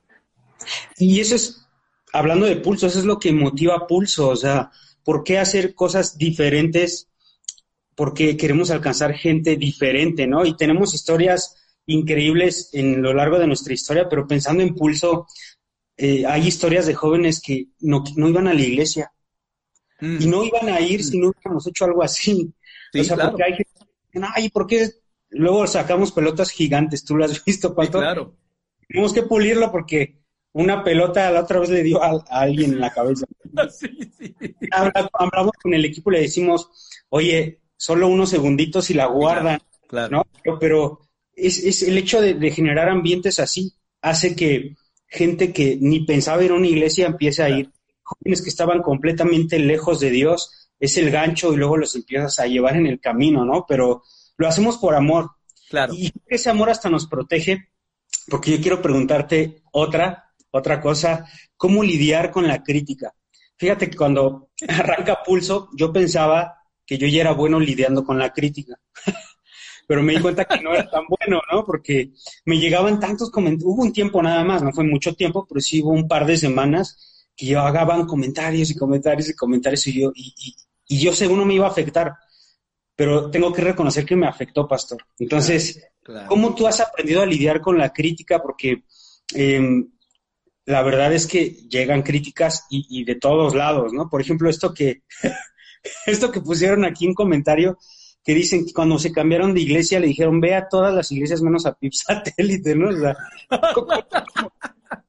Y 0.98 1.20
eso 1.20 1.34
es, 1.36 1.66
hablando 2.12 2.46
de 2.46 2.56
pulso, 2.56 2.86
eso 2.86 2.98
es 2.98 3.04
lo 3.04 3.18
que 3.18 3.32
motiva 3.32 3.86
pulso. 3.86 4.28
O 4.28 4.36
sea, 4.36 4.70
¿por 5.04 5.24
qué 5.24 5.38
hacer 5.38 5.74
cosas 5.74 6.18
diferentes? 6.18 7.08
Porque 7.94 8.36
queremos 8.36 8.70
alcanzar 8.70 9.14
gente 9.14 9.56
diferente, 9.56 10.26
¿no? 10.26 10.44
Y 10.44 10.56
tenemos 10.56 10.94
historias 10.94 11.56
increíbles 11.86 12.70
en 12.72 13.02
lo 13.02 13.12
largo 13.12 13.38
de 13.38 13.46
nuestra 13.46 13.74
historia, 13.74 14.08
pero 14.08 14.26
pensando 14.26 14.62
en 14.62 14.74
pulso, 14.74 15.26
eh, 15.96 16.24
hay 16.26 16.46
historias 16.46 16.86
de 16.86 16.94
jóvenes 16.94 17.40
que 17.40 17.68
no, 17.80 18.02
iban 18.16 18.48
a 18.48 18.54
la 18.54 18.62
iglesia. 18.62 19.12
Y 20.00 20.26
no 20.26 20.42
iban 20.42 20.68
a 20.68 20.80
ir 20.80 21.04
si 21.04 21.16
no 21.16 21.28
hubiéramos 21.28 21.64
hecho 21.68 21.84
algo 21.84 22.02
así 22.02 22.52
o 23.00 23.04
sea, 23.04 23.16
porque 23.16 23.44
hay 23.44 23.54
gente 23.54 24.28
ay, 24.34 24.50
¿por 24.50 24.66
qué? 24.66 24.90
Luego 25.30 25.66
sacamos 25.66 26.12
pelotas 26.12 26.50
gigantes, 26.50 27.04
tú 27.04 27.16
lo 27.16 27.24
has 27.24 27.42
visto, 27.44 27.74
Pato. 27.74 27.98
claro. 27.98 28.36
Tenemos 28.86 29.14
que 29.14 29.22
pulirlo 29.22 29.72
porque 29.72 30.18
una 30.52 30.84
pelota 30.84 31.30
la 31.30 31.40
otra 31.40 31.60
vez 31.60 31.70
le 31.70 31.82
dio 31.82 32.02
a, 32.02 32.22
alguien 32.28 32.72
en 32.72 32.80
la 32.80 32.92
cabeza. 32.92 33.24
sí, 33.70 33.88
sí. 34.18 34.34
Hablamos 34.70 35.52
con 35.62 35.72
el 35.72 35.84
equipo 35.86 36.10
y 36.10 36.16
le 36.16 36.20
decimos, 36.22 36.68
oye, 37.08 37.61
solo 37.82 38.06
unos 38.06 38.30
segunditos 38.30 38.90
y 38.90 38.94
la 38.94 39.06
guardan, 39.06 39.60
claro, 39.88 40.24
¿no? 40.44 40.58
Pero, 40.60 41.00
es, 41.34 41.58
es, 41.64 41.82
el 41.82 41.98
hecho 41.98 42.20
de, 42.20 42.50
generar 42.52 42.88
ambientes 42.88 43.40
así 43.40 43.74
hace 44.00 44.36
que 44.36 44.76
gente 45.08 45.52
que 45.52 45.78
ni 45.80 46.04
pensaba 46.04 46.44
ir 46.44 46.52
a 46.52 46.54
una 46.54 46.68
iglesia 46.68 47.06
empiece 47.06 47.42
a 47.42 47.50
ir, 47.50 47.72
jóvenes 48.04 48.40
que 48.40 48.50
estaban 48.50 48.82
completamente 48.82 49.58
lejos 49.58 49.98
de 49.98 50.10
Dios, 50.10 50.70
es 50.78 50.96
el 50.96 51.10
gancho 51.10 51.52
y 51.52 51.56
luego 51.56 51.76
los 51.76 51.96
empiezas 51.96 52.38
a 52.38 52.46
llevar 52.46 52.76
en 52.76 52.86
el 52.86 53.00
camino, 53.00 53.44
¿no? 53.44 53.66
Pero 53.66 54.04
lo 54.36 54.46
hacemos 54.46 54.78
por 54.78 54.94
amor. 54.94 55.32
Claro. 55.68 55.92
Y 55.92 56.12
ese 56.28 56.50
amor 56.50 56.70
hasta 56.70 56.88
nos 56.88 57.08
protege, 57.08 57.68
porque 58.28 58.52
yo 58.52 58.60
quiero 58.60 58.80
preguntarte 58.80 59.64
otra, 59.72 60.30
otra 60.52 60.80
cosa, 60.80 61.26
¿cómo 61.56 61.82
lidiar 61.82 62.30
con 62.30 62.46
la 62.46 62.62
crítica? 62.62 63.12
Fíjate 63.56 63.90
que 63.90 63.96
cuando 63.96 64.50
arranca 64.68 65.24
pulso, 65.24 65.68
yo 65.76 65.92
pensaba 65.92 66.61
que 66.86 66.98
yo 66.98 67.06
ya 67.06 67.22
era 67.22 67.32
bueno 67.32 67.58
lidiando 67.60 68.04
con 68.04 68.18
la 68.18 68.32
crítica. 68.32 68.78
pero 69.86 70.02
me 70.02 70.14
di 70.14 70.20
cuenta 70.20 70.44
que 70.44 70.60
no 70.60 70.72
era 70.72 70.88
tan 70.88 71.04
bueno, 71.08 71.40
¿no? 71.50 71.64
Porque 71.64 72.12
me 72.44 72.58
llegaban 72.58 73.00
tantos 73.00 73.30
comentarios, 73.30 73.74
hubo 73.74 73.82
un 73.82 73.92
tiempo 73.92 74.22
nada 74.22 74.44
más, 74.44 74.62
no 74.62 74.72
fue 74.72 74.84
mucho 74.84 75.14
tiempo, 75.14 75.46
pero 75.46 75.60
sí 75.60 75.82
hubo 75.82 75.90
un 75.90 76.08
par 76.08 76.24
de 76.24 76.36
semanas 76.36 77.28
que 77.36 77.46
llegaban 77.46 78.06
comentarios 78.06 78.70
y 78.70 78.76
comentarios 78.76 79.28
y 79.28 79.34
comentarios 79.34 79.86
y 79.86 80.00
yo, 80.00 80.12
y, 80.14 80.34
y 80.86 80.98
yo 80.98 81.12
según 81.12 81.38
no 81.38 81.44
me 81.44 81.54
iba 81.54 81.66
a 81.66 81.70
afectar, 81.70 82.14
pero 82.94 83.30
tengo 83.30 83.52
que 83.52 83.62
reconocer 83.62 84.04
que 84.04 84.16
me 84.16 84.26
afectó, 84.26 84.68
pastor. 84.68 85.02
Entonces, 85.18 85.82
¿cómo 86.28 86.54
tú 86.54 86.66
has 86.66 86.80
aprendido 86.80 87.22
a 87.22 87.26
lidiar 87.26 87.60
con 87.60 87.78
la 87.78 87.92
crítica? 87.92 88.42
Porque 88.42 88.84
em, 89.34 89.90
la 90.66 90.82
verdad 90.82 91.12
es 91.12 91.26
que 91.26 91.50
llegan 91.68 92.02
críticas 92.02 92.66
y, 92.70 93.04
de 93.04 93.14
todos 93.16 93.54
lados, 93.54 93.92
¿no? 93.92 94.08
Por 94.08 94.20
ejemplo, 94.20 94.48
esto 94.48 94.72
que, 94.74 95.02
esto 96.06 96.30
que 96.30 96.40
pusieron 96.40 96.84
aquí 96.84 97.06
en 97.06 97.14
comentario, 97.14 97.78
que 98.24 98.34
dicen 98.34 98.64
que 98.64 98.72
cuando 98.72 98.98
se 98.98 99.12
cambiaron 99.12 99.54
de 99.54 99.60
iglesia 99.60 99.98
le 99.98 100.06
dijeron, 100.06 100.40
ve 100.40 100.54
a 100.54 100.68
todas 100.68 100.94
las 100.94 101.10
iglesias 101.10 101.42
menos 101.42 101.66
a 101.66 101.74
Pip 101.74 101.92
Satélite, 101.94 102.74
¿no? 102.74 102.90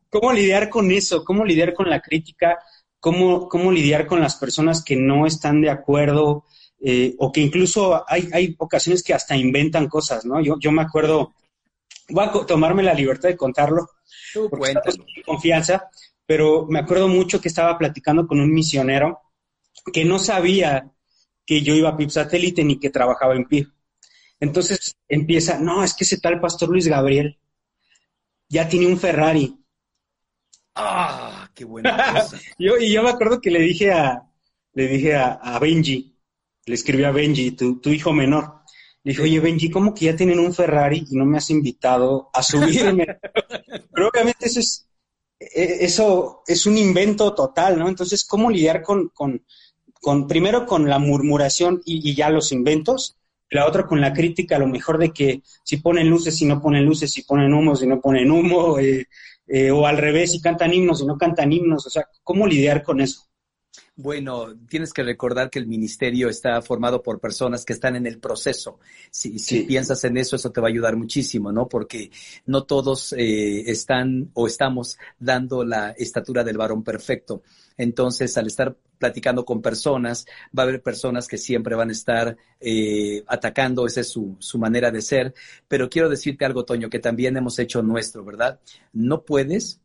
¿cómo, 0.09 0.33
lidiar 0.33 0.69
con 0.69 0.91
eso? 0.91 1.23
¿Cómo 1.23 1.45
lidiar 1.45 1.73
con 1.73 1.89
la 1.89 2.01
crítica? 2.01 2.59
cómo, 3.03 3.49
cómo 3.49 3.69
lidiar 3.69 4.07
con 4.07 4.21
las 4.21 4.37
personas 4.37 4.81
que 4.81 4.95
no 4.95 5.27
están 5.27 5.59
de 5.59 5.69
acuerdo 5.69 6.45
eh, 6.79 7.15
o 7.19 7.33
que 7.33 7.41
incluso 7.41 8.01
hay, 8.07 8.29
hay 8.31 8.55
ocasiones 8.57 9.03
que 9.03 9.13
hasta 9.13 9.35
inventan 9.35 9.89
cosas, 9.89 10.23
¿no? 10.23 10.39
Yo, 10.39 10.55
yo 10.57 10.71
me 10.71 10.83
acuerdo, 10.83 11.33
voy 12.07 12.23
a 12.23 12.31
tomarme 12.45 12.81
la 12.81 12.93
libertad 12.93 13.27
de 13.27 13.35
contarlo, 13.35 13.89
porque 14.49 14.73
confianza, 15.25 15.89
pero 16.25 16.65
me 16.69 16.79
acuerdo 16.79 17.09
mucho 17.09 17.41
que 17.41 17.49
estaba 17.49 17.77
platicando 17.77 18.25
con 18.25 18.39
un 18.39 18.53
misionero 18.53 19.19
que 19.91 20.05
no 20.05 20.19
sabía 20.19 20.91
que 21.45 21.61
yo 21.61 21.75
iba 21.75 21.89
a 21.89 21.97
PIP 21.97 22.09
Satélite 22.09 22.63
ni 22.63 22.79
que 22.79 22.89
trabajaba 22.89 23.35
en 23.35 23.45
PIP. 23.45 23.69
Entonces 24.39 24.95
empieza, 25.07 25.59
no, 25.59 25.83
es 25.83 25.93
que 25.93 26.03
ese 26.03 26.19
tal 26.19 26.39
pastor 26.39 26.69
Luis 26.69 26.87
Gabriel 26.87 27.39
ya 28.49 28.67
tiene 28.67 28.87
un 28.87 28.99
Ferrari. 28.99 29.57
Ah, 30.75 31.49
qué 31.53 31.65
buena 31.65 32.13
cosa. 32.13 32.39
yo, 32.57 32.77
y 32.77 32.91
yo 32.91 33.03
me 33.03 33.09
acuerdo 33.09 33.41
que 33.41 33.51
le 33.51 33.59
dije 33.59 33.91
a, 33.91 34.29
le 34.73 34.87
dije 34.87 35.15
a, 35.15 35.59
Benji, 35.59 36.15
le 36.65 36.75
escribí 36.75 37.03
a 37.03 37.11
Benji, 37.11 37.51
tu, 37.51 37.79
tu 37.79 37.89
hijo 37.89 38.11
menor. 38.11 38.63
Le 39.03 39.11
dije, 39.11 39.23
oye, 39.23 39.39
Benji, 39.39 39.69
¿cómo 39.69 39.93
que 39.93 40.05
ya 40.05 40.15
tienen 40.15 40.39
un 40.39 40.53
Ferrari 40.53 41.05
y 41.09 41.15
no 41.15 41.25
me 41.25 41.37
has 41.37 41.49
invitado 41.49 42.29
a 42.33 42.41
subirme? 42.41 43.05
Pero 43.93 44.07
obviamente 44.07 44.47
eso 44.47 44.59
es, 44.59 44.87
e, 45.39 45.85
eso 45.85 46.43
es 46.47 46.65
un 46.65 46.77
invento 46.77 47.33
total, 47.33 47.77
¿no? 47.77 47.89
Entonces, 47.89 48.23
¿cómo 48.25 48.49
lidiar 48.49 48.81
con, 48.81 49.09
con, 49.09 49.45
con 50.03 50.27
primero 50.27 50.65
con 50.65 50.89
la 50.89 50.99
murmuración 50.99 51.81
y, 51.85 52.13
ya 52.13 52.29
los 52.29 52.51
inventos? 52.51 53.15
La 53.49 53.65
otra 53.65 53.87
con 53.87 54.01
la 54.01 54.11
crítica, 54.11 54.57
a 54.57 54.59
lo 54.59 54.67
mejor 54.67 54.97
de 54.97 55.11
que 55.13 55.41
si 55.63 55.77
ponen 55.77 56.09
luces, 56.09 56.41
y 56.41 56.45
no 56.45 56.61
ponen 56.61 56.83
luces, 56.83 57.09
si 57.09 57.23
ponen 57.23 57.53
humo, 57.53 57.73
si 57.77 57.87
no 57.87 58.01
ponen 58.01 58.29
humo, 58.29 58.79
eh, 58.79 59.05
eh, 59.47 59.71
o 59.71 59.87
al 59.87 59.97
revés, 59.97 60.33
si 60.33 60.41
cantan 60.41 60.73
himnos 60.73 61.01
y 61.01 61.05
no 61.05 61.17
cantan 61.17 61.53
himnos, 61.53 61.87
o 61.87 61.89
sea, 61.89 62.05
¿cómo 62.21 62.45
lidiar 62.45 62.83
con 62.83 62.99
eso? 62.99 63.21
Bueno, 63.95 64.57
tienes 64.67 64.91
que 64.91 65.03
recordar 65.03 65.51
que 65.51 65.59
el 65.59 65.67
ministerio 65.67 66.27
está 66.27 66.59
formado 66.63 67.03
por 67.03 67.19
personas 67.19 67.63
que 67.63 67.73
están 67.73 67.95
en 67.95 68.07
el 68.07 68.19
proceso. 68.19 68.79
Si, 69.11 69.37
piensas 69.65 70.03
en 70.03 70.17
eso, 70.17 70.35
eso 70.35 70.51
te 70.51 70.59
va 70.59 70.67
a 70.67 70.71
ayudar 70.71 70.95
muchísimo, 70.95 71.51
¿no? 71.51 71.69
Porque 71.69 72.09
no 72.47 72.63
todos 72.63 73.13
eh, 73.13 73.69
están 73.69 74.31
o 74.33 74.47
estamos 74.47 74.97
dando 75.19 75.63
la 75.63 75.91
estatura 75.91 76.43
del 76.43 76.57
varón 76.57 76.83
perfecto. 76.83 77.43
Entonces, 77.77 78.35
al 78.35 78.47
estar 78.47 78.75
platicando 78.97 79.45
con 79.45 79.61
personas, 79.61 80.25
va 80.57 80.63
a 80.63 80.65
haber 80.65 80.81
personas 80.81 81.27
que 81.27 81.37
siempre 81.37 81.75
van 81.75 81.89
a 81.89 81.93
estar 81.93 82.35
eh, 82.59 83.23
atacando, 83.27 83.85
esa 83.85 84.01
es 84.01 84.09
su, 84.09 84.35
su 84.39 84.57
manera 84.57 84.89
de 84.89 85.03
ser. 85.03 85.35
Pero 85.67 85.87
quiero 85.87 86.09
decirte 86.09 86.45
algo, 86.45 86.65
Toño, 86.65 86.89
que 86.89 86.99
también 86.99 87.37
hemos 87.37 87.59
hecho 87.59 87.83
nuestro, 87.83 88.25
¿verdad? 88.25 88.59
No 88.91 89.23
puedes 89.23 89.81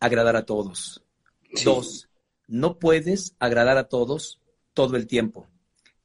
agradar 0.00 0.34
a 0.34 0.44
todos. 0.44 1.04
Dos, 1.64 2.08
no 2.46 2.78
puedes 2.78 3.34
agradar 3.38 3.76
a 3.78 3.88
todos 3.88 4.40
todo 4.72 4.96
el 4.96 5.06
tiempo. 5.06 5.48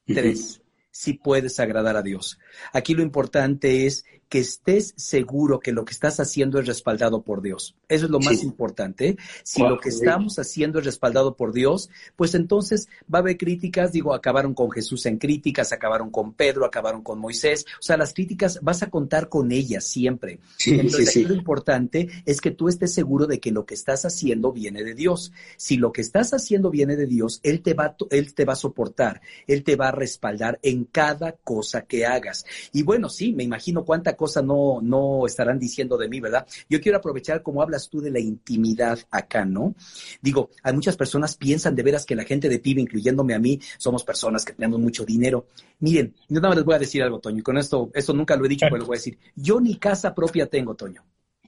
Tres, 0.05 0.61
si 0.91 1.13
puedes 1.13 1.59
agradar 1.59 1.95
a 1.95 2.01
Dios. 2.01 2.39
Aquí 2.73 2.93
lo 2.93 3.03
importante 3.03 3.85
es 3.85 4.05
que 4.29 4.39
estés 4.39 4.93
seguro 4.95 5.59
que 5.59 5.71
lo 5.71 5.83
que 5.83 5.91
estás 5.91 6.19
haciendo 6.19 6.59
es 6.59 6.67
respaldado 6.67 7.23
por 7.23 7.41
Dios. 7.41 7.75
Eso 7.87 8.05
es 8.05 8.11
lo 8.11 8.19
más 8.19 8.43
importante. 8.43 9.17
Si 9.43 9.63
lo 9.63 9.79
que 9.79 9.89
estamos 9.89 10.37
haciendo 10.37 10.77
es 10.77 10.85
respaldado 10.85 11.35
por 11.35 11.51
Dios, 11.51 11.89
pues 12.15 12.35
entonces 12.35 12.87
va 13.13 13.19
a 13.19 13.21
haber 13.21 13.37
críticas, 13.37 13.91
digo, 13.91 14.13
acabaron 14.13 14.53
con 14.53 14.69
Jesús 14.69 15.07
en 15.07 15.17
críticas, 15.17 15.73
acabaron 15.73 16.11
con 16.11 16.33
Pedro, 16.33 16.65
acabaron 16.65 17.01
con 17.01 17.17
Moisés. 17.17 17.65
O 17.79 17.81
sea, 17.81 17.97
las 17.97 18.13
críticas 18.13 18.59
vas 18.61 18.83
a 18.83 18.91
contar 18.91 19.29
con 19.29 19.51
ellas 19.51 19.85
siempre. 19.85 20.39
entonces, 20.65 21.09
aquí 21.09 21.25
lo 21.25 21.33
importante 21.33 22.07
es 22.25 22.39
que 22.39 22.51
tú 22.51 22.69
estés 22.69 22.93
seguro 22.93 23.25
de 23.25 23.39
que 23.39 23.51
lo 23.51 23.65
que 23.65 23.73
estás 23.73 24.05
haciendo 24.05 24.51
viene 24.51 24.83
de 24.83 24.93
Dios. 24.93 25.31
Si 25.57 25.77
lo 25.77 25.91
que 25.91 26.01
estás 26.01 26.35
haciendo 26.35 26.69
viene 26.69 26.95
de 26.95 27.07
Dios, 27.07 27.39
Él 27.41 27.61
te 27.61 27.73
va, 27.73 27.95
él 28.11 28.35
te 28.35 28.45
va 28.45 28.53
a 28.53 28.57
soportar, 28.57 29.21
Él 29.47 29.63
te 29.63 29.75
va 29.75 29.87
a 29.87 29.91
respaldar 29.91 30.59
en 30.61 30.85
cada 30.85 31.31
cosa 31.31 31.85
que 31.85 32.05
hagas. 32.05 32.45
Y 32.71 32.83
bueno, 32.83 33.09
sí, 33.09 33.33
me 33.33 33.43
imagino 33.43 33.85
cuánta 33.85 34.15
cosa 34.19 34.41
no, 34.41 34.81
no 34.81 35.25
estarán 35.25 35.57
diciendo 35.57 35.97
de 35.97 36.09
mí, 36.09 36.19
¿verdad? 36.19 36.45
Yo 36.67 36.81
quiero 36.81 36.97
aprovechar 36.97 37.41
como 37.41 37.61
hablas 37.61 37.89
tú 37.89 38.01
de 38.01 38.11
la 38.11 38.19
intimidad 38.19 38.99
acá, 39.09 39.45
¿no? 39.45 39.75
Digo, 40.21 40.49
hay 40.61 40.73
muchas 40.73 40.97
personas 40.97 41.37
piensan 41.37 41.73
de 41.73 41.83
veras 41.83 42.05
que 42.05 42.17
la 42.17 42.25
gente 42.25 42.49
de 42.49 42.59
PIB, 42.59 42.79
incluyéndome 42.79 43.33
a 43.33 43.39
mí, 43.39 43.61
somos 43.77 44.03
personas 44.03 44.43
que 44.43 44.51
tenemos 44.51 44.77
mucho 44.77 45.05
dinero. 45.05 45.47
Miren, 45.79 46.13
yo 46.27 46.35
nada 46.41 46.49
más 46.49 46.57
les 46.57 46.65
voy 46.65 46.75
a 46.75 46.79
decir 46.79 47.01
algo, 47.01 47.19
Toño, 47.19 47.39
y 47.39 47.43
con 47.43 47.57
esto, 47.57 47.89
esto 47.93 48.13
nunca 48.13 48.35
lo 48.35 48.45
he 48.45 48.49
dicho, 48.49 48.65
pero 48.65 48.79
lo 48.79 48.87
voy 48.87 48.97
a 48.97 48.99
decir. 48.99 49.17
Yo 49.35 49.61
ni 49.61 49.77
casa 49.77 50.13
propia 50.13 50.47
tengo, 50.47 50.75
Toño. 50.75 51.05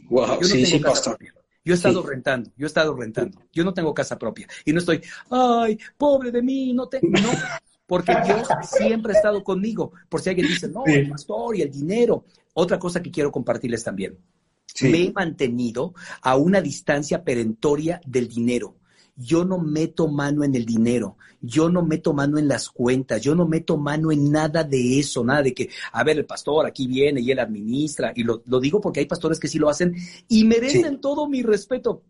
Wow, 0.09 0.39
yo 0.39 0.47
sí, 0.47 0.65
sí, 0.65 0.80
pastor. 0.80 1.17
Yo 1.63 1.74
he 1.74 1.76
estado 1.76 2.01
rentando, 2.01 2.49
yo 2.55 2.65
he 2.65 2.67
estado 2.67 2.95
rentando. 2.95 3.43
Yo 3.51 3.65
no 3.65 3.74
tengo 3.74 3.93
casa 3.93 4.17
propia. 4.17 4.47
Y 4.63 4.72
no 4.72 4.80
estoy, 4.80 5.01
ay, 5.30 5.78
pobre 5.97 6.32
de 6.32 6.41
mí, 6.41 6.74
no 6.74 6.88
tengo. 6.88 7.09
No, 7.09 7.30
porque 7.91 8.15
Dios 8.26 8.47
siempre 8.63 9.11
ha 9.11 9.17
estado 9.17 9.43
conmigo. 9.43 9.91
Por 10.07 10.22
si 10.22 10.30
alguien 10.30 10.47
dice, 10.47 10.69
no, 10.69 10.86
el 10.86 11.09
pastor 11.09 11.57
y 11.57 11.61
el 11.61 11.69
dinero. 11.69 12.24
Otra 12.54 12.80
cosa 12.80 13.02
que 13.02 13.12
quiero 13.12 13.32
compartirles 13.32 13.84
también. 13.84 14.18
Me 14.82 15.04
he 15.04 15.12
mantenido 15.12 15.93
a 16.22 16.36
una 16.36 16.62
distancia 16.62 17.24
perentoria 17.24 18.02
del 18.06 18.28
dinero. 18.28 18.78
Yo 19.16 19.43
no 19.43 19.58
meto 19.60 20.08
mano 20.08 20.43
en 20.43 20.56
el 20.56 20.66
dinero, 20.66 21.18
yo 21.41 21.70
no 21.70 21.84
meto 21.84 22.14
mano 22.14 22.38
en 22.38 22.47
las 22.47 22.70
cuentas, 22.70 23.22
yo 23.22 23.36
no 23.36 23.45
meto 23.45 23.78
mano 23.78 24.12
en 24.12 24.32
nada 24.32 24.64
de 24.64 24.99
eso, 24.99 25.24
nada 25.24 25.43
de 25.43 25.54
que, 25.54 25.70
a 25.91 26.04
ver, 26.04 26.18
el 26.18 26.26
pastor 26.26 26.66
aquí 26.66 26.88
viene 26.88 27.20
y 27.20 27.30
él 27.30 27.39
administra, 27.39 28.14
y 28.16 28.24
lo, 28.24 28.41
digo 28.62 28.80
porque 28.80 29.02
hay 29.02 29.06
pastores 29.06 29.38
que 29.38 29.49
sí 29.49 29.60
lo 29.60 29.70
hacen 29.70 29.95
y 30.30 30.45
merecen 30.45 31.02
todo 31.02 31.28
mi 31.28 31.43
respeto, 31.43 32.04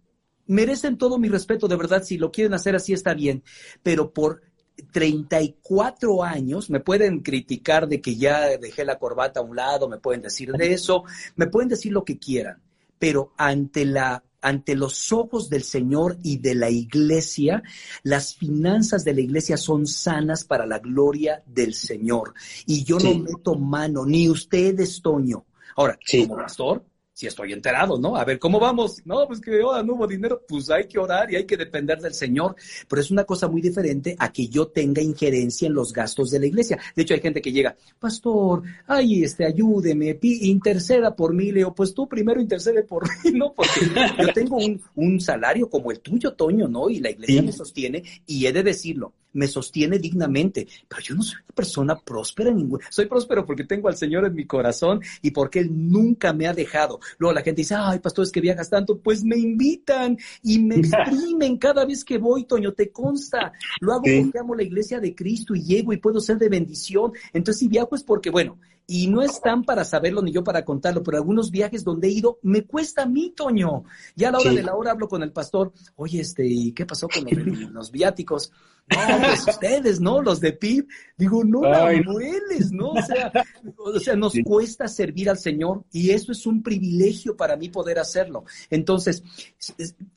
merecen 0.46 0.98
todo 0.98 1.18
mi 1.18 1.28
respeto, 1.28 1.68
de 1.68 1.76
verdad, 1.76 2.04
si 2.04 2.18
lo 2.18 2.32
quieren 2.32 2.54
hacer 2.54 2.76
así 2.76 2.94
está 2.94 3.16
bien, 3.16 3.44
pero 3.82 4.14
por 4.14 4.44
34 4.92 6.24
años, 6.24 6.70
me 6.70 6.80
pueden 6.80 7.20
criticar 7.20 7.88
de 7.88 8.02
que 8.02 8.16
ya 8.16 8.58
dejé 8.58 8.86
la 8.86 9.00
corbata 9.00 9.40
a 9.40 9.44
un 9.44 9.56
lado, 9.56 9.88
me 9.88 9.98
pueden 9.98 10.22
decir 10.22 10.52
de 10.52 10.74
eso, 10.74 11.04
me 11.36 11.48
pueden 11.48 11.70
decir 11.70 11.92
lo 11.92 12.04
que 12.04 12.18
quieran, 12.18 12.62
pero 13.00 13.34
ante 13.38 13.86
la 13.86 14.24
ante 14.42 14.76
los 14.76 15.12
ojos 15.12 15.50
del 15.50 15.64
Señor 15.64 16.18
y 16.24 16.40
de 16.40 16.56
la 16.56 16.70
iglesia, 16.70 17.62
las 18.04 18.36
finanzas 18.36 19.06
de 19.06 19.14
la 19.14 19.22
iglesia 19.22 19.56
son 19.56 19.86
sanas 19.86 20.44
para 20.44 20.66
la 20.66 20.80
gloria 20.80 21.44
del 21.46 21.76
Señor. 21.76 22.34
Y 22.66 22.84
yo 22.84 22.98
no 22.98 23.14
meto 23.20 23.56
mano, 23.56 24.04
ni 24.06 24.30
ustedes, 24.30 25.00
Toño. 25.02 25.46
Ahora, 25.76 25.98
como 26.12 26.38
pastor, 26.38 26.84
si 27.22 27.28
estoy 27.28 27.54
enterado, 27.54 28.00
¿no? 28.00 28.16
A 28.16 28.26
ver, 28.26 28.40
¿cómo 28.40 28.60
vamos? 28.60 29.06
No, 29.06 29.28
pues 29.28 29.40
que 29.40 29.62
ahora 29.62 29.84
no 29.84 29.94
hubo 29.94 30.08
dinero, 30.08 30.42
pues 30.48 30.72
hay 30.72 30.88
que 30.88 30.98
orar 30.98 31.32
y 31.32 31.36
hay 31.36 31.46
que 31.46 31.56
depender 31.56 32.00
del 32.00 32.16
Señor. 32.16 32.56
Pero 32.88 33.00
es 33.00 33.12
una 33.12 33.26
cosa 33.26 33.48
muy 33.48 33.62
diferente 33.62 34.16
a 34.18 34.34
que 34.34 34.48
yo 34.48 34.70
tenga 34.70 35.04
injerencia 35.04 35.68
en 35.68 35.76
los 35.76 35.94
gastos 35.94 36.32
de 36.32 36.40
la 36.40 36.48
iglesia. 36.48 36.80
De 36.96 37.04
hecho, 37.04 37.14
hay 37.14 37.20
gente 37.20 37.40
que 37.40 37.52
llega, 37.52 37.76
pastor, 38.00 38.64
ay, 38.88 39.24
este, 39.24 39.46
ayúdeme, 39.46 40.18
interceda 40.20 41.16
por 41.16 41.36
mí. 41.36 41.52
Leo, 41.52 41.76
pues 41.76 41.94
tú 41.94 42.10
primero 42.10 42.42
intercede 42.42 42.82
por 42.82 43.04
mí, 43.04 43.32
¿no? 43.38 43.54
Porque 43.54 43.82
yo 44.20 44.34
tengo 44.34 44.58
un, 44.58 44.82
un 44.96 45.22
salario 45.22 45.70
como 45.70 45.92
el 45.92 46.00
tuyo, 46.00 46.34
Toño, 46.34 46.68
¿no? 46.68 46.90
Y 46.90 47.02
la 47.02 47.12
iglesia 47.12 47.44
me 47.44 47.52
sostiene 47.52 48.02
y 48.26 48.48
he 48.48 48.52
de 48.52 48.64
decirlo, 48.64 49.14
me 49.34 49.48
sostiene 49.48 49.98
dignamente, 50.00 50.68
pero 50.88 51.02
yo 51.02 51.16
no 51.16 51.24
soy 51.24 51.38
una 51.38 51.56
persona 51.56 52.00
próspera 52.00 52.52
ninguna. 52.52 52.86
Soy 52.90 53.06
próspero 53.06 53.46
porque 53.46 53.64
tengo 53.64 53.88
al 53.88 53.96
Señor 53.96 54.26
en 54.26 54.34
mi 54.34 54.46
corazón 54.46 55.02
y 55.22 55.32
porque 55.32 55.60
Él 55.60 55.70
nunca 55.72 56.34
me 56.34 56.48
ha 56.48 56.54
dejado. 56.54 57.00
Luego 57.18 57.34
la 57.34 57.42
gente 57.42 57.62
dice, 57.62 57.76
ay, 57.78 58.00
pastor, 58.00 58.24
es 58.24 58.32
que 58.32 58.42
viajas 58.42 58.70
tanto. 58.70 59.00
Pues 59.00 59.24
me 59.24 59.38
invitan 59.38 60.18
y 60.44 60.60
me 60.60 60.76
exprimen 60.78 61.58
cada 61.58 61.86
vez 61.86 62.04
que 62.04 62.18
voy, 62.18 62.46
Toño, 62.46 62.74
te 62.74 62.92
consta. 62.92 63.54
Lo 63.80 63.94
hago 63.94 64.04
porque 64.04 64.40
amo 64.40 64.56
la 64.56 64.64
iglesia 64.64 65.00
de 65.00 65.16
Cristo 65.16 65.56
y 65.56 65.64
llego 65.64 65.94
y 65.94 65.98
puedo 65.98 66.20
ser 66.20 66.38
de 66.38 66.50
bendición. 66.50 67.12
Entonces, 67.34 67.60
si 67.60 67.68
viajo 67.68 67.96
es 67.96 68.04
porque, 68.04 68.30
bueno, 68.30 68.58
y 68.88 69.08
no 69.08 69.22
están 69.22 69.64
para 69.64 69.86
saberlo 69.86 70.22
ni 70.22 70.34
yo 70.34 70.44
para 70.44 70.66
contarlo, 70.66 71.02
pero 71.02 71.18
algunos 71.18 71.50
viajes 71.50 71.84
donde 71.84 72.10
he 72.10 72.12
ido 72.12 72.40
me 72.42 72.66
cuesta 72.66 73.04
a 73.04 73.06
mí, 73.06 73.34
Toño. 73.36 73.86
Ya 74.16 74.30
a 74.30 74.32
la 74.34 74.40
hora 74.40 74.52
de 74.52 74.64
la 74.64 74.76
hora 74.76 74.92
hablo 74.92 75.08
con 75.08 75.24
el 75.24 75.32
pastor, 75.32 75.72
oye, 75.96 76.20
este, 76.20 76.46
¿y 76.46 76.74
qué 76.74 76.86
pasó 76.86 77.08
con 77.08 77.26
los 77.72 77.92
viáticos? 77.92 78.52
No, 78.92 79.28
pues 79.28 79.48
ustedes, 79.48 80.00
¿no? 80.00 80.22
Los 80.22 80.40
de 80.40 80.54
PIB. 80.54 80.88
Digo, 81.18 81.44
no 81.44 81.62
la 81.62 81.92
mueles, 82.04 82.72
¿no? 82.72 82.92
O 82.92 83.02
sea, 83.02 83.32
o 83.78 84.00
sea 84.00 84.16
nos 84.16 84.34
cuesta 84.44 84.88
servir 84.88 85.30
al 85.30 85.38
Señor 85.38 85.84
y 85.92 86.10
eso 86.12 86.32
es 86.32 86.46
un 86.46 86.64
privilegio 86.64 87.38
para 87.38 87.56
mí 87.56 87.70
poder 87.70 88.00
hacerlo. 88.00 88.44
Entonces, 88.70 89.24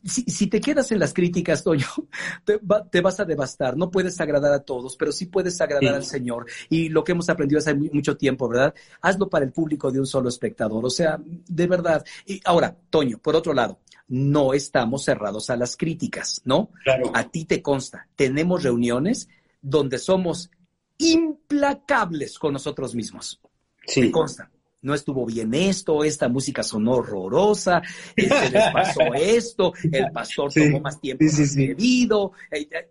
si, 0.02 0.46
te 0.46 0.60
quedas 0.60 0.90
en 0.92 0.98
las 0.98 1.12
críticas, 1.12 1.62
Toño, 1.62 1.86
te, 2.44 2.58
te, 2.90 3.00
vas 3.00 3.20
a 3.20 3.24
devastar. 3.24 3.76
No 3.76 3.90
puedes 3.90 4.20
agradar 4.20 4.52
a 4.52 4.60
todos, 4.60 4.96
pero 4.96 5.12
sí 5.12 5.26
puedes 5.26 5.60
agradar 5.60 5.94
al 5.94 6.04
Señor. 6.04 6.46
Y 6.68 6.88
lo 6.88 7.04
que 7.04 7.12
hemos 7.12 7.28
aprendido 7.28 7.58
hace 7.58 7.74
mucho 7.74 8.16
tiempo, 8.16 8.48
¿verdad? 8.48 8.74
Hazlo 9.02 9.28
para 9.28 9.44
el 9.44 9.52
público 9.52 9.90
de 9.90 10.00
un 10.00 10.06
solo 10.06 10.28
espectador. 10.28 10.84
O 10.84 10.90
sea, 10.90 11.20
de 11.24 11.66
verdad. 11.66 12.04
Y 12.26 12.40
ahora, 12.44 12.74
Toño, 12.90 13.18
por 13.18 13.36
otro 13.36 13.52
lado, 13.52 13.78
no 14.08 14.52
estamos 14.54 15.04
cerrados 15.04 15.50
a 15.50 15.56
las 15.56 15.76
críticas, 15.76 16.42
¿no? 16.44 16.70
Claro. 16.82 17.10
A 17.14 17.30
ti 17.30 17.44
te 17.44 17.62
consta, 17.62 18.08
tenemos 18.16 18.62
reuniones 18.62 19.28
donde 19.60 19.98
somos 19.98 20.50
implacables 20.98 22.38
con 22.38 22.52
nosotros 22.52 22.94
mismos. 22.94 23.40
Sí. 23.86 24.02
Te 24.02 24.10
consta. 24.10 24.50
No 24.84 24.92
estuvo 24.94 25.24
bien 25.24 25.54
esto, 25.54 26.04
esta 26.04 26.28
música 26.28 26.62
sonó 26.62 26.96
horrorosa, 26.96 27.82
se 28.14 28.50
les 28.50 28.70
pasó 28.70 29.00
esto, 29.14 29.72
el 29.90 30.12
pastor 30.12 30.52
tomó 30.52 30.80
más 30.80 31.00
tiempo 31.00 31.24
debido. 31.54 32.32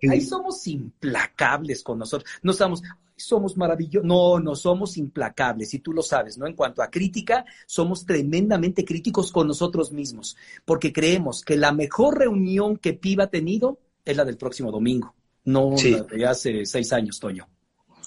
Ahí 0.10 0.22
somos 0.22 0.68
implacables 0.68 1.84
con 1.84 2.00
nosotros. 2.00 2.30
No 2.42 2.52
estamos, 2.52 2.82
somos 3.16 3.56
maravillosos. 3.58 4.08
No, 4.08 4.40
no 4.40 4.56
somos 4.56 4.98
implacables, 4.98 5.72
y 5.76 5.80
tú 5.80 5.94
lo 5.94 6.02
sabes, 6.02 6.38
¿no? 6.38 6.48
En 6.48 6.56
cuanto 6.56 6.82
a 6.82 6.90
crítica, 6.90 7.46
somos 7.68 8.08
tremendamente 8.08 8.84
críticos 8.84 9.32
con 9.32 9.48
nosotros 9.48 9.92
mismos, 9.92 10.36
porque 10.66 10.92
creemos 10.92 11.44
que 11.44 11.58
la 11.58 11.72
mejor 11.72 12.18
reunión 12.18 12.78
que 12.78 12.94
PIB 12.94 13.22
ha 13.22 13.28
tenido 13.28 13.78
es 14.04 14.18
la 14.18 14.26
del 14.26 14.38
próximo 14.38 14.72
domingo, 14.72 15.14
no 15.46 15.76
la 15.78 16.04
de 16.04 16.26
hace 16.26 16.66
seis 16.66 16.92
años, 16.92 17.20
Toño. 17.20 17.48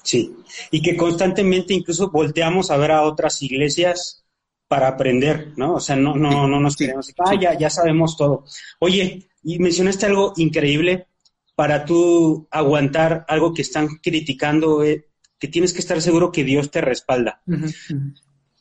Sí, 0.07 0.33
y 0.71 0.81
que 0.81 0.95
constantemente 0.95 1.73
incluso 1.73 2.09
volteamos 2.09 2.71
a 2.71 2.77
ver 2.77 2.91
a 2.91 3.03
otras 3.03 3.41
iglesias 3.41 4.23
para 4.65 4.87
aprender, 4.87 5.51
¿no? 5.57 5.73
O 5.73 5.79
sea, 5.81 5.97
no, 5.97 6.15
no, 6.15 6.47
no 6.47 6.61
nos 6.61 6.77
queremos, 6.77 7.13
ah, 7.19 7.35
ya, 7.37 7.57
ya 7.57 7.69
sabemos 7.69 8.15
todo. 8.15 8.45
Oye, 8.79 9.27
y 9.43 9.59
mencionaste 9.59 10.05
algo 10.05 10.31
increíble, 10.37 11.07
para 11.55 11.83
tú 11.83 12.47
aguantar 12.51 13.25
algo 13.27 13.53
que 13.53 13.63
están 13.63 13.97
criticando, 14.01 14.81
eh, 14.81 15.09
que 15.37 15.49
tienes 15.49 15.73
que 15.73 15.79
estar 15.79 16.01
seguro 16.01 16.31
que 16.31 16.45
Dios 16.45 16.71
te 16.71 16.79
respalda. 16.79 17.41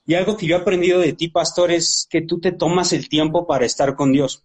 Y 0.05 0.15
algo 0.15 0.37
que 0.37 0.47
yo 0.47 0.57
he 0.57 0.61
aprendido 0.61 0.99
de 0.99 1.13
ti, 1.13 1.29
pastor, 1.29 1.71
es 1.71 2.09
que 2.11 2.23
tú 2.23 2.41
te 2.41 2.51
tomas 2.51 2.93
el 2.93 3.09
tiempo 3.09 3.47
para 3.47 3.67
estar 3.67 3.95
con 3.95 4.11
Dios. 4.11 4.43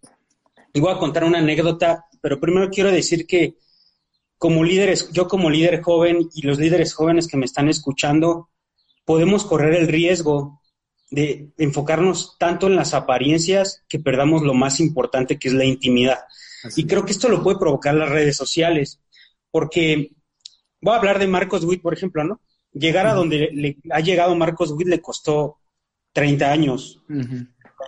Y 0.72 0.80
voy 0.80 0.94
a 0.94 1.00
contar 1.00 1.24
una 1.24 1.40
anécdota, 1.40 2.06
pero 2.22 2.40
primero 2.40 2.70
quiero 2.70 2.92
decir 2.92 3.26
que 3.26 3.56
como 4.42 4.64
líderes, 4.64 5.12
yo 5.12 5.28
como 5.28 5.52
líder 5.52 5.84
joven 5.84 6.28
y 6.34 6.42
los 6.42 6.58
líderes 6.58 6.96
jóvenes 6.96 7.28
que 7.28 7.38
me 7.38 7.46
están 7.46 7.70
escuchando, 7.70 8.50
podemos 9.06 9.46
correr 9.46 9.76
el 9.76 9.88
riesgo 9.88 10.60
de 11.12 11.52
enfocarnos 11.60 12.38
tanto 12.40 12.66
en 12.66 12.76
las 12.76 12.96
apariencias 12.96 13.84
que 13.88 14.00
perdamos 14.00 14.42
lo 14.42 14.56
más 14.56 14.80
importante 14.80 15.38
que 15.38 15.50
es 15.50 15.54
la 15.54 15.64
intimidad. 15.64 16.22
Y 16.76 16.88
creo 16.88 17.06
que 17.06 17.12
esto 17.12 17.30
lo 17.30 17.44
puede 17.44 17.60
provocar 17.60 17.94
las 17.94 18.10
redes 18.10 18.36
sociales, 18.36 19.00
porque 19.52 20.10
voy 20.82 20.96
a 20.96 20.98
hablar 20.98 21.20
de 21.20 21.28
Marcos 21.28 21.64
Witt, 21.64 21.84
por 21.84 21.94
ejemplo, 21.94 22.24
¿no? 22.24 22.42
Llegar 22.74 23.06
a 23.06 23.14
donde 23.14 23.52
le, 23.54 23.78
ha 23.92 24.00
llegado 24.00 24.36
Marcos 24.36 24.72
Witt 24.72 24.88
le 24.88 25.02
costó 25.02 25.60
30 26.14 26.52
años, 26.52 27.04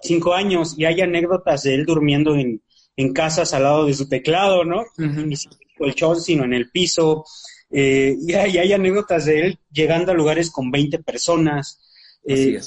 5 0.03 0.33
años, 0.35 0.75
y 0.77 0.85
hay 0.85 1.01
anécdotas 1.01 1.63
de 1.63 1.73
él 1.73 1.85
durmiendo 1.87 2.35
en, 2.35 2.61
en 2.95 3.11
casas 3.11 3.55
al 3.55 3.63
lado 3.63 3.85
de 3.87 3.95
su 3.95 4.07
teclado, 4.07 4.63
¿no? 4.63 4.83
Siquiera 4.95 5.57
el 5.59 5.62
colchón, 5.77 6.19
sino 6.21 6.43
en 6.43 6.53
el 6.53 6.69
piso. 6.69 7.25
Eh, 7.69 8.15
y, 8.19 8.33
hay, 8.33 8.57
hay, 8.57 8.73
anécdotas 8.73 9.25
de 9.25 9.41
él 9.41 9.59
llegando 9.71 10.11
a 10.11 10.15
lugares 10.15 10.51
con 10.51 10.71
20 10.71 10.99
personas. 10.99 11.79
Eh, 12.25 12.59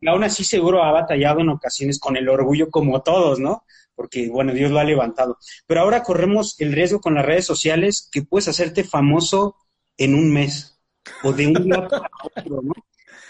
y 0.00 0.08
aún 0.08 0.24
así 0.24 0.44
seguro 0.44 0.82
ha 0.82 0.92
batallado 0.92 1.40
en 1.40 1.50
ocasiones 1.50 1.98
con 1.98 2.16
el 2.16 2.28
orgullo 2.28 2.70
como 2.70 3.02
todos, 3.02 3.38
¿no? 3.38 3.64
porque 4.00 4.30
bueno, 4.30 4.54
Dios 4.54 4.70
lo 4.70 4.78
ha 4.78 4.84
levantado. 4.84 5.36
Pero 5.66 5.82
ahora 5.82 6.02
corremos 6.02 6.58
el 6.58 6.72
riesgo 6.72 7.02
con 7.02 7.16
las 7.16 7.26
redes 7.26 7.44
sociales 7.44 8.08
que 8.10 8.22
puedes 8.22 8.48
hacerte 8.48 8.82
famoso 8.82 9.56
en 9.98 10.14
un 10.14 10.32
mes. 10.32 10.80
o 11.22 11.34
de 11.34 11.48
un 11.48 11.52
día 11.52 11.86
para 11.86 12.10
otro, 12.24 12.62
¿no? 12.62 12.72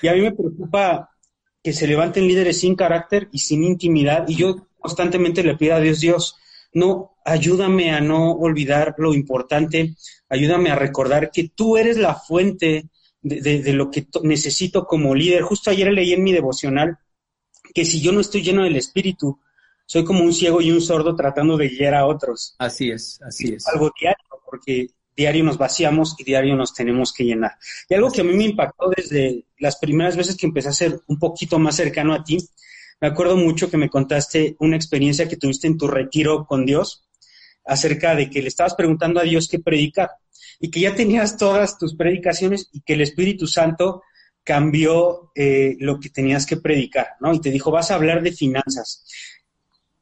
Y 0.01 0.07
a 0.07 0.13
mí 0.13 0.21
me 0.21 0.31
preocupa 0.31 1.11
que 1.61 1.73
se 1.73 1.89
levanten 1.89 2.29
líderes 2.29 2.61
sin 2.61 2.77
carácter 2.77 3.29
y 3.33 3.41
sin 3.41 3.65
intimidad 3.65 4.29
y 4.29 4.37
yo 4.37 4.69
constantemente 4.79 5.43
le 5.43 5.57
pido 5.57 5.75
a 5.75 5.81
Dios, 5.81 5.99
Dios, 5.99 6.37
no, 6.73 7.17
ayúdame 7.25 7.91
a 7.93 8.01
no 8.01 8.33
olvidar 8.33 8.95
lo 8.99 9.15
importante, 9.15 9.95
ayúdame 10.29 10.71
a 10.71 10.77
recordar 10.77 11.31
que 11.31 11.49
tú 11.49 11.77
eres 11.77 11.97
la 11.97 12.15
fuente 12.15 12.89
de, 13.23 13.73
lo 13.73 13.91
que 13.91 14.07
necesito 14.23 14.87
como 14.87 15.15
líder. 15.15 15.43
Justo 15.43 15.71
ayer 15.71 15.93
leí 15.93 16.13
en 16.13 16.23
mi 16.23 16.33
devocional 16.33 16.99
que 17.75 17.85
si 17.85 18.01
yo 18.01 18.13
no 18.13 18.21
estoy 18.21 18.43
lleno 18.43 18.65
del 18.65 18.77
Espíritu, 18.77 19.39
soy 19.87 20.05
como 20.05 20.23
un 20.23 20.33
ciego 20.33 20.61
y 20.61 20.71
un 20.71 20.81
sordo 20.81 21.17
tratando 21.17 21.57
de 21.57 21.69
guiar 21.69 21.95
a 21.95 22.07
otros. 22.07 22.55
Así 22.59 22.91
es, 22.91 23.21
así 23.23 23.55
es. 23.55 23.67
Algo 23.67 23.91
diario, 23.99 24.25
porque 24.49 24.89
diario 25.17 25.45
nos 25.45 25.59
vaciamos 25.59 26.15
y 26.19 26.25
diario 26.25 26.57
nos 26.57 26.73
tenemos 26.73 27.13
que 27.13 27.25
llenar. 27.25 27.53
Y 27.89 27.95
algo 27.95 28.11
que 28.11 28.21
a 28.21 28.25
mí 28.25 28.33
me 28.33 28.45
impactó 28.45 28.91
desde 28.97 29.45
las 29.59 29.77
primeras 29.77 30.17
veces 30.17 30.37
que 30.37 30.47
empecé 30.47 30.69
a 30.69 30.73
ser 30.73 31.01
un 31.09 31.19
poquito 31.19 31.59
más 31.59 31.77
cercano 31.77 32.15
a 32.15 32.25
ti, 32.25 32.39
me 33.01 33.09
acuerdo 33.09 33.37
mucho 33.37 33.71
que 33.71 33.77
me 33.77 33.89
contaste 33.89 34.57
una 34.61 34.77
experiencia 34.77 35.29
que 35.29 35.37
tuviste 35.37 35.67
en 35.67 35.79
tu 35.79 35.89
retiro 35.89 36.47
con 36.47 36.67
Dios 36.67 37.09
acerca 37.65 38.15
de 38.15 38.29
que 38.29 38.43
le 38.43 38.49
estabas 38.49 38.75
preguntando 38.75 39.21
a 39.21 39.25
Dios 39.25 39.49
qué 39.49 39.59
predicar 39.59 40.11
y 40.59 40.71
que 40.71 40.81
ya 40.81 40.95
tenías 40.95 41.37
todas 41.37 41.79
tus 41.79 41.95
predicaciones 41.95 42.69
y 42.73 42.81
que 42.83 42.95
el 42.95 43.01
Espíritu 43.01 43.47
Santo 43.47 44.03
cambió 44.45 45.31
eh, 45.35 45.77
lo 45.81 45.99
que 46.01 46.11
tenías 46.11 46.47
que 46.47 46.57
predicar, 46.57 47.09
¿no? 47.21 47.33
Y 47.33 47.41
te 47.41 47.51
dijo, 47.51 47.71
vas 47.71 47.91
a 47.91 47.95
hablar 47.95 48.23
de 48.23 48.33
finanzas. 48.33 49.05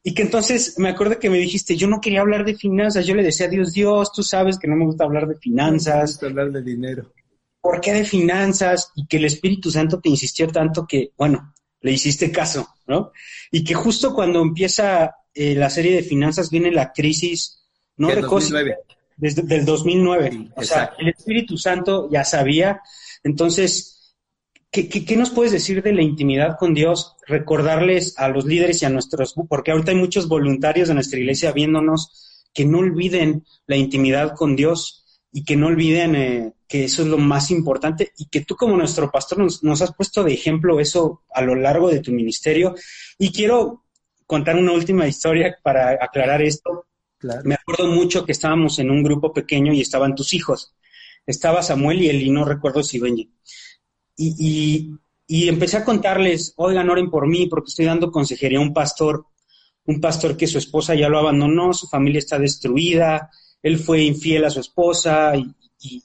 Y 0.02 0.14
que 0.14 0.22
entonces 0.22 0.78
me 0.78 0.88
acuerdo 0.88 1.18
que 1.18 1.30
me 1.30 1.38
dijiste, 1.38 1.76
yo 1.76 1.86
no 1.86 2.00
quería 2.00 2.20
hablar 2.20 2.44
de 2.44 2.56
finanzas, 2.56 3.06
yo 3.06 3.14
le 3.14 3.22
decía 3.22 3.46
a 3.46 3.50
Dios, 3.50 3.72
Dios, 3.72 4.12
tú 4.12 4.22
sabes 4.22 4.58
que 4.58 4.68
no 4.68 4.76
me 4.76 4.86
gusta 4.86 5.04
hablar 5.04 5.26
de 5.26 5.36
finanzas. 5.36 5.94
No 5.94 5.98
me 5.98 6.06
gusta 6.06 6.26
hablar 6.26 6.50
de 6.52 6.62
dinero. 6.62 7.12
¿Por 7.60 7.80
qué 7.80 7.92
de 7.92 8.04
finanzas? 8.04 8.92
Y 8.94 9.06
que 9.06 9.18
el 9.18 9.26
Espíritu 9.26 9.70
Santo 9.70 10.00
te 10.00 10.08
insistió 10.08 10.48
tanto 10.48 10.86
que, 10.86 11.10
bueno, 11.16 11.52
le 11.80 11.92
hiciste 11.92 12.32
caso, 12.32 12.68
¿no? 12.86 13.12
Y 13.50 13.64
que 13.64 13.74
justo 13.74 14.14
cuando 14.14 14.40
empieza 14.40 15.14
eh, 15.34 15.54
la 15.54 15.70
serie 15.70 15.94
de 15.94 16.02
finanzas 16.02 16.50
viene 16.50 16.70
la 16.70 16.92
crisis, 16.92 17.64
no 17.96 18.08
2009. 18.08 18.76
desde 19.16 19.42
del 19.42 19.64
2009. 19.64 20.50
o 20.56 20.62
sea, 20.62 20.92
el 20.98 21.08
Espíritu 21.08 21.56
Santo 21.56 22.08
ya 22.10 22.24
sabía. 22.24 22.80
Entonces, 23.22 24.14
¿qué, 24.70 24.88
¿qué, 24.88 25.16
nos 25.16 25.30
puedes 25.30 25.52
decir 25.52 25.82
de 25.82 25.92
la 25.92 26.02
intimidad 26.02 26.56
con 26.58 26.74
Dios? 26.74 27.16
Recordarles 27.26 28.18
a 28.18 28.28
los 28.28 28.44
líderes 28.44 28.82
y 28.82 28.86
a 28.86 28.90
nuestros, 28.90 29.34
porque 29.48 29.72
ahorita 29.72 29.92
hay 29.92 29.98
muchos 29.98 30.28
voluntarios 30.28 30.88
de 30.88 30.94
nuestra 30.94 31.18
iglesia 31.18 31.52
viéndonos, 31.52 32.44
que 32.52 32.64
no 32.64 32.78
olviden 32.78 33.44
la 33.66 33.76
intimidad 33.76 34.34
con 34.34 34.56
Dios 34.56 35.04
y 35.32 35.44
que 35.44 35.56
no 35.56 35.66
olviden 35.66 36.16
eh, 36.16 36.52
que 36.66 36.84
eso 36.84 37.02
es 37.02 37.08
lo 37.08 37.18
más 37.18 37.50
importante 37.50 38.12
y 38.18 38.26
que 38.26 38.42
tú 38.42 38.56
como 38.56 38.76
nuestro 38.76 39.10
pastor 39.10 39.38
nos, 39.38 39.82
has 39.82 39.94
puesto 39.94 40.24
de 40.24 40.32
ejemplo 40.32 40.80
eso 40.80 41.22
a 41.32 41.42
lo 41.42 41.54
largo 41.54 41.90
de 41.90 42.00
tu 42.00 42.12
ministerio. 42.12 42.74
Y 43.18 43.32
quiero 43.32 43.84
contar 44.26 44.56
una 44.56 44.72
última 44.72 45.06
historia 45.06 45.56
para 45.62 45.92
aclarar 45.92 46.42
esto. 46.42 46.86
Me 47.44 47.54
acuerdo 47.54 47.88
mucho 47.88 48.24
que 48.24 48.32
estábamos 48.32 48.78
en 48.78 48.90
un 48.90 49.02
grupo 49.02 49.32
pequeño 49.32 49.72
y 49.72 49.80
estaban 49.80 50.14
tus 50.14 50.34
hijos. 50.34 50.74
Estaba 51.26 51.62
Samuel 51.62 52.02
y 52.02 52.08
él, 52.08 52.22
y 52.22 52.30
no 52.30 52.44
recuerdo 52.44 52.82
si 52.82 52.98
Benji. 52.98 53.30
Y, 54.16 54.90
y, 55.26 55.48
empecé 55.48 55.76
a 55.76 55.84
contarles, 55.84 56.54
oigan, 56.56 56.90
oren 56.90 57.10
por 57.10 57.28
mí 57.28 57.46
porque 57.46 57.68
estoy 57.68 57.84
dando 57.84 58.10
consejería 58.10 58.58
a 58.58 58.62
un 58.62 58.74
pastor, 58.74 59.26
un 59.84 60.00
pastor 60.00 60.36
que 60.36 60.46
su 60.46 60.58
esposa 60.58 60.94
ya 60.94 61.08
lo 61.08 61.18
abandonó, 61.18 61.72
su 61.72 61.86
familia 61.86 62.18
está 62.18 62.38
destruida, 62.38 63.30
él 63.62 63.78
fue 63.78 64.02
infiel 64.02 64.44
a 64.44 64.50
su 64.50 64.60
esposa 64.60 65.32
y, 65.36 65.54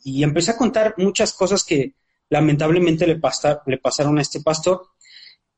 y, 0.04 0.24
empecé 0.24 0.52
a 0.52 0.58
contar 0.58 0.96
muchas 0.98 1.34
cosas 1.34 1.64
que 1.64 1.96
lamentablemente 2.30 3.08
le, 3.08 3.20
pasaron 3.20 4.18
a 4.18 4.22
este 4.22 4.42
pastor. 4.42 4.88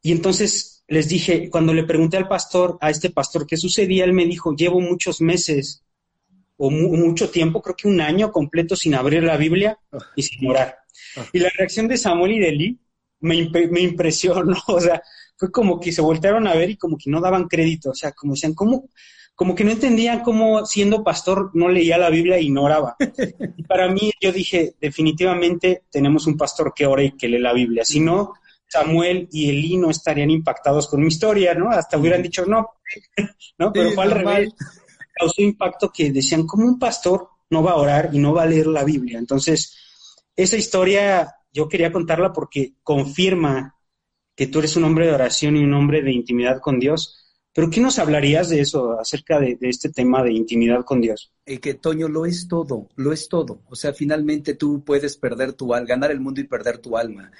Y 0.01 0.11
entonces 0.11 0.83
les 0.87 1.07
dije, 1.07 1.49
cuando 1.49 1.73
le 1.73 1.83
pregunté 1.83 2.17
al 2.17 2.27
pastor, 2.27 2.77
a 2.81 2.89
este 2.89 3.09
pastor 3.09 3.47
qué 3.47 3.57
sucedía, 3.57 4.03
él 4.03 4.13
me 4.13 4.25
dijo, 4.25 4.55
llevo 4.55 4.79
muchos 4.79 5.21
meses 5.21 5.83
o 6.57 6.69
mucho 6.69 7.29
tiempo, 7.29 7.61
creo 7.61 7.75
que 7.75 7.87
un 7.87 7.99
año 7.99 8.31
completo 8.31 8.75
sin 8.75 8.95
abrir 8.95 9.23
la 9.23 9.35
Biblia 9.35 9.77
y 10.15 10.23
sin 10.23 10.49
orar. 10.49 10.77
Y 11.33 11.39
la 11.39 11.49
reacción 11.57 11.87
de 11.87 11.97
Samuel 11.97 12.33
y 12.33 12.39
de 12.39 12.51
Lee 12.51 12.79
me, 13.19 13.49
me 13.49 13.81
impresionó, 13.81 14.57
o 14.67 14.79
sea, 14.79 15.01
fue 15.37 15.51
como 15.51 15.79
que 15.79 15.91
se 15.91 16.01
voltearon 16.01 16.47
a 16.47 16.55
ver 16.55 16.69
y 16.69 16.77
como 16.77 16.97
que 16.97 17.09
no 17.09 17.19
daban 17.19 17.47
crédito, 17.47 17.89
o 17.89 17.95
sea, 17.95 18.13
como 18.13 18.33
decían, 18.33 18.53
¿cómo, 18.53 18.89
como 19.35 19.53
que 19.53 19.65
no 19.65 19.71
entendían 19.71 20.21
cómo 20.21 20.65
siendo 20.65 21.03
pastor 21.03 21.51
no 21.53 21.67
leía 21.67 21.97
la 21.97 22.09
Biblia 22.09 22.39
y 22.39 22.49
no 22.49 22.63
oraba. 22.63 22.95
Y 23.57 23.63
para 23.63 23.89
mí 23.89 24.11
yo 24.21 24.31
dije, 24.31 24.75
definitivamente 24.79 25.83
tenemos 25.91 26.25
un 26.25 26.37
pastor 26.37 26.73
que 26.73 26.85
ora 26.85 27.03
y 27.03 27.11
que 27.11 27.27
lee 27.27 27.39
la 27.39 27.53
Biblia. 27.53 27.83
Si 27.83 27.99
no, 27.99 28.33
Samuel 28.67 29.27
y 29.31 29.49
Elí 29.49 29.77
no 29.77 29.89
estarían 29.89 30.29
impactados 30.29 30.87
con 30.87 31.01
mi 31.01 31.07
historia, 31.07 31.53
¿no? 31.53 31.69
Hasta 31.69 31.97
hubieran 31.97 32.21
dicho 32.21 32.45
no, 32.45 32.69
¿no? 33.57 33.73
Pero 33.73 33.91
fue 33.91 34.03
al 34.05 34.11
revés. 34.11 34.53
Causó 35.13 35.41
impacto 35.41 35.91
que 35.91 36.11
decían, 36.11 36.45
¿cómo 36.45 36.65
un 36.65 36.79
pastor 36.79 37.29
no 37.49 37.63
va 37.63 37.71
a 37.71 37.77
orar 37.77 38.09
y 38.13 38.19
no 38.19 38.33
va 38.33 38.43
a 38.43 38.47
leer 38.47 38.67
la 38.67 38.83
Biblia? 38.83 39.17
Entonces, 39.17 39.77
esa 40.35 40.57
historia 40.57 41.35
yo 41.51 41.69
quería 41.69 41.91
contarla 41.91 42.33
porque 42.33 42.73
confirma 42.83 43.75
que 44.35 44.47
tú 44.47 44.59
eres 44.59 44.75
un 44.75 44.83
hombre 44.83 45.07
de 45.07 45.13
oración 45.13 45.55
y 45.55 45.63
un 45.63 45.73
hombre 45.73 46.01
de 46.01 46.11
intimidad 46.11 46.59
con 46.59 46.79
Dios 46.79 47.24
pero 47.55 47.69
¿qué 47.69 47.79
nos 47.79 47.99
hablarías 47.99 48.49
de 48.49 48.59
eso, 48.59 48.99
acerca 48.99 49.39
de, 49.39 49.57
este 49.61 49.87
tema 49.87 50.21
de 50.21 50.33
intimidad 50.33 50.83
con 50.83 50.99
Dios? 50.99 51.31
Eh, 51.45 51.61
que 51.61 51.75
Toño, 51.75 52.09
lo 52.09 52.25
es 52.25 52.49
todo, 52.49 52.89
lo 52.97 53.13
es 53.13 53.29
todo. 53.29 53.61
O 53.69 53.77
sea, 53.77 53.93
finalmente 53.93 54.55
tú 54.55 54.83
puedes 54.83 55.15
perder 55.15 55.53
tu 55.53 55.73
alma, 55.73 55.87
ganar 55.87 56.11
el 56.11 56.19
mundo 56.19 56.41
y 56.41 56.43
perder 56.43 56.79
tu 56.79 56.97
alma. 56.97 57.31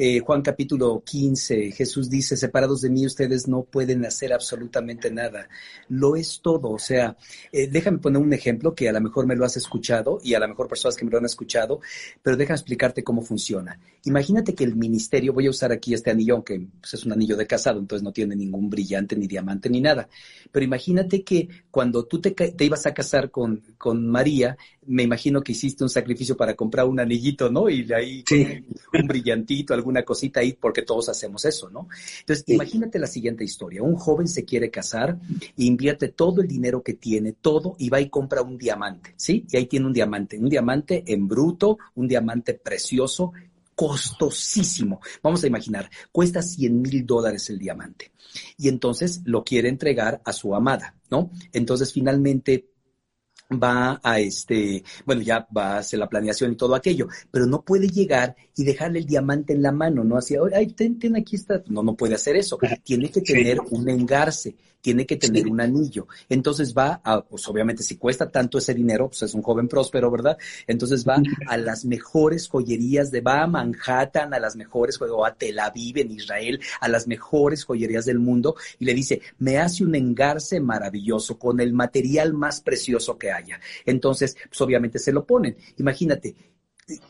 Eh, 0.00 0.20
Juan 0.20 0.42
capítulo 0.42 1.02
15, 1.04 1.72
Jesús 1.72 2.08
dice, 2.08 2.36
separados 2.36 2.82
de 2.82 2.88
mí 2.88 3.04
ustedes 3.04 3.48
no 3.48 3.64
pueden 3.64 4.04
hacer 4.06 4.32
absolutamente 4.32 5.10
nada. 5.10 5.48
Lo 5.88 6.14
es 6.14 6.40
todo, 6.40 6.70
o 6.70 6.78
sea, 6.78 7.16
eh, 7.50 7.66
déjame 7.66 7.98
poner 7.98 8.22
un 8.22 8.32
ejemplo 8.32 8.76
que 8.76 8.88
a 8.88 8.92
lo 8.92 9.00
mejor 9.00 9.26
me 9.26 9.34
lo 9.34 9.44
has 9.44 9.56
escuchado 9.56 10.20
y 10.22 10.34
a 10.34 10.38
lo 10.38 10.46
mejor 10.46 10.68
personas 10.68 10.94
que 10.94 11.04
me 11.04 11.10
lo 11.10 11.18
han 11.18 11.24
escuchado, 11.24 11.80
pero 12.22 12.36
déjame 12.36 12.54
explicarte 12.54 13.02
cómo 13.02 13.22
funciona. 13.22 13.80
Imagínate 14.04 14.54
que 14.54 14.62
el 14.62 14.76
ministerio, 14.76 15.32
voy 15.32 15.48
a 15.48 15.50
usar 15.50 15.72
aquí 15.72 15.94
este 15.94 16.12
anillo, 16.12 16.44
que 16.44 16.60
pues, 16.80 16.94
es 16.94 17.04
un 17.04 17.10
anillo 17.10 17.36
de 17.36 17.48
casado, 17.48 17.80
entonces 17.80 18.04
no 18.04 18.12
tiene 18.12 18.36
ningún 18.36 18.70
brillante, 18.70 19.16
ni 19.16 19.26
diamante, 19.26 19.68
ni 19.68 19.80
nada, 19.80 20.08
pero 20.52 20.64
imagínate 20.64 21.24
que 21.24 21.48
cuando 21.72 22.04
tú 22.04 22.20
te, 22.20 22.30
te 22.30 22.64
ibas 22.64 22.86
a 22.86 22.94
casar 22.94 23.32
con, 23.32 23.64
con 23.76 24.06
María, 24.06 24.56
me 24.88 25.02
imagino 25.02 25.42
que 25.42 25.52
hiciste 25.52 25.84
un 25.84 25.90
sacrificio 25.90 26.36
para 26.36 26.54
comprar 26.54 26.86
un 26.86 26.98
anillito, 26.98 27.50
¿no? 27.50 27.68
Y 27.68 27.84
de 27.84 27.94
ahí 27.94 28.24
un 28.94 29.06
brillantito, 29.06 29.74
alguna 29.74 30.02
cosita 30.02 30.40
ahí, 30.40 30.54
porque 30.54 30.82
todos 30.82 31.08
hacemos 31.08 31.44
eso, 31.44 31.68
¿no? 31.70 31.88
Entonces, 32.20 32.44
imagínate 32.48 32.98
la 32.98 33.06
siguiente 33.06 33.44
historia. 33.44 33.82
Un 33.82 33.96
joven 33.96 34.26
se 34.26 34.44
quiere 34.44 34.70
casar, 34.70 35.18
invierte 35.56 36.08
todo 36.08 36.40
el 36.40 36.48
dinero 36.48 36.82
que 36.82 36.94
tiene, 36.94 37.32
todo, 37.32 37.76
y 37.78 37.90
va 37.90 38.00
y 38.00 38.08
compra 38.08 38.42
un 38.42 38.56
diamante, 38.56 39.12
¿sí? 39.16 39.46
Y 39.50 39.56
ahí 39.58 39.66
tiene 39.66 39.86
un 39.86 39.92
diamante, 39.92 40.38
un 40.38 40.48
diamante 40.48 41.04
en 41.06 41.28
bruto, 41.28 41.78
un 41.94 42.08
diamante 42.08 42.54
precioso, 42.54 43.32
costosísimo. 43.74 45.00
Vamos 45.22 45.44
a 45.44 45.46
imaginar, 45.46 45.90
cuesta 46.10 46.42
100 46.42 46.82
mil 46.82 47.06
dólares 47.06 47.50
el 47.50 47.58
diamante. 47.58 48.10
Y 48.56 48.68
entonces 48.68 49.20
lo 49.24 49.44
quiere 49.44 49.68
entregar 49.68 50.20
a 50.24 50.32
su 50.32 50.54
amada, 50.54 50.94
¿no? 51.10 51.30
Entonces, 51.52 51.92
finalmente 51.92 52.66
va 53.50 54.00
a 54.02 54.20
este, 54.20 54.84
bueno, 55.06 55.22
ya 55.22 55.46
va 55.56 55.74
a 55.74 55.78
hacer 55.78 55.98
la 55.98 56.08
planeación 56.08 56.52
y 56.52 56.56
todo 56.56 56.74
aquello, 56.74 57.08
pero 57.30 57.46
no 57.46 57.62
puede 57.62 57.88
llegar 57.88 58.36
y 58.56 58.64
dejarle 58.64 59.00
el 59.00 59.06
diamante 59.06 59.52
en 59.54 59.62
la 59.62 59.72
mano, 59.72 60.04
¿no? 60.04 60.16
Así, 60.16 60.36
ay, 60.54 60.66
ten, 60.68 60.98
ten, 60.98 61.16
aquí 61.16 61.36
está. 61.36 61.62
No, 61.68 61.82
no 61.82 61.94
puede 61.94 62.14
hacer 62.14 62.36
eso. 62.36 62.58
Tiene 62.82 63.10
que 63.10 63.22
tener 63.22 63.60
un 63.70 63.88
engarce, 63.88 64.54
tiene 64.80 65.06
que 65.06 65.16
tener 65.16 65.46
un 65.46 65.60
anillo. 65.60 66.06
Entonces 66.28 66.74
va 66.76 67.00
a, 67.04 67.22
pues 67.22 67.46
obviamente 67.48 67.82
si 67.82 67.96
cuesta 67.96 68.30
tanto 68.30 68.58
ese 68.58 68.74
dinero, 68.74 69.08
pues 69.08 69.22
es 69.22 69.34
un 69.34 69.42
joven 69.42 69.68
próspero, 69.68 70.10
¿verdad? 70.10 70.38
Entonces 70.66 71.04
va 71.06 71.20
a 71.48 71.56
las 71.56 71.84
mejores 71.84 72.48
joyerías 72.48 73.10
de, 73.10 73.20
va 73.20 73.42
a 73.42 73.46
Manhattan, 73.46 74.34
a 74.34 74.38
las 74.38 74.56
mejores, 74.56 75.00
o 75.00 75.24
a 75.24 75.34
Tel 75.34 75.58
Aviv 75.58 75.98
en 75.98 76.12
Israel, 76.12 76.60
a 76.80 76.88
las 76.88 77.06
mejores 77.06 77.64
joyerías 77.64 78.04
del 78.04 78.18
mundo 78.18 78.56
y 78.78 78.84
le 78.84 78.94
dice, 78.94 79.20
me 79.38 79.58
hace 79.58 79.84
un 79.84 79.94
engarce 79.94 80.60
maravilloso 80.60 81.38
con 81.38 81.60
el 81.60 81.72
material 81.72 82.34
más 82.34 82.60
precioso 82.60 83.18
que 83.18 83.30
haya. 83.30 83.60
Entonces, 83.84 84.36
pues 84.48 84.60
obviamente 84.60 84.98
se 84.98 85.12
lo 85.12 85.24
ponen. 85.24 85.56
Imagínate, 85.78 86.34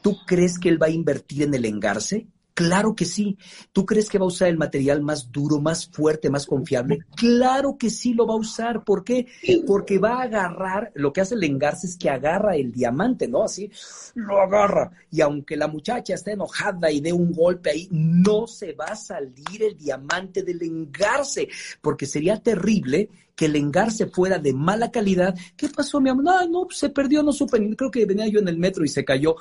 ¿tú 0.02 0.16
crees 0.26 0.58
que 0.58 0.68
él 0.68 0.80
va 0.80 0.86
a 0.86 0.90
invertir 0.90 1.42
en 1.42 1.54
el 1.54 1.64
engarce? 1.64 2.26
Claro 2.58 2.96
que 2.96 3.04
sí. 3.04 3.38
¿Tú 3.70 3.86
crees 3.86 4.08
que 4.08 4.18
va 4.18 4.24
a 4.24 4.26
usar 4.26 4.48
el 4.48 4.58
material 4.58 5.00
más 5.00 5.30
duro, 5.30 5.60
más 5.60 5.86
fuerte, 5.86 6.28
más 6.28 6.44
confiable? 6.44 6.98
Claro 7.14 7.78
que 7.78 7.88
sí 7.88 8.14
lo 8.14 8.26
va 8.26 8.34
a 8.34 8.38
usar. 8.38 8.82
¿Por 8.82 9.04
qué? 9.04 9.28
Porque 9.64 10.00
va 10.00 10.14
a 10.14 10.22
agarrar, 10.22 10.90
lo 10.96 11.12
que 11.12 11.20
hace 11.20 11.36
el 11.36 11.44
engarce 11.44 11.86
es 11.86 11.96
que 11.96 12.10
agarra 12.10 12.56
el 12.56 12.72
diamante, 12.72 13.28
¿no? 13.28 13.44
Así, 13.44 13.70
lo 14.16 14.40
agarra. 14.40 14.90
Y 15.08 15.20
aunque 15.20 15.56
la 15.56 15.68
muchacha 15.68 16.14
esté 16.14 16.32
enojada 16.32 16.90
y 16.90 17.00
dé 17.00 17.12
un 17.12 17.30
golpe 17.32 17.70
ahí, 17.70 17.86
no 17.92 18.48
se 18.48 18.72
va 18.72 18.86
a 18.86 18.96
salir 18.96 19.62
el 19.62 19.78
diamante 19.78 20.42
del 20.42 20.60
engarce, 20.60 21.48
porque 21.80 22.06
sería 22.06 22.42
terrible 22.42 23.08
que 23.36 23.44
el 23.44 23.54
engarce 23.54 24.06
fuera 24.06 24.40
de 24.40 24.52
mala 24.52 24.90
calidad. 24.90 25.32
¿Qué 25.56 25.68
pasó, 25.68 26.00
mi 26.00 26.10
amor? 26.10 26.24
No, 26.24 26.48
no, 26.48 26.66
se 26.70 26.88
perdió, 26.88 27.22
no 27.22 27.32
supe, 27.32 27.76
creo 27.76 27.88
que 27.88 28.04
venía 28.04 28.26
yo 28.26 28.40
en 28.40 28.48
el 28.48 28.58
metro 28.58 28.84
y 28.84 28.88
se 28.88 29.04
cayó. 29.04 29.36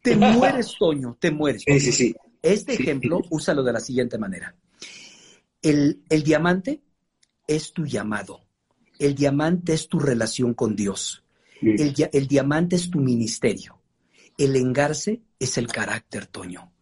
Te 0.00 0.16
mueres, 0.16 0.74
Toño, 0.78 1.18
te 1.20 1.30
mueres. 1.30 1.62
Sí, 1.66 1.78
sí, 1.78 1.92
sí. 1.92 2.16
Este 2.52 2.74
ejemplo, 2.74 3.20
úsalo 3.30 3.62
de 3.62 3.72
la 3.72 3.80
siguiente 3.80 4.18
manera. 4.18 4.54
El, 5.62 6.02
diamante 6.24 6.82
es 7.46 7.72
tu 7.72 7.84
llamado. 7.84 8.40
El 8.98 9.14
diamante 9.14 9.74
es 9.74 9.88
tu 9.88 9.98
relación 9.98 10.54
con 10.54 10.76
Dios. 10.76 11.24
El, 11.60 11.94
el, 12.12 12.28
diamante 12.28 12.76
es 12.76 12.90
tu 12.90 13.00
ministerio. 13.00 13.80
El 14.38 14.54
engarce 14.56 15.22
es 15.38 15.58
el 15.58 15.66
carácter, 15.66 16.26
Toño. 16.26 16.72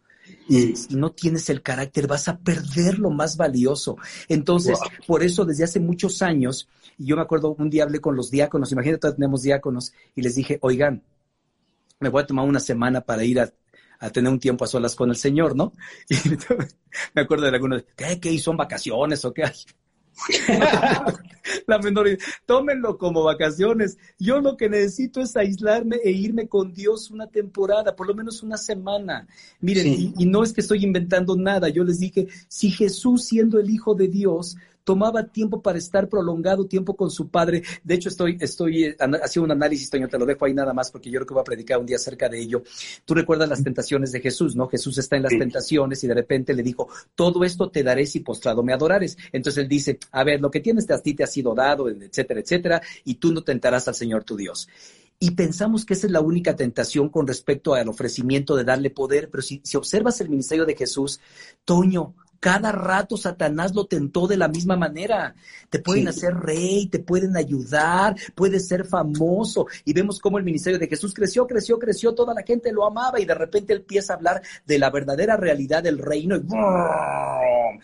Si 0.47 0.95
no 0.95 1.11
tienes 1.11 1.49
el 1.49 1.63
carácter, 1.63 2.07
vas 2.07 2.27
a 2.27 2.37
perder 2.37 2.99
lo 2.99 3.09
más 3.09 3.35
valioso. 3.35 3.97
Entonces, 4.27 4.77
por 5.07 5.23
eso 5.23 5.45
desde 5.45 5.63
hace 5.63 5.79
muchos 5.79 6.21
años, 6.21 6.67
y 6.97 7.07
yo 7.07 7.15
me 7.15 7.23
acuerdo 7.23 7.55
un 7.57 7.69
día 7.69 7.83
hablé 7.83 7.99
con 7.99 8.15
los 8.15 8.29
diáconos, 8.29 8.71
imagínate, 8.71 9.11
tenemos 9.11 9.41
diáconos, 9.41 9.93
y 10.15 10.21
les 10.21 10.35
dije, 10.35 10.59
oigan, 10.61 11.03
me 11.99 12.09
voy 12.09 12.21
a 12.21 12.27
tomar 12.27 12.47
una 12.47 12.59
semana 12.59 13.01
para 13.01 13.23
ir 13.23 13.39
a 13.39 13.51
a 13.99 14.09
tener 14.09 14.31
un 14.31 14.39
tiempo 14.39 14.65
a 14.65 14.67
solas 14.67 14.95
con 14.95 15.09
el 15.09 15.15
Señor, 15.15 15.55
¿no? 15.55 15.73
Y 16.09 16.15
me 17.13 17.21
acuerdo 17.21 17.45
de 17.45 17.51
algunos, 17.51 17.83
¿qué? 17.95 18.19
¿Qué? 18.19 18.37
¿Son 18.39 18.55
vacaciones 18.55 19.25
o 19.25 19.33
qué? 19.33 19.43
la 21.67 21.79
menor 21.79 22.07
tómenlo 22.45 22.97
como 22.97 23.23
vacaciones. 23.23 23.97
Yo 24.17 24.39
lo 24.39 24.57
que 24.57 24.69
necesito 24.69 25.21
es 25.21 25.35
aislarme 25.35 25.97
e 26.03 26.11
irme 26.11 26.47
con 26.47 26.73
Dios 26.73 27.11
una 27.11 27.27
temporada, 27.27 27.95
por 27.95 28.07
lo 28.07 28.15
menos 28.15 28.43
una 28.43 28.57
semana. 28.57 29.27
Miren, 29.59 29.87
y, 29.87 30.13
y, 30.17 30.25
no 30.25 30.43
es 30.43 30.53
que 30.53 30.61
estoy 30.61 30.83
inventando 30.83 31.35
nada, 31.35 31.69
yo 31.69 31.83
les 31.83 31.99
dije, 31.99 32.27
si 32.47 32.71
Jesús 32.71 33.25
siendo 33.25 33.59
el 33.59 33.69
Hijo 33.69 33.93
de 33.93 34.07
Dios 34.07 34.55
tomaba 34.85 35.23
tiempo 35.23 35.61
para 35.61 35.77
estar 35.77 36.07
prolongado 36.07 36.65
tiempo 36.67 36.95
con 36.95 37.11
su 37.11 37.27
padre. 37.27 37.63
De 37.83 37.95
hecho, 37.95 38.07
estoy, 38.07 38.37
estoy 38.39 38.85
eh, 38.85 38.97
haciendo 39.21 39.45
un 39.45 39.51
análisis, 39.51 39.89
Toño, 39.89 40.07
te 40.07 40.17
lo 40.17 40.25
dejo 40.25 40.45
ahí 40.45 40.53
nada 40.53 40.73
más 40.73 40.91
porque 40.91 41.09
yo 41.09 41.19
creo 41.19 41.27
que 41.27 41.33
voy 41.33 41.41
a 41.41 41.43
predicar 41.43 41.79
un 41.79 41.85
día 41.85 41.97
acerca 41.97 42.29
de 42.29 42.39
ello. 42.39 42.63
Tú 43.03 43.13
recuerdas 43.13 43.49
las 43.49 43.63
tentaciones 43.63 44.13
de 44.13 44.21
Jesús, 44.21 44.55
¿no? 44.55 44.67
Jesús 44.67 44.97
está 44.97 45.17
en 45.17 45.23
las 45.23 45.37
tentaciones 45.37 46.03
y 46.03 46.07
de 46.07 46.13
repente 46.13 46.53
le 46.53 46.63
dijo, 46.63 46.87
todo 47.15 47.43
esto 47.43 47.69
te 47.69 47.83
daré 47.83 48.05
si 48.05 48.19
postrado 48.19 48.63
me 48.63 48.73
adorares. 48.73 49.17
Entonces 49.31 49.63
él 49.63 49.67
dice, 49.67 49.99
a 50.11 50.23
ver, 50.23 50.39
lo 50.39 50.51
que 50.51 50.59
tienes 50.59 50.89
a 50.91 51.01
ti 51.01 51.15
te 51.15 51.23
ha 51.23 51.27
sido 51.27 51.55
dado, 51.55 51.89
etcétera, 51.89 52.39
etcétera, 52.39 52.81
y 53.03 53.15
tú 53.15 53.33
no 53.33 53.43
tentarás 53.43 53.87
al 53.87 53.95
Señor 53.95 54.23
tu 54.23 54.37
Dios. 54.37 54.69
Y 55.17 55.31
pensamos 55.31 55.85
que 55.85 55.93
esa 55.93 56.07
es 56.07 56.11
la 56.11 56.19
única 56.19 56.55
tentación 56.55 57.09
con 57.09 57.25
respecto 57.25 57.73
al 57.73 57.87
ofrecimiento 57.87 58.55
de 58.55 58.65
darle 58.65 58.89
poder, 58.89 59.29
pero 59.31 59.41
si, 59.41 59.61
si 59.63 59.77
observas 59.77 60.19
el 60.21 60.29
ministerio 60.29 60.65
de 60.65 60.75
Jesús, 60.75 61.21
Toño, 61.63 62.13
cada 62.45 62.71
rato 62.71 63.17
Satanás 63.17 63.73
lo 63.73 63.87
tentó 63.87 64.27
de 64.27 64.37
la 64.37 64.47
misma 64.47 64.75
manera. 64.75 65.33
Te 65.67 65.79
pueden 65.79 66.07
hacer 66.07 66.35
rey, 66.35 66.85
te 66.85 66.99
pueden 66.99 67.35
ayudar, 67.35 68.15
puedes 68.35 68.67
ser 68.67 68.85
famoso. 68.85 69.65
Y 69.83 69.93
vemos 69.93 70.19
cómo 70.19 70.37
el 70.37 70.43
ministerio 70.43 70.77
de 70.77 70.87
Jesús 70.87 71.11
creció, 71.11 71.47
creció, 71.47 71.79
creció, 71.79 72.13
toda 72.13 72.35
la 72.35 72.43
gente 72.43 72.71
lo 72.71 72.85
amaba 72.85 73.19
y 73.19 73.25
de 73.25 73.33
repente 73.33 73.73
él 73.73 73.79
empieza 73.79 74.13
a 74.13 74.17
hablar 74.17 74.43
de 74.63 74.77
la 74.77 74.91
verdadera 74.91 75.37
realidad 75.37 75.81
del 75.81 75.97
reino 75.97 76.35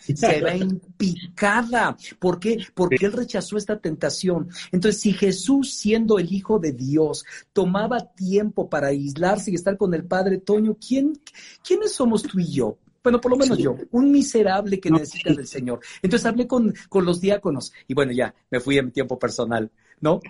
y 0.06 0.16
se 0.16 0.40
ve 0.40 0.52
en 0.52 0.78
picada. 0.96 1.96
¿Por 2.20 2.38
qué? 2.38 2.64
Porque 2.72 3.06
él 3.06 3.12
rechazó 3.14 3.56
esta 3.56 3.80
tentación. 3.80 4.48
Entonces, 4.70 5.00
si 5.00 5.12
Jesús, 5.12 5.74
siendo 5.74 6.20
el 6.20 6.32
Hijo 6.32 6.60
de 6.60 6.70
Dios, 6.70 7.24
tomaba 7.52 8.12
tiempo 8.14 8.70
para 8.70 8.86
aislarse 8.88 9.50
y 9.50 9.56
estar 9.56 9.76
con 9.76 9.92
el 9.92 10.04
Padre 10.04 10.38
Toño, 10.38 10.76
¿quién, 10.76 11.18
¿quiénes 11.66 11.90
somos 11.90 12.22
tú 12.22 12.38
y 12.38 12.46
yo? 12.46 12.78
Bueno, 13.02 13.20
por 13.20 13.32
lo 13.32 13.36
menos 13.36 13.58
yo, 13.58 13.76
un 13.90 14.10
miserable 14.12 14.78
que 14.78 14.90
necesita 14.90 15.34
del 15.34 15.46
Señor. 15.46 15.80
Entonces 16.00 16.26
hablé 16.26 16.46
con, 16.46 16.72
con 16.88 17.04
los 17.04 17.20
diáconos 17.20 17.72
y 17.88 17.94
bueno, 17.94 18.12
ya 18.12 18.34
me 18.50 18.60
fui 18.60 18.80
mi 18.82 18.90
tiempo 18.90 19.18
personal, 19.18 19.70
¿no? 20.00 20.20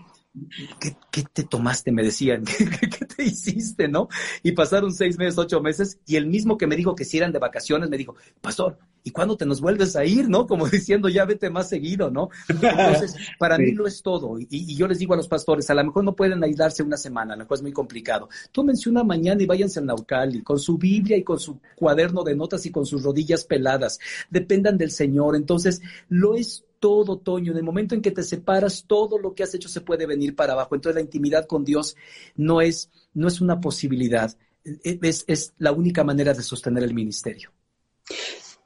¿Qué, 1.11 1.25
te 1.31 1.45
tomaste? 1.45 1.93
Me 1.93 2.03
decían, 2.03 2.45
¿Qué, 2.81 3.05
te 3.05 3.23
hiciste? 3.25 3.87
¿No? 3.87 4.09
Y 4.43 4.53
pasaron 4.53 4.93
seis 4.93 5.19
meses, 5.19 5.37
ocho 5.37 5.61
meses, 5.61 5.99
y 6.07 6.17
el 6.17 6.27
mismo 6.27 6.57
que 6.57 6.67
me 6.67 6.77
dijo 6.77 6.95
que 6.95 7.05
si 7.05 7.19
eran 7.19 7.33
de 7.33 7.39
vacaciones, 7.39 7.91
me 7.91 7.99
dijo, 7.99 8.15
Pastor, 8.41 8.79
¿y 9.05 9.11
cuándo 9.11 9.37
te 9.37 9.45
nos 9.45 9.61
vuelves 9.61 9.95
a 9.95 10.07
ir? 10.07 10.31
¿No? 10.31 10.47
Como 10.47 10.67
diciendo, 10.69 11.11
ya 11.11 11.27
vete 11.27 11.51
más 11.51 11.69
seguido, 11.69 12.11
¿no? 12.11 12.31
Entonces, 12.49 13.15
para 13.39 13.59
mí 13.59 13.73
lo 13.73 13.87
es 13.87 14.03
todo. 14.03 14.39
Y, 14.39 14.75
yo 14.75 14.89
les 14.89 14.99
digo 14.99 15.13
a 15.13 15.19
los 15.19 15.29
pastores, 15.29 15.69
a 15.69 15.75
lo 15.75 15.85
mejor 15.85 16.03
no 16.03 16.17
pueden 16.17 16.43
aislarse 16.43 16.83
una 16.83 16.97
semana, 16.97 17.35
a 17.35 17.37
lo 17.37 17.45
mejor 17.45 17.59
es 17.59 17.63
muy 17.63 17.73
complicado. 17.73 18.31
Tómense 18.53 18.89
una 18.89 19.05
mañana 19.05 19.43
y 19.43 19.47
váyanse 19.47 19.81
al 19.81 19.87
Naucali, 19.87 20.43
con 20.43 20.59
su 20.59 20.79
Biblia 20.79 21.17
y 21.17 21.25
con 21.25 21.39
su 21.39 21.61
cuaderno 21.77 22.23
de 22.25 22.35
notas 22.35 22.65
y 22.65 22.71
con 22.71 22.87
sus 22.87 23.03
rodillas 23.03 23.45
peladas. 23.45 24.01
Dependan 24.31 24.79
del 24.79 24.93
Señor. 24.93 25.37
Entonces, 25.37 25.83
lo 26.09 26.35
es 26.35 26.65
todo, 26.83 27.17
Toño. 27.17 27.53
En 27.53 27.59
el 27.59 27.63
momento 27.63 27.95
en 27.95 28.03
que 28.03 28.11
te 28.11 28.25
separas, 28.25 28.85
todo 28.89 29.17
lo 29.17 29.35
que 29.35 29.45
has 29.45 29.55
hecho 29.55 29.69
se 29.69 29.83
puede 29.83 30.05
venir 30.05 30.35
para 30.35 30.55
abajo. 30.55 30.75
Entonces 30.75 30.97
la 30.97 31.01
intimidad 31.01 31.47
con 31.47 31.65
Dios 31.65 31.97
no 32.35 32.61
es, 32.61 32.91
no 33.15 33.29
es 33.29 33.41
una 33.41 33.61
posibilidad, 33.61 34.37
e, 34.65 34.99
es, 35.01 35.25
es 35.29 35.55
la 35.59 35.71
única 35.71 36.03
manera 36.03 36.35
de 36.35 36.43
sostener 36.43 36.83
el 36.83 36.93
ministerio. 36.93 37.53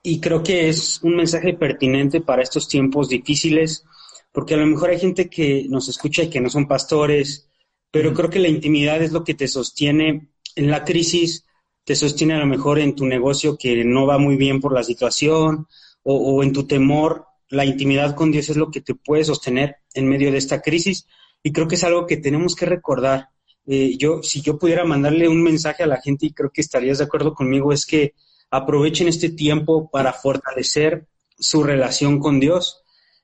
Y 0.02 0.18
creo 0.18 0.42
que 0.42 0.70
es 0.70 0.98
un 1.02 1.14
mensaje 1.14 1.52
pertinente 1.52 2.22
para 2.22 2.42
estos 2.42 2.68
tiempos 2.68 3.10
difíciles, 3.10 3.84
porque 4.32 4.54
a 4.54 4.56
lo 4.56 4.66
mejor 4.66 4.90
hay 4.90 4.98
gente 4.98 5.28
que 5.28 5.66
nos 5.68 5.90
escucha 5.90 6.22
y 6.22 6.30
que 6.30 6.40
no 6.40 6.48
son 6.48 6.66
pastores, 6.66 7.50
pero 7.90 8.14
creo 8.14 8.30
que 8.30 8.38
la 8.38 8.48
intimidad 8.48 9.02
es 9.02 9.12
lo 9.12 9.24
que 9.24 9.34
te 9.34 9.46
sostiene 9.46 10.30
en 10.54 10.70
la 10.70 10.84
crisis, 10.84 11.44
te 11.84 11.94
sostiene 11.94 12.32
a 12.32 12.38
lo 12.38 12.46
mejor 12.46 12.78
en 12.78 12.94
tu 12.94 13.04
negocio 13.04 13.58
que 13.58 13.84
no 13.84 14.06
va 14.06 14.16
muy 14.16 14.36
bien 14.36 14.58
por 14.58 14.72
la 14.72 14.82
situación 14.82 15.66
o, 16.02 16.16
o 16.16 16.42
en 16.42 16.54
tu 16.54 16.66
temor 16.66 17.26
la 17.48 17.64
intimidad 17.64 18.14
con 18.14 18.32
Dios 18.32 18.48
es 18.48 18.56
lo 18.56 18.70
que 18.70 18.80
te 18.80 18.94
puede 18.94 19.24
sostener 19.24 19.76
en 19.94 20.08
medio 20.08 20.32
de 20.32 20.38
esta 20.38 20.62
crisis 20.62 21.06
y 21.42 21.52
creo 21.52 21.68
que 21.68 21.76
es 21.76 21.84
algo 21.84 22.06
que 22.06 22.16
tenemos 22.16 22.56
que 22.56 22.66
recordar. 22.66 23.28
Eh, 23.66 23.96
yo, 23.98 24.22
si 24.22 24.42
yo 24.42 24.58
pudiera 24.58 24.84
mandarle 24.84 25.28
un 25.28 25.42
mensaje 25.42 25.82
a 25.82 25.86
la 25.86 26.00
gente 26.00 26.26
y 26.26 26.32
creo 26.32 26.50
que 26.50 26.60
estarías 26.60 26.98
de 26.98 27.04
acuerdo 27.04 27.34
conmigo, 27.34 27.72
es 27.72 27.86
que 27.86 28.14
aprovechen 28.50 29.08
este 29.08 29.30
tiempo 29.30 29.90
para 29.90 30.12
fortalecer 30.12 31.06
su 31.38 31.62
relación 31.62 32.18
con 32.18 32.40
Dios. 32.40 32.82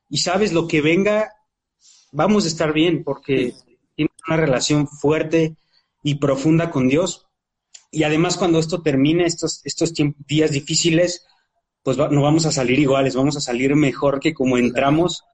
Y 0.08 0.18
sabes, 0.18 0.52
lo 0.52 0.68
que 0.68 0.80
venga, 0.80 1.32
vamos 2.12 2.44
a 2.44 2.48
estar 2.48 2.72
bien 2.72 3.02
porque 3.02 3.54
tienes 3.96 4.14
una 4.26 4.36
relación 4.36 4.86
fuerte 4.86 5.56
y 6.02 6.16
profunda 6.16 6.70
con 6.70 6.88
Dios. 6.88 7.26
Y 7.90 8.04
además 8.04 8.36
cuando 8.36 8.58
esto 8.58 8.82
termine, 8.82 9.24
estos, 9.24 9.60
estos 9.64 9.92
días 10.26 10.50
difíciles, 10.50 11.26
pues 11.82 11.96
no 11.98 12.22
vamos 12.22 12.46
a 12.46 12.52
salir 12.52 12.78
iguales, 12.78 13.16
vamos 13.16 13.36
a 13.36 13.40
salir 13.40 13.74
mejor 13.74 14.20
que 14.20 14.34
como 14.34 14.56
entramos. 14.56 15.24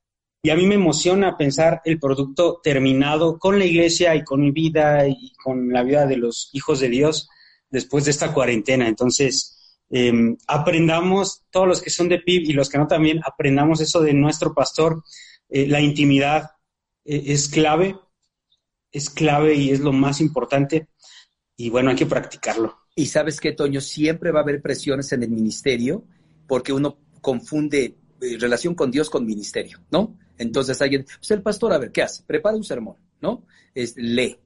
Y 0.43 0.51
a 0.51 0.57
mí 0.57 0.67
me 0.67 0.77
emociona 0.77 1.37
pensar 1.37 1.83
el 1.85 1.99
producto 1.99 2.61
terminado 2.63 3.39
con 3.39 3.59
la 3.59 3.65
iglesia 3.65 4.15
y 4.15 4.25
con 4.25 4.41
mi 4.41 4.51
vida 4.51 5.07
y 5.07 5.33
con 5.43 5.73
la 5.73 5.83
vida 5.83 6.07
de 6.07 6.17
los 6.17 6.51
hijos 6.53 6.81
de 6.81 6.89
Dios 6.89 7.29
después 7.71 8.05
de 8.05 8.13
esta 8.13 8.33
cuarentena. 8.33 8.89
Entonces, 8.89 9.77
em, 9.91 10.37
aprendamos, 10.47 11.43
todos 11.51 11.69
los 11.69 11.83
que 11.83 11.91
son 11.91 12.09
de 12.09 12.21
PIB 12.21 12.51
y 12.51 12.53
los 12.53 12.69
que 12.69 12.79
no 12.79 12.87
también, 12.87 13.21
aprendamos 13.25 13.81
eso 13.81 14.01
de 14.01 14.15
nuestro 14.15 14.55
pastor. 14.55 15.03
Eh, 15.49 15.67
la 15.67 15.81
intimidad 15.81 16.51
eh, 17.05 17.25
es 17.27 17.49
clave, 17.49 17.97
es 18.93 19.11
clave 19.11 19.55
y 19.55 19.71
es 19.71 19.81
lo 19.81 19.93
más 19.93 20.21
importante. 20.21 20.89
Y 21.57 21.69
bueno, 21.69 21.91
hay 21.91 21.97
que 21.97 22.07
practicarlo. 22.07 22.79
Y 22.95 23.07
sabes 23.07 23.41
que, 23.41 23.53
Toño, 23.53 23.81
siempre 23.81 24.31
va 24.31 24.41
a 24.41 24.43
haber 24.45 24.63
presiones 24.63 25.13
en 25.13 25.25
el 25.25 25.31
ministerio 25.31 26.05
porque 26.49 26.73
uno 26.73 26.99
confunde 27.21 27.95
eh, 28.21 28.37
relación 28.41 28.75
con 28.75 28.91
Dios 28.91 29.09
con 29.09 29.25
ministerio, 29.25 29.79
¿no? 29.93 30.19
Entonces 30.37 30.81
alguien, 30.83 31.05
pues 31.05 31.31
el 31.31 31.43
pastor, 31.43 31.73
a 31.73 31.79
ver, 31.79 31.93
¿qué 31.93 32.03
hace? 32.03 32.25
Prepara 32.27 32.57
un 32.57 32.65
sermón, 32.65 32.97
¿no? 33.21 33.45
Es, 33.73 33.95
lee, 33.97 34.37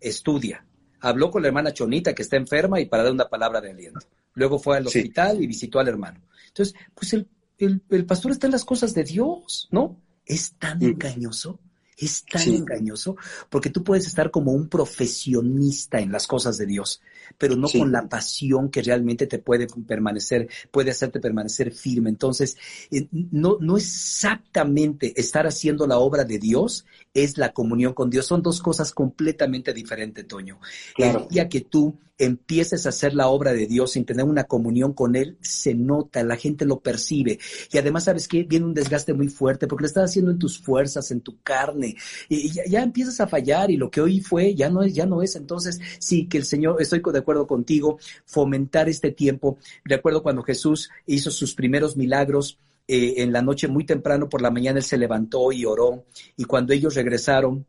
estudia. 0.00 0.64
Habló 1.00 1.30
con 1.30 1.42
la 1.42 1.48
hermana 1.48 1.72
Chonita 1.72 2.14
que 2.14 2.22
está 2.22 2.36
enferma 2.36 2.80
y 2.80 2.86
para 2.86 3.02
dar 3.02 3.12
una 3.12 3.28
palabra 3.28 3.60
de 3.60 3.70
aliento. 3.70 4.06
Luego 4.34 4.58
fue 4.58 4.76
al 4.76 4.86
hospital 4.86 5.42
y 5.42 5.46
visitó 5.46 5.80
al 5.80 5.88
hermano. 5.88 6.20
Entonces, 6.48 6.74
pues 6.94 7.12
el, 7.14 7.28
el, 7.58 8.06
pastor 8.06 8.32
está 8.32 8.46
en 8.46 8.52
las 8.52 8.64
cosas 8.64 8.94
de 8.94 9.04
Dios, 9.04 9.68
¿no? 9.70 10.00
Es 10.24 10.54
tan 10.58 10.78
mm. 10.78 10.84
engañoso 10.84 11.58
es 11.96 12.24
tan 12.24 12.42
engañoso 12.48 13.16
porque 13.48 13.70
tú 13.70 13.82
puedes 13.82 14.06
estar 14.06 14.30
como 14.30 14.52
un 14.52 14.68
profesionista 14.68 15.98
en 15.98 16.12
las 16.12 16.26
cosas 16.26 16.58
de 16.58 16.66
Dios, 16.66 17.00
pero 17.38 17.56
no 17.56 17.68
con 17.68 17.92
la 17.92 18.08
pasión 18.08 18.70
que 18.70 18.82
realmente 18.82 19.26
te 19.26 19.38
puede 19.38 19.66
permanecer, 19.86 20.48
puede 20.70 20.90
hacerte 20.90 21.20
permanecer 21.20 21.72
firme. 21.72 22.10
Entonces, 22.10 22.56
eh, 22.90 23.08
no, 23.12 23.58
no 23.60 23.76
exactamente 23.76 25.12
estar 25.20 25.46
haciendo 25.46 25.86
la 25.86 25.98
obra 25.98 26.24
de 26.24 26.38
Dios 26.38 26.86
es 27.14 27.38
la 27.38 27.52
comunión 27.52 27.94
con 27.94 28.10
Dios. 28.10 28.26
Son 28.26 28.42
dos 28.42 28.60
cosas 28.60 28.92
completamente 28.92 29.72
diferentes, 29.72 30.26
Toño. 30.26 30.58
Claro. 30.94 31.22
El 31.22 31.28
día 31.28 31.48
que 31.48 31.62
tú 31.62 31.98
empieces 32.18 32.86
a 32.86 32.88
hacer 32.88 33.14
la 33.14 33.28
obra 33.28 33.52
de 33.52 33.66
Dios 33.66 33.92
sin 33.92 34.04
tener 34.04 34.24
una 34.24 34.44
comunión 34.44 34.92
con 34.92 35.16
Él, 35.16 35.36
se 35.40 35.74
nota, 35.74 36.22
la 36.22 36.36
gente 36.36 36.64
lo 36.64 36.80
percibe. 36.80 37.38
Y 37.70 37.78
además, 37.78 38.04
¿sabes 38.04 38.26
qué? 38.26 38.44
Viene 38.44 38.66
un 38.66 38.74
desgaste 38.74 39.12
muy 39.12 39.28
fuerte 39.28 39.66
porque 39.66 39.82
lo 39.82 39.88
estás 39.88 40.10
haciendo 40.10 40.30
en 40.30 40.38
tus 40.38 40.58
fuerzas, 40.58 41.10
en 41.10 41.20
tu 41.20 41.40
carne. 41.42 41.96
Y 42.28 42.50
ya, 42.50 42.62
ya 42.68 42.82
empiezas 42.82 43.20
a 43.20 43.26
fallar 43.26 43.70
y 43.70 43.76
lo 43.76 43.90
que 43.90 44.00
hoy 44.00 44.20
fue 44.20 44.54
ya 44.54 44.70
no 44.70 44.82
es, 44.82 44.94
ya 44.94 45.06
no 45.06 45.22
es. 45.22 45.36
Entonces, 45.36 45.80
sí, 45.98 46.26
que 46.26 46.38
el 46.38 46.44
Señor, 46.44 46.80
estoy 46.80 47.00
de 47.16 47.22
acuerdo 47.22 47.46
contigo, 47.46 47.98
fomentar 48.24 48.88
este 48.88 49.10
tiempo. 49.10 49.58
De 49.84 49.94
acuerdo 49.94 50.22
cuando 50.22 50.42
Jesús 50.42 50.90
hizo 51.06 51.30
sus 51.30 51.54
primeros 51.54 51.96
milagros, 51.96 52.58
eh, 52.88 53.14
en 53.22 53.32
la 53.32 53.42
noche 53.42 53.66
muy 53.66 53.84
temprano 53.84 54.28
por 54.28 54.40
la 54.40 54.50
mañana 54.52 54.78
él 54.78 54.84
se 54.84 54.96
levantó 54.96 55.50
y 55.50 55.64
oró 55.64 56.04
y 56.36 56.44
cuando 56.44 56.72
ellos 56.72 56.94
regresaron 56.94 57.66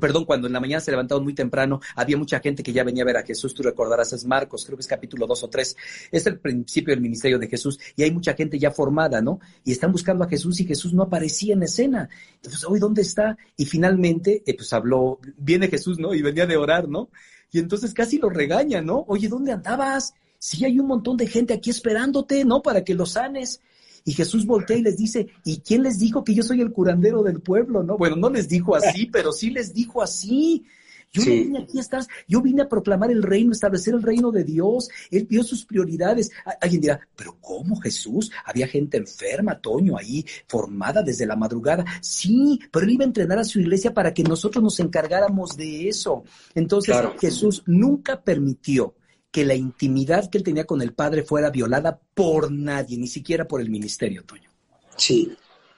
Perdón, 0.00 0.24
cuando 0.24 0.46
en 0.46 0.52
la 0.52 0.60
mañana 0.60 0.80
se 0.80 0.90
levantaron 0.90 1.24
muy 1.24 1.34
temprano, 1.34 1.80
había 1.94 2.16
mucha 2.16 2.40
gente 2.40 2.62
que 2.62 2.72
ya 2.72 2.84
venía 2.84 3.02
a 3.02 3.06
ver 3.06 3.16
a 3.16 3.22
Jesús. 3.22 3.54
Tú 3.54 3.62
recordarás, 3.62 4.12
es 4.12 4.24
Marcos, 4.24 4.64
creo 4.64 4.76
que 4.76 4.82
es 4.82 4.86
capítulo 4.86 5.26
2 5.26 5.44
o 5.44 5.48
3. 5.48 5.76
Es 6.12 6.26
el 6.26 6.38
principio 6.38 6.92
del 6.92 7.00
ministerio 7.00 7.38
de 7.38 7.48
Jesús 7.48 7.78
y 7.96 8.02
hay 8.02 8.10
mucha 8.10 8.34
gente 8.34 8.58
ya 8.58 8.70
formada, 8.70 9.20
¿no? 9.22 9.40
Y 9.64 9.72
están 9.72 9.92
buscando 9.92 10.24
a 10.24 10.28
Jesús 10.28 10.60
y 10.60 10.66
Jesús 10.66 10.92
no 10.92 11.04
aparecía 11.04 11.54
en 11.54 11.62
escena. 11.62 12.08
Entonces, 12.34 12.64
hoy, 12.64 12.78
¿dónde 12.78 13.02
está? 13.02 13.36
Y 13.56 13.64
finalmente, 13.64 14.42
eh, 14.46 14.54
pues 14.54 14.72
habló, 14.72 15.18
viene 15.38 15.68
Jesús, 15.68 15.98
¿no? 15.98 16.14
Y 16.14 16.22
venía 16.22 16.46
de 16.46 16.56
orar, 16.56 16.88
¿no? 16.88 17.08
Y 17.52 17.58
entonces 17.58 17.94
casi 17.94 18.18
lo 18.18 18.28
regaña, 18.28 18.80
¿no? 18.80 19.04
Oye, 19.08 19.28
¿dónde 19.28 19.52
andabas? 19.52 20.14
Sí, 20.38 20.64
hay 20.64 20.78
un 20.78 20.86
montón 20.86 21.16
de 21.16 21.26
gente 21.26 21.54
aquí 21.54 21.70
esperándote, 21.70 22.44
¿no? 22.44 22.62
Para 22.62 22.84
que 22.84 22.94
lo 22.94 23.06
sanes. 23.06 23.60
Y 24.04 24.12
Jesús 24.12 24.46
voltea 24.46 24.76
y 24.76 24.82
les 24.82 24.96
dice, 24.96 25.26
¿y 25.44 25.58
quién 25.58 25.82
les 25.82 25.98
dijo 25.98 26.22
que 26.22 26.34
yo 26.34 26.42
soy 26.42 26.60
el 26.60 26.72
curandero 26.72 27.22
del 27.22 27.40
pueblo? 27.40 27.82
No, 27.82 27.98
bueno, 27.98 28.14
no 28.14 28.30
les 28.30 28.48
dijo 28.48 28.76
así, 28.76 29.06
pero 29.06 29.32
sí 29.32 29.50
les 29.50 29.74
dijo 29.74 30.00
así. 30.00 30.64
Yo 31.12 31.22
no 31.24 31.30
vine 31.30 31.58
aquí 31.60 31.78
a 31.78 31.80
estar, 31.80 32.04
yo 32.28 32.42
vine 32.42 32.62
a 32.62 32.68
proclamar 32.68 33.10
el 33.10 33.22
reino, 33.22 33.52
establecer 33.52 33.94
el 33.94 34.02
reino 34.02 34.30
de 34.30 34.44
Dios. 34.44 34.88
Él 35.10 35.26
vio 35.28 35.42
sus 35.42 35.64
prioridades. 35.64 36.30
Alguien 36.60 36.82
dirá, 36.82 37.00
pero 37.16 37.38
¿cómo 37.40 37.76
Jesús? 37.76 38.30
Había 38.44 38.68
gente 38.68 38.98
enferma, 38.98 39.58
Toño, 39.60 39.96
ahí, 39.96 40.24
formada 40.46 41.02
desde 41.02 41.26
la 41.26 41.36
madrugada. 41.36 41.84
Sí, 42.00 42.60
pero 42.70 42.84
él 42.84 42.92
iba 42.92 43.04
a 43.04 43.06
entrenar 43.06 43.38
a 43.38 43.44
su 43.44 43.60
iglesia 43.60 43.94
para 43.94 44.12
que 44.12 44.22
nosotros 44.22 44.62
nos 44.62 44.78
encargáramos 44.80 45.56
de 45.56 45.88
eso. 45.88 46.24
Entonces, 46.54 46.96
Jesús 47.18 47.62
nunca 47.66 48.20
permitió 48.22 48.94
que 49.30 49.44
la 49.44 49.54
intimidad 49.54 50.30
que 50.30 50.38
él 50.38 50.44
tenía 50.44 50.64
con 50.64 50.80
el 50.80 50.94
Padre 50.94 51.22
fuera 51.22 51.50
violada 51.50 52.00
por 52.14 52.50
nadie, 52.50 52.96
ni 52.96 53.06
siquiera 53.06 53.46
por 53.46 53.60
el 53.60 53.68
ministerio, 53.68 54.24
Toño. 54.24 54.48
Sí, 54.96 55.30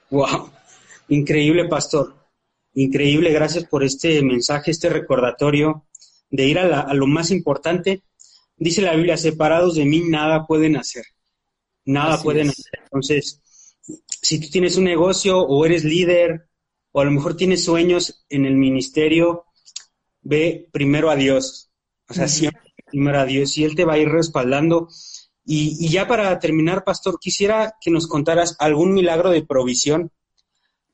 wow, 0.09 0.49
increíble, 1.09 1.67
pastor. 1.67 2.15
Increíble, 2.73 3.31
gracias 3.31 3.65
por 3.65 3.83
este 3.83 4.21
mensaje, 4.21 4.71
este 4.71 4.89
recordatorio 4.89 5.87
de 6.29 6.45
ir 6.45 6.59
a, 6.59 6.93
lo 6.93 7.07
más 7.07 7.31
importante. 7.31 8.03
Dice 8.57 8.81
la 8.81 8.95
Biblia, 8.95 9.17
separados 9.17 9.75
de 9.75 9.85
mí 9.85 10.01
nada 10.01 10.45
pueden 10.45 10.77
hacer. 10.77 11.05
Nada 11.85 12.21
pueden 12.21 12.49
hacer. 12.49 12.81
Entonces, 12.83 13.41
si 14.21 14.39
tú 14.39 14.49
tienes 14.49 14.77
un 14.77 14.83
negocio 14.83 15.39
o 15.39 15.65
eres 15.65 15.83
líder 15.83 16.47
o 16.91 17.01
a 17.01 17.05
lo 17.05 17.11
mejor 17.11 17.35
tienes 17.35 17.63
sueños 17.63 18.25
en 18.29 18.45
el 18.45 18.55
ministerio, 18.55 19.45
ve 20.21 20.67
primero 20.71 21.09
a 21.09 21.15
Dios. 21.15 21.71
O 22.07 22.13
sea, 22.13 22.27
siempre 22.27 22.61
primero 22.85 23.19
a 23.19 23.25
Dios 23.25 23.57
y 23.57 23.63
Él 23.63 23.75
te 23.75 23.85
va 23.85 23.93
a 23.93 23.99
ir 23.99 24.09
respaldando. 24.09 24.87
Y, 25.45 25.77
y, 25.83 25.89
ya 25.89 26.07
para 26.07 26.37
terminar, 26.39 26.83
pastor, 26.83 27.17
quisiera 27.19 27.73
que 27.81 27.89
nos 27.89 28.07
contaras 28.07 28.55
algún 28.59 28.93
milagro 28.93 29.31
de 29.31 29.43
provisión 29.43 30.11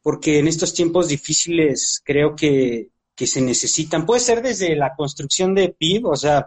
porque 0.06 0.38
en 0.38 0.48
estos 0.48 0.72
tiempos 0.72 1.08
difíciles 1.08 2.00
creo 2.06 2.36
que, 2.36 2.92
se 3.18 3.42
necesitan. 3.42 4.06
Puede 4.06 4.20
ser 4.20 4.44
desde 4.44 4.76
la 4.76 4.94
construcción 4.96 5.56
de 5.56 5.70
PIB, 5.70 6.06
o 6.06 6.16
sea, 6.16 6.46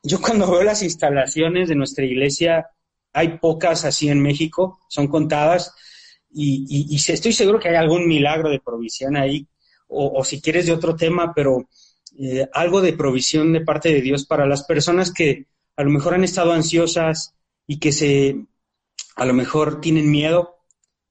yo 0.00 0.20
cuando 0.20 0.48
veo 0.48 0.62
las 0.62 0.80
instalaciones 0.84 1.68
de 1.68 1.74
nuestra 1.74 2.04
iglesia, 2.04 2.68
hay 3.12 3.38
pocas 3.38 3.84
así 3.84 4.08
en 4.08 4.22
México, 4.22 4.78
son 4.88 5.08
contadas, 5.08 5.74
y, 6.32 6.94
estoy 6.94 7.32
seguro 7.32 7.58
que 7.58 7.68
hay 7.68 7.74
algún 7.74 8.06
milagro 8.06 8.48
de 8.48 8.60
provisión 8.60 9.16
ahí, 9.16 9.44
o, 9.88 10.22
si 10.22 10.40
quieres 10.40 10.66
de 10.66 10.72
otro 10.72 10.94
tema, 10.94 11.32
pero 11.34 11.68
eh, 12.16 12.46
algo 12.52 12.80
de 12.80 12.92
provisión 12.92 13.52
de 13.52 13.62
parte 13.62 13.92
de 13.92 14.02
Dios 14.02 14.24
para 14.24 14.46
las 14.46 14.62
personas 14.62 15.12
que 15.12 15.46
a 15.74 15.82
lo 15.82 15.90
mejor 15.90 16.14
han 16.14 16.22
estado 16.22 16.52
ansiosas 16.52 17.34
y 17.66 17.80
que 17.80 17.90
se, 17.90 18.36
a 19.16 19.24
lo 19.24 19.34
mejor 19.34 19.80
tienen 19.80 20.08
miedo 20.12 20.61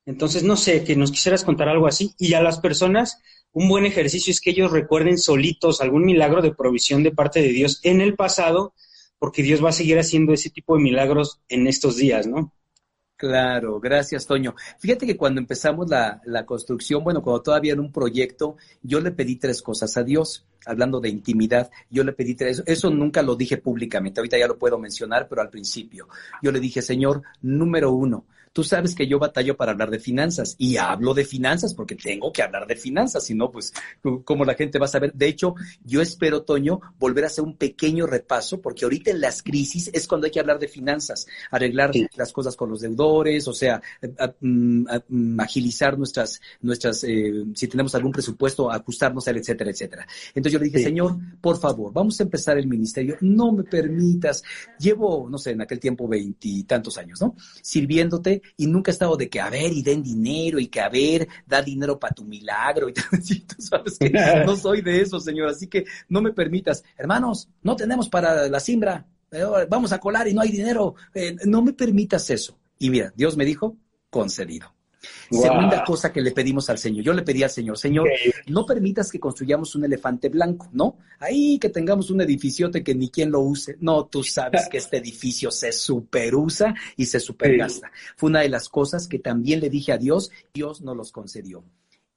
entonces, 0.05 0.43
no 0.43 0.55
sé, 0.55 0.83
que 0.83 0.95
nos 0.95 1.11
quisieras 1.11 1.43
contar 1.43 1.69
algo 1.69 1.87
así. 1.87 2.13
Y 2.17 2.33
a 2.33 2.41
las 2.41 2.59
personas, 2.59 3.19
un 3.51 3.67
buen 3.67 3.85
ejercicio 3.85 4.31
es 4.31 4.41
que 4.41 4.51
ellos 4.51 4.71
recuerden 4.71 5.17
solitos 5.17 5.81
algún 5.81 6.05
milagro 6.05 6.41
de 6.41 6.53
provisión 6.53 7.03
de 7.03 7.11
parte 7.11 7.41
de 7.41 7.49
Dios 7.49 7.79
en 7.83 8.01
el 8.01 8.15
pasado, 8.15 8.73
porque 9.19 9.43
Dios 9.43 9.63
va 9.63 9.69
a 9.69 9.73
seguir 9.73 9.99
haciendo 9.99 10.33
ese 10.33 10.49
tipo 10.49 10.75
de 10.75 10.83
milagros 10.83 11.41
en 11.49 11.67
estos 11.67 11.97
días, 11.97 12.25
¿no? 12.25 12.53
Claro, 13.15 13.79
gracias, 13.79 14.25
Toño. 14.25 14.55
Fíjate 14.79 15.05
que 15.05 15.15
cuando 15.15 15.39
empezamos 15.39 15.87
la, 15.87 16.19
la, 16.25 16.43
construcción, 16.43 17.03
bueno, 17.03 17.21
cuando 17.21 17.43
todavía 17.43 17.73
era 17.73 17.81
un 17.81 17.91
proyecto, 17.91 18.57
yo 18.81 18.99
le 18.99 19.11
pedí 19.11 19.35
tres 19.35 19.61
cosas 19.61 19.95
a 19.95 20.03
Dios, 20.03 20.47
hablando 20.65 20.99
de 20.99 21.09
intimidad, 21.09 21.69
yo 21.91 22.03
le 22.03 22.13
pedí 22.13 22.33
tres, 22.33 22.63
eso 22.65 22.89
nunca 22.89 23.21
lo 23.21 23.35
dije 23.35 23.57
públicamente, 23.57 24.19
ahorita 24.19 24.39
ya 24.39 24.47
lo 24.47 24.57
puedo 24.57 24.79
mencionar, 24.79 25.27
pero 25.29 25.43
al 25.43 25.51
principio, 25.51 26.07
yo 26.41 26.51
le 26.51 26.59
dije, 26.59 26.81
Señor, 26.81 27.21
número 27.43 27.91
uno, 27.91 28.25
Tú 28.53 28.63
sabes 28.63 28.95
que 28.95 29.07
yo 29.07 29.17
batallo 29.17 29.55
para 29.55 29.71
hablar 29.71 29.89
de 29.89 29.99
finanzas 29.99 30.55
y 30.57 30.75
hablo 30.75 31.13
de 31.13 31.23
finanzas 31.23 31.73
porque 31.73 31.95
tengo 31.95 32.33
que 32.33 32.41
hablar 32.41 32.67
de 32.67 32.75
finanzas, 32.75 33.23
si 33.23 33.33
no, 33.33 33.49
pues, 33.49 33.73
como 34.25 34.43
la 34.43 34.55
gente 34.55 34.77
va 34.77 34.85
a 34.85 34.89
saber? 34.89 35.13
De 35.13 35.27
hecho, 35.27 35.55
yo 35.85 36.01
espero, 36.01 36.43
Toño, 36.43 36.81
volver 36.99 37.23
a 37.23 37.27
hacer 37.27 37.43
un 37.45 37.55
pequeño 37.55 38.05
repaso 38.07 38.59
porque 38.59 38.83
ahorita 38.83 39.11
en 39.11 39.21
las 39.21 39.41
crisis 39.41 39.89
es 39.93 40.05
cuando 40.07 40.25
hay 40.25 40.31
que 40.31 40.39
hablar 40.39 40.59
de 40.59 40.67
finanzas, 40.67 41.27
arreglar 41.49 41.91
las 42.15 42.33
cosas 42.33 42.55
con 42.55 42.69
los 42.69 42.81
deudores, 42.81 43.47
o 43.47 43.53
sea, 43.53 43.81
mm, 44.41 44.85
mm, 45.07 45.39
agilizar 45.39 45.97
nuestras, 45.97 46.41
nuestras, 46.61 47.03
eh, 47.05 47.45
si 47.55 47.67
tenemos 47.67 47.95
algún 47.95 48.11
presupuesto, 48.11 48.69
ajustarnos 48.69 49.27
al 49.29 49.37
etcétera, 49.37 49.71
etcétera. 49.71 50.07
Entonces 50.35 50.53
yo 50.53 50.59
le 50.59 50.65
dije, 50.65 50.83
Señor, 50.83 51.17
por 51.39 51.57
favor, 51.57 51.93
vamos 51.93 52.19
a 52.19 52.23
empezar 52.23 52.57
el 52.57 52.67
ministerio, 52.67 53.17
no 53.21 53.53
me 53.53 53.63
permitas, 53.63 54.43
llevo, 54.77 55.29
no 55.29 55.37
sé, 55.37 55.51
en 55.51 55.61
aquel 55.61 55.79
tiempo 55.79 56.07
veintitantos 56.07 56.97
años, 56.97 57.21
¿no? 57.21 57.35
Sirviéndote 57.61 58.40
y 58.57 58.67
nunca 58.67 58.91
he 58.91 58.93
estado 58.93 59.15
de 59.17 59.29
que 59.29 59.39
a 59.39 59.49
ver 59.49 59.71
y 59.71 59.81
den 59.81 60.03
dinero 60.03 60.59
y 60.59 60.67
que 60.67 60.81
a 60.81 60.89
ver, 60.89 61.27
da 61.45 61.61
dinero 61.61 61.99
para 61.99 62.13
tu 62.13 62.23
milagro 62.23 62.89
y 62.89 62.93
tú 62.93 63.55
sabes 63.59 63.97
que 63.97 64.09
no 64.45 64.55
soy 64.55 64.81
de 64.81 65.01
eso, 65.01 65.19
Señor, 65.19 65.49
así 65.49 65.67
que 65.67 65.85
no 66.09 66.21
me 66.21 66.33
permitas. 66.33 66.83
Hermanos, 66.97 67.49
no 67.63 67.75
tenemos 67.75 68.09
para 68.09 68.47
la 68.47 68.59
siembra, 68.59 69.05
eh, 69.31 69.43
vamos 69.69 69.91
a 69.91 69.99
colar 69.99 70.27
y 70.27 70.33
no 70.33 70.41
hay 70.41 70.51
dinero, 70.51 70.95
eh, 71.13 71.35
no 71.45 71.61
me 71.61 71.73
permitas 71.73 72.29
eso. 72.29 72.57
Y 72.77 72.89
mira, 72.89 73.13
Dios 73.15 73.37
me 73.37 73.45
dijo, 73.45 73.77
concedido. 74.09 74.73
Segunda 75.29 75.83
cosa 75.83 76.11
que 76.11 76.21
le 76.21 76.31
pedimos 76.31 76.69
al 76.69 76.77
Señor. 76.77 77.03
Yo 77.03 77.13
le 77.13 77.23
pedí 77.23 77.41
al 77.43 77.49
Señor, 77.49 77.77
Señor, 77.77 78.07
no 78.47 78.65
permitas 78.65 79.11
que 79.11 79.19
construyamos 79.19 79.75
un 79.75 79.85
elefante 79.85 80.29
blanco, 80.29 80.69
¿no? 80.73 80.97
Ahí 81.19 81.57
que 81.57 81.69
tengamos 81.69 82.11
un 82.11 82.21
edificiote 82.21 82.83
que 82.83 82.93
ni 82.93 83.09
quien 83.09 83.31
lo 83.31 83.39
use. 83.39 83.77
No, 83.79 84.05
tú 84.05 84.23
sabes 84.23 84.67
que 84.69 84.77
este 84.77 84.97
edificio 84.97 85.51
se 85.51 85.71
superusa 85.71 86.75
y 86.95 87.05
se 87.05 87.19
supergasta. 87.19 87.91
Fue 88.15 88.29
una 88.29 88.41
de 88.41 88.49
las 88.49 88.69
cosas 88.69 89.07
que 89.07 89.19
también 89.19 89.59
le 89.59 89.69
dije 89.69 89.91
a 89.91 89.97
Dios, 89.97 90.31
Dios 90.53 90.81
nos 90.81 90.95
los 90.95 91.11
concedió. 91.11 91.63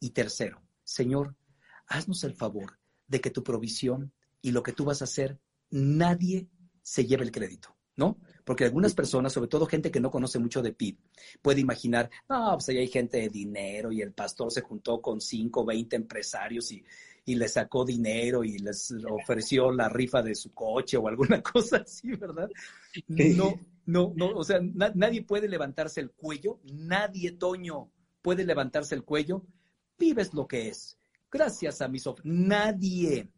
Y 0.01 0.11
tercero, 0.11 0.61
Señor, 0.83 1.35
haznos 1.87 2.25
el 2.25 2.35
favor 2.35 2.79
de 3.07 3.21
que 3.21 3.31
tu 3.31 3.43
provisión 3.43 4.13
y 4.43 4.51
lo 4.51 4.63
que 4.63 4.73
tú 4.73 4.85
vas 4.85 5.01
a 5.01 5.05
hacer, 5.05 5.39
nadie 5.71 6.49
se 6.83 7.07
lleve 7.07 7.25
el 7.25 7.33
crédito, 7.33 7.75
¿no? 7.97 8.19
Porque 8.45 8.65
algunas 8.65 8.95
personas, 8.95 9.33
sobre 9.33 9.49
todo 9.49 9.67
gente 9.67 9.91
que 9.91 10.01
no 10.01 10.11
conoce 10.11 10.39
mucho 10.39 10.63
de 10.63 10.73
PIB, 10.73 10.99
puede 11.41 11.61
imaginar, 11.61 12.11
no, 12.29 12.53
pues 12.55 12.69
ahí 12.69 12.79
hay 12.79 12.89
gente 12.89 13.19
de 13.19 13.29
dinero 13.29 13.91
y 13.91 14.03
el 14.03 14.13
pastor 14.13 14.53
se 14.53 14.61
juntó 14.61 15.01
con 15.01 15.21
5, 15.21 15.65
20 15.65 15.97
empresarios 15.97 16.71
y, 16.71 16.85
y 17.25 17.35
le 17.37 17.49
sacó 17.49 17.85
dinero 17.85 18.45
y 18.45 18.59
les 18.59 18.95
ofreció 19.09 19.73
la 19.73 19.89
rifa 19.89 20.23
de 20.23 20.35
su 20.35 20.53
coche 20.53 20.97
o 20.97 21.09
alguna 21.09 21.43
cosa 21.43 21.79
así, 21.79 22.13
¿verdad? 22.13 22.51
No, 23.09 23.59
no, 23.87 24.13
no, 24.15 24.29
o 24.31 24.45
sea, 24.45 24.61
nadie 24.61 25.23
puede 25.23 25.49
levantarse 25.49 26.01
el 26.01 26.11
cuello, 26.11 26.61
nadie, 26.65 27.33
Toño, 27.33 27.91
puede 28.23 28.45
levantarse 28.45 28.95
el 28.95 29.05
cuello, 29.05 29.45
vives 29.99 30.35
lo 30.35 30.47
que 30.47 30.69
es. 30.69 30.99
Gracias 31.31 31.83
a 31.83 31.89
mis... 31.89 32.05
Nadie, 32.23 33.29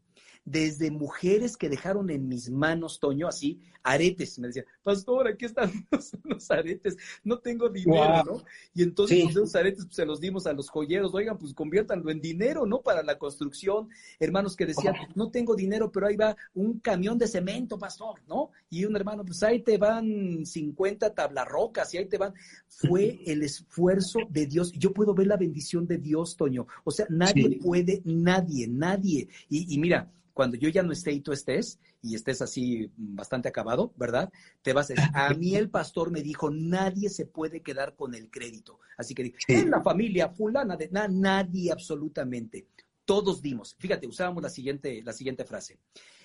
desde 0.46 0.90
mujeres 0.90 1.56
que 1.56 1.68
dejaron 1.68 2.08
en 2.08 2.28
mis 2.28 2.48
manos, 2.48 3.00
Toño, 3.00 3.28
así, 3.28 3.60
aretes. 3.82 4.38
Me 4.38 4.46
decían, 4.46 4.64
pastor, 4.82 5.28
aquí 5.28 5.44
están 5.44 5.70
los, 6.24 6.50
aretes, 6.50 6.96
no 7.24 7.38
tengo 7.38 7.68
dinero, 7.68 8.22
¿no? 8.24 8.44
Y 8.72 8.82
entonces 8.82 9.24
pues, 9.24 9.36
esos 9.36 9.54
aretes 9.56 9.84
pues, 9.84 9.96
se 9.96 10.06
los 10.06 10.20
dimos 10.20 10.46
a 10.46 10.52
los 10.52 10.70
joyeros, 10.70 11.12
oigan, 11.14 11.36
pues 11.36 11.52
conviértanlo 11.52 12.10
en 12.10 12.20
dinero, 12.20 12.64
¿no? 12.64 12.80
Para 12.80 13.02
la 13.02 13.18
construcción. 13.18 13.88
Hermanos 14.18 14.56
que 14.56 14.66
decían, 14.66 14.94
no 15.14 15.30
tengo 15.30 15.56
dinero, 15.56 15.90
pero 15.90 16.06
ahí 16.06 16.16
va 16.16 16.36
un 16.54 16.78
camión 16.78 17.18
de 17.18 17.26
cemento, 17.26 17.78
pastor, 17.78 18.20
¿no? 18.28 18.50
Y 18.70 18.84
un 18.84 18.94
hermano, 18.96 19.24
pues 19.24 19.42
ahí 19.42 19.60
te 19.60 19.78
van 19.78 20.46
50 20.46 21.12
tablarrocas 21.12 21.92
y 21.92 21.98
ahí 21.98 22.06
te 22.06 22.18
van. 22.18 22.34
Fue 22.68 23.20
el 23.26 23.42
esfuerzo 23.42 24.20
de 24.28 24.46
Dios. 24.46 24.72
Yo 24.72 24.92
puedo 24.92 25.12
ver 25.12 25.26
la 25.26 25.36
bendición 25.36 25.86
de 25.86 25.98
Dios, 25.98 26.36
Toño. 26.36 26.66
O 26.84 26.90
sea, 26.90 27.06
nadie 27.08 27.58
puede, 27.60 28.02
nadie, 28.04 28.68
nadie. 28.68 29.28
Y, 29.48 29.78
mira, 29.78 30.10
cuando 30.36 30.58
yo 30.58 30.68
ya 30.68 30.82
no 30.82 30.92
esté 30.92 31.12
y 31.12 31.20
tú 31.20 31.32
estés, 31.32 31.80
y 32.02 32.14
estés 32.14 32.42
así 32.42 32.92
bastante 32.94 33.48
acabado, 33.48 33.94
¿verdad? 33.96 34.30
Te 34.60 34.74
vas 34.74 34.90
a 34.90 34.92
decir, 34.92 35.10
a 35.14 35.32
mí 35.32 35.56
el 35.56 35.70
pastor 35.70 36.10
me 36.10 36.20
dijo, 36.20 36.50
nadie 36.50 37.08
se 37.08 37.24
puede 37.24 37.62
quedar 37.62 37.96
con 37.96 38.14
el 38.14 38.30
crédito. 38.30 38.78
Así 38.98 39.14
que 39.14 39.32
en 39.48 39.70
la 39.70 39.80
familia 39.80 40.28
fulana 40.28 40.76
de 40.76 40.90
nadie 40.90 41.72
absolutamente. 41.72 42.66
Todos 43.06 43.40
dimos. 43.40 43.76
Fíjate, 43.78 44.06
usábamos 44.06 44.42
la 44.42 44.50
siguiente, 44.50 45.00
la 45.02 45.14
siguiente 45.14 45.46
frase. 45.46 45.78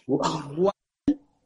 Igual 0.05 0.73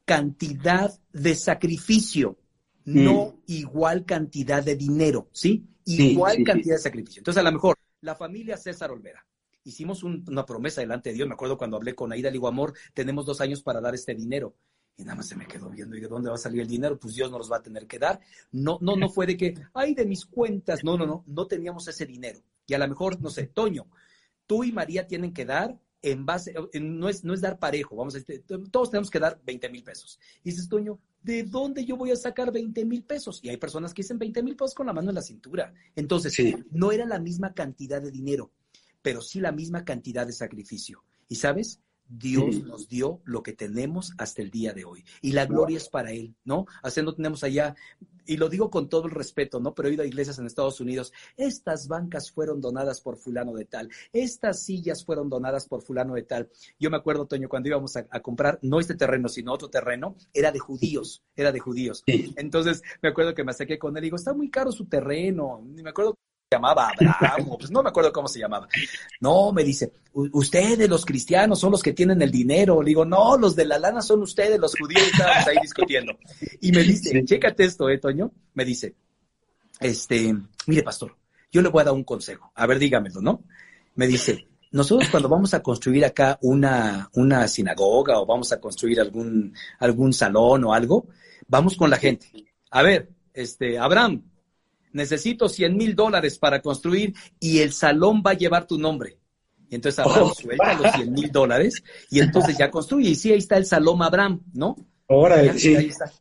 cantidad 0.04 0.92
de 1.14 1.36
sacrificio, 1.36 2.40
no 2.86 3.26
mm. 3.28 3.42
igual 3.46 4.06
cantidad 4.06 4.64
de 4.64 4.76
dinero, 4.76 5.30
¿sí? 5.32 5.68
Igual 5.86 6.44
cantidad 6.44 6.78
de 6.78 6.82
sacrificio. 6.82 7.20
Entonces, 7.20 7.42
a 7.42 7.44
lo 7.44 7.52
mejor, 7.52 7.78
la 8.02 8.16
familia 8.16 8.58
César 8.58 8.90
Olvera, 8.90 9.24
hicimos 9.66 10.04
una 10.04 10.46
promesa 10.46 10.82
delante 10.82 11.10
de 11.10 11.16
Dios. 11.16 11.28
Me 11.28 11.34
acuerdo 11.34 11.58
cuando 11.58 11.76
hablé 11.76 11.94
con 11.94 12.14
Aida, 12.14 12.30
le 12.30 12.34
digo, 12.34 12.48
amor, 12.48 12.74
tenemos 12.94 13.26
dos 13.26 13.42
años 13.42 13.62
para 13.62 13.82
dar 13.82 13.94
este 13.94 14.16
dinero. 14.16 14.56
Y 14.98 15.04
nada 15.04 15.18
más 15.18 15.28
se 15.28 15.36
me 15.36 15.46
quedó 15.46 15.70
viendo, 15.70 15.98
y 15.98 16.00
de 16.00 16.08
dónde 16.08 16.30
va 16.30 16.36
a 16.36 16.40
salir 16.40 16.62
el 16.62 16.68
dinero, 16.68 16.98
pues 16.98 17.16
Dios 17.16 17.30
nos 17.30 17.40
los 17.40 17.52
va 17.52 17.58
a 17.58 17.62
tener 17.62 17.86
que 17.86 18.00
dar. 18.00 18.22
No, 18.52 18.78
no, 18.80 18.96
no 18.96 19.10
fue 19.10 19.26
de 19.26 19.36
que, 19.36 19.54
ay, 19.74 19.94
de 19.94 20.06
mis 20.06 20.26
cuentas. 20.26 20.86
No, 20.86 20.98
no, 20.98 21.06
no, 21.06 21.26
no 21.28 21.48
teníamos 21.48 21.86
ese 21.90 22.06
dinero. 22.06 22.40
Y 22.66 22.76
a 22.76 22.78
lo 22.78 22.88
mejor, 22.88 23.20
no 23.22 23.30
sé, 23.30 23.48
Toño, 23.48 23.88
tú 24.46 24.64
y 24.64 24.72
María 24.72 25.06
tienen 25.06 25.34
que 25.34 25.44
dar 25.44 25.78
en 26.02 26.26
base, 26.26 26.54
no, 26.80 27.10
es, 27.10 27.24
no 27.24 27.34
es 27.34 27.42
dar 27.42 27.58
parejo, 27.58 27.96
vamos 27.96 28.14
a 28.14 28.20
decir, 28.20 28.44
todos 28.72 28.92
tenemos 28.92 29.10
que 29.10 29.20
dar 29.20 29.42
20 29.44 29.70
mil 29.70 29.84
pesos. 29.84 30.20
Y 30.44 30.52
dices, 30.52 30.70
Toño, 30.70 31.00
¿de 31.24 31.44
dónde 31.44 31.84
yo 31.84 31.98
voy 31.98 32.12
a 32.12 32.16
sacar 32.16 32.52
20 32.52 32.86
mil 32.86 33.04
pesos? 33.04 33.40
Y 33.44 33.50
hay 33.50 33.58
personas 33.58 33.94
que 33.94 34.04
dicen 34.04 34.20
20 34.20 34.44
mil 34.44 34.56
pesos 34.56 34.76
con 34.76 34.86
la 34.86 34.94
mano 34.94 35.10
en 35.10 35.16
la 35.16 35.22
cintura. 35.24 35.74
Entonces, 35.96 36.38
no 36.72 36.92
era 36.92 37.06
la 37.06 37.20
misma 37.20 37.54
cantidad 37.54 38.02
de 38.02 38.12
dinero 38.12 38.52
pero 39.06 39.22
sí 39.22 39.40
la 39.40 39.52
misma 39.52 39.86
cantidad 39.86 40.26
de 40.26 40.34
sacrificio. 40.34 41.04
Y 41.28 41.36
sabes, 41.36 41.80
Dios 42.10 42.64
nos 42.64 42.90
dio 42.90 43.22
lo 43.24 43.44
que 43.44 43.54
tenemos 43.54 44.14
hasta 44.18 44.42
el 44.42 44.50
día 44.50 44.74
de 44.74 44.84
hoy. 44.84 45.06
Y 45.22 45.34
la 45.34 45.46
gloria 45.46 45.78
es 45.78 45.90
para 45.90 46.12
Él, 46.12 46.34
¿no? 46.44 46.66
Así 46.82 47.04
no 47.04 47.14
tenemos 47.14 47.44
allá, 47.44 47.76
y 48.26 48.38
lo 48.38 48.50
digo 48.50 48.72
con 48.72 48.90
todo 48.90 49.06
el 49.06 49.12
respeto, 49.12 49.60
¿no? 49.60 49.76
Pero 49.76 49.90
he 49.90 49.94
ido 49.94 50.02
a 50.02 50.08
iglesias 50.08 50.40
en 50.40 50.48
Estados 50.48 50.82
Unidos, 50.82 51.14
estas 51.38 51.88
bancas 51.88 52.32
fueron 52.32 52.62
donadas 52.62 53.00
por 53.00 53.18
fulano 53.18 53.54
de 53.54 53.66
tal, 53.66 53.92
estas 54.12 54.64
sillas 54.64 55.06
fueron 55.06 55.30
donadas 55.30 55.68
por 55.68 55.84
fulano 55.84 56.16
de 56.16 56.24
tal. 56.24 56.50
Yo 56.80 56.90
me 56.90 56.98
acuerdo, 56.98 57.28
Toño, 57.28 57.48
cuando 57.48 57.70
íbamos 57.70 57.96
a, 57.96 58.08
comprar, 58.24 58.58
no 58.64 58.80
este 58.80 58.96
terreno, 58.96 59.30
sino 59.30 59.54
otro 59.54 59.70
terreno, 59.70 60.16
era 60.34 60.52
de 60.52 60.58
judíos, 60.58 61.24
era 61.36 61.52
de 61.52 61.60
judíos. 61.60 62.04
Entonces 62.08 62.82
me 63.04 63.10
acuerdo 63.10 63.36
que 63.36 63.44
me 63.44 63.52
acerqué 63.52 63.78
con 63.78 63.96
él 63.98 64.04
y 64.04 64.08
digo, 64.08 64.16
está 64.16 64.34
muy 64.34 64.50
caro 64.50 64.72
su 64.72 64.86
terreno. 64.86 65.64
Y 65.78 65.84
me 65.84 65.92
acuerdo 65.92 66.18
llamaba 66.52 66.90
Abraham, 66.90 67.58
pues 67.58 67.72
no 67.72 67.82
me 67.82 67.90
acuerdo 67.90 68.12
cómo 68.12 68.28
se 68.28 68.40
llamaba. 68.40 68.68
No, 69.20 69.52
me 69.52 69.64
dice, 69.64 69.92
ustedes 70.14 70.88
los 70.90 71.06
cristianos 71.06 71.60
son 71.60 71.72
los 71.72 71.82
que 71.82 71.94
tienen 71.94 72.22
el 72.22 72.32
dinero. 72.32 72.82
Le 72.82 72.90
digo, 72.90 73.06
no, 73.06 73.38
los 73.38 73.56
de 73.56 73.66
la 73.66 73.80
lana 73.80 74.02
son 74.02 74.22
ustedes, 74.22 74.60
los 74.60 74.76
judíos, 74.78 75.08
estábamos 75.12 75.48
ahí 75.48 75.58
discutiendo. 75.62 76.14
Y 76.62 76.72
me 76.72 76.84
dice, 76.84 77.24
chécate 77.24 77.66
esto, 77.66 77.90
eh, 77.90 77.98
Toño, 77.98 78.32
me 78.54 78.66
dice, 78.66 78.96
este, 79.80 80.36
mire, 80.68 80.84
pastor, 80.84 81.16
yo 81.52 81.62
le 81.62 81.70
voy 81.70 81.82
a 81.82 81.86
dar 81.86 81.94
un 81.94 82.04
consejo. 82.04 82.52
A 82.56 82.66
ver, 82.66 82.80
dígamelo, 82.80 83.22
¿no? 83.22 83.44
Me 83.96 84.08
dice, 84.08 84.48
nosotros 84.72 85.10
cuando 85.10 85.30
vamos 85.30 85.54
a 85.54 85.64
construir 85.64 86.06
acá 86.06 86.38
una, 86.42 87.10
una 87.14 87.48
sinagoga 87.48 88.20
o 88.20 88.26
vamos 88.26 88.52
a 88.52 88.60
construir 88.60 89.00
algún, 89.02 89.54
algún 89.80 90.14
salón 90.14 90.64
o 90.66 90.74
algo, 90.74 91.08
vamos 91.48 91.76
con 91.76 91.90
la 91.90 91.98
gente. 91.98 92.28
A 92.70 92.84
ver, 92.84 93.10
este, 93.34 93.80
Abraham, 93.80 94.22
necesito 94.96 95.50
100 95.50 95.76
mil 95.76 95.96
dólares 95.96 96.40
para 96.40 96.62
construir 96.62 97.14
y 97.40 97.60
el 97.60 97.74
salón 97.74 98.24
va 98.26 98.32
a 98.32 98.36
llevar 98.36 98.66
tu 98.66 98.78
nombre. 98.78 99.18
Y 99.70 99.76
entonces 99.76 100.00
Abraham 100.00 100.30
oh. 100.32 100.34
suelta 100.34 100.74
los 100.74 100.92
100 100.94 101.14
mil 101.14 101.32
dólares 101.32 101.84
y 102.10 102.20
entonces 102.20 102.58
ya 102.58 102.72
construye. 102.72 103.10
Y 103.10 103.16
sí, 103.16 103.32
ahí 103.32 103.40
está 103.40 103.58
el 103.58 103.66
salón 103.66 104.02
Abraham, 104.02 104.42
¿no? 104.54 104.76
Ahora, 105.10 105.54
sí. 105.58 105.76
Ahí 105.76 105.88
está. 105.88 106.12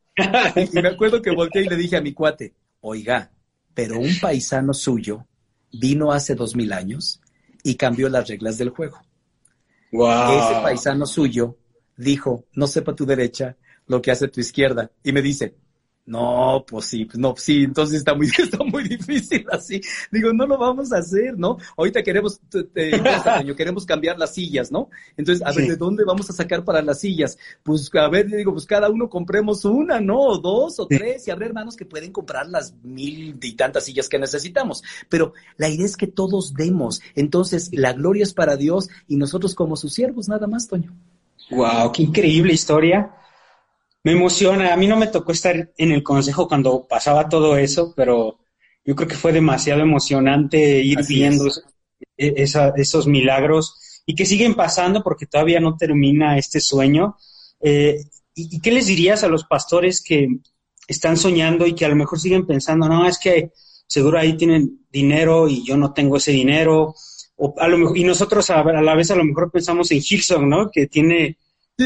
Y 0.60 0.80
me 0.80 0.88
acuerdo 0.88 1.22
que 1.22 1.30
volteé 1.30 1.62
y 1.62 1.68
le 1.68 1.76
dije 1.76 1.96
a 1.96 2.00
mi 2.00 2.12
cuate, 2.12 2.54
oiga, 2.80 3.30
pero 3.72 3.98
un 3.98 4.18
paisano 4.20 4.74
suyo 4.74 5.26
vino 5.72 6.12
hace 6.12 6.34
dos 6.34 6.54
mil 6.54 6.72
años 6.72 7.20
y 7.62 7.76
cambió 7.76 8.08
las 8.08 8.28
reglas 8.28 8.58
del 8.58 8.70
juego. 8.70 9.00
Wow. 9.92 10.32
Ese 10.32 10.60
paisano 10.62 11.06
suyo 11.06 11.58
dijo, 11.96 12.46
no 12.54 12.66
sepa 12.66 12.94
tu 12.94 13.06
derecha 13.06 13.56
lo 13.86 14.02
que 14.02 14.10
hace 14.10 14.28
tu 14.28 14.40
izquierda. 14.40 14.90
Y 15.02 15.12
me 15.12 15.22
dice, 15.22 15.54
no, 16.06 16.66
pues 16.68 16.84
sí, 16.84 17.06
pues 17.06 17.18
no, 17.18 17.34
sí, 17.34 17.64
entonces 17.64 17.98
está 17.98 18.14
muy, 18.14 18.26
está 18.38 18.58
muy 18.62 18.86
difícil 18.86 19.46
así. 19.50 19.80
Digo, 20.10 20.34
no 20.34 20.46
lo 20.46 20.58
vamos 20.58 20.92
a 20.92 20.98
hacer, 20.98 21.38
¿no? 21.38 21.56
Ahorita 21.78 22.02
queremos, 22.02 22.40
queremos 23.56 23.86
cambiar 23.86 24.18
las 24.18 24.34
sillas, 24.34 24.70
¿no? 24.70 24.90
Entonces, 25.16 25.46
a 25.46 25.52
ver, 25.52 25.66
¿de 25.66 25.76
dónde 25.76 26.04
vamos 26.04 26.28
a 26.28 26.34
sacar 26.34 26.62
para 26.62 26.82
las 26.82 27.00
sillas? 27.00 27.38
Pues, 27.62 27.90
a 27.94 28.08
ver, 28.08 28.26
digo, 28.26 28.52
pues 28.52 28.66
cada 28.66 28.90
uno 28.90 29.08
compremos 29.08 29.64
una, 29.64 29.98
¿no? 29.98 30.20
O 30.20 30.38
dos 30.38 30.78
o 30.78 30.86
tres, 30.86 31.26
y 31.26 31.30
habrá 31.30 31.46
hermanos 31.46 31.74
que 31.74 31.86
pueden 31.86 32.12
comprar 32.12 32.48
las 32.48 32.74
mil 32.82 33.38
y 33.40 33.52
tantas 33.54 33.86
sillas 33.86 34.08
que 34.10 34.18
necesitamos. 34.18 34.82
Pero 35.08 35.32
la 35.56 35.70
idea 35.70 35.86
es 35.86 35.96
que 35.96 36.06
todos 36.06 36.52
demos. 36.52 37.00
Entonces, 37.14 37.70
la 37.72 37.94
gloria 37.94 38.24
es 38.24 38.34
para 38.34 38.56
Dios 38.56 38.90
y 39.08 39.16
nosotros 39.16 39.54
como 39.54 39.76
sus 39.76 39.94
siervos, 39.94 40.28
nada 40.28 40.46
más, 40.46 40.68
Toño. 40.68 40.94
Wow, 41.50 41.92
qué 41.92 42.02
increíble 42.02 42.52
historia 42.52 43.10
me 44.04 44.12
emociona. 44.12 44.72
A 44.72 44.76
mí 44.76 44.86
no 44.86 44.96
me 44.96 45.08
tocó 45.08 45.32
estar 45.32 45.72
en 45.76 45.90
el 45.90 46.02
consejo 46.02 46.46
cuando 46.46 46.86
pasaba 46.86 47.28
todo 47.28 47.56
eso, 47.56 47.92
pero 47.96 48.38
yo 48.84 48.94
creo 48.94 49.08
que 49.08 49.16
fue 49.16 49.32
demasiado 49.32 49.80
emocionante 49.80 50.80
ir 50.80 50.98
viendo 51.08 51.48
e-, 52.16 52.34
esos 52.36 53.06
milagros 53.06 54.02
y 54.06 54.14
que 54.14 54.26
siguen 54.26 54.54
pasando 54.54 55.02
porque 55.02 55.26
todavía 55.26 55.58
no 55.58 55.76
termina 55.76 56.38
este 56.38 56.60
sueño. 56.60 57.16
Eh, 57.60 58.04
¿y, 58.34 58.60
qué 58.60 58.70
les 58.70 58.86
dirías 58.86 59.24
a 59.24 59.28
los 59.28 59.44
pastores 59.44 60.02
que 60.02 60.28
están 60.86 61.16
soñando 61.16 61.66
y 61.66 61.74
que 61.74 61.86
a 61.86 61.88
lo 61.88 61.96
mejor 61.96 62.20
siguen 62.20 62.46
pensando, 62.46 62.86
no, 62.88 63.08
es 63.08 63.18
que 63.18 63.52
seguro 63.86 64.18
ahí 64.18 64.36
tienen 64.36 64.84
dinero 64.90 65.48
y 65.48 65.64
yo 65.64 65.78
no 65.78 65.94
tengo 65.94 66.18
ese 66.18 66.32
dinero? 66.32 66.94
O 67.36 67.54
a 67.58 67.68
lo 67.68 67.78
mejor, 67.78 67.96
y 67.96 68.04
nosotros 68.04 68.50
a, 68.50 68.60
a 68.60 68.82
la 68.82 68.94
vez 68.94 69.10
a 69.10 69.16
lo 69.16 69.24
mejor 69.24 69.50
pensamos 69.50 69.90
en 69.90 70.02
Hilson, 70.06 70.48
¿no? 70.48 70.70
Que 70.70 70.88
tiene 70.88 71.38
Sí, 71.76 71.84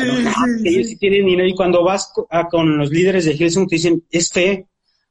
ellos 0.65 0.87
sí 0.87 0.97
tienen 0.97 1.25
dinero 1.25 1.49
y 1.49 1.55
cuando 1.55 1.83
vas 1.83 2.13
con 2.51 2.77
los 2.77 2.91
líderes 2.91 3.25
de 3.25 3.33
Hillsong 3.33 3.67
te 3.67 3.77
dicen, 3.77 4.05
es 4.11 4.31
fe, 4.31 4.67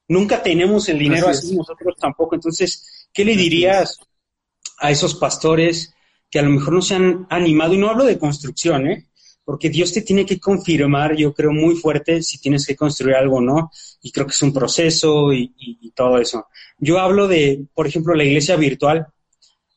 nunca 0.07 0.41
tenemos 0.43 0.87
el 0.89 0.99
dinero 0.99 1.29
así, 1.29 1.55
nosotros 1.55 1.95
tampoco. 1.99 2.35
Entonces, 2.35 3.07
¿qué 3.11 3.25
le 3.25 3.35
dirías 3.35 3.99
a 4.79 4.91
esos 4.91 5.15
pastores 5.15 5.93
que 6.29 6.39
a 6.39 6.43
lo 6.43 6.49
mejor 6.49 6.73
no 6.73 6.81
se 6.81 6.95
han 6.95 7.25
animado? 7.29 7.73
Y 7.73 7.77
no 7.77 7.89
hablo 7.89 8.05
de 8.05 8.19
construcción, 8.19 8.87
¿eh? 8.87 9.07
Porque 9.43 9.69
Dios 9.69 9.93
te 9.93 10.01
tiene 10.01 10.25
que 10.25 10.39
confirmar, 10.39 11.15
yo 11.15 11.33
creo, 11.33 11.51
muy 11.51 11.75
fuerte 11.75 12.21
si 12.21 12.37
tienes 12.39 12.67
que 12.67 12.75
construir 12.75 13.15
algo 13.15 13.37
o 13.37 13.41
no. 13.41 13.71
Y 14.01 14.11
creo 14.11 14.27
que 14.27 14.33
es 14.33 14.41
un 14.43 14.53
proceso 14.53 15.33
y, 15.33 15.53
todo 15.95 16.19
eso. 16.19 16.47
Yo 16.77 16.99
hablo 16.99 17.27
de, 17.27 17.65
por 17.73 17.87
ejemplo, 17.87 18.13
la 18.13 18.25
iglesia 18.25 18.57
virtual, 18.57 19.07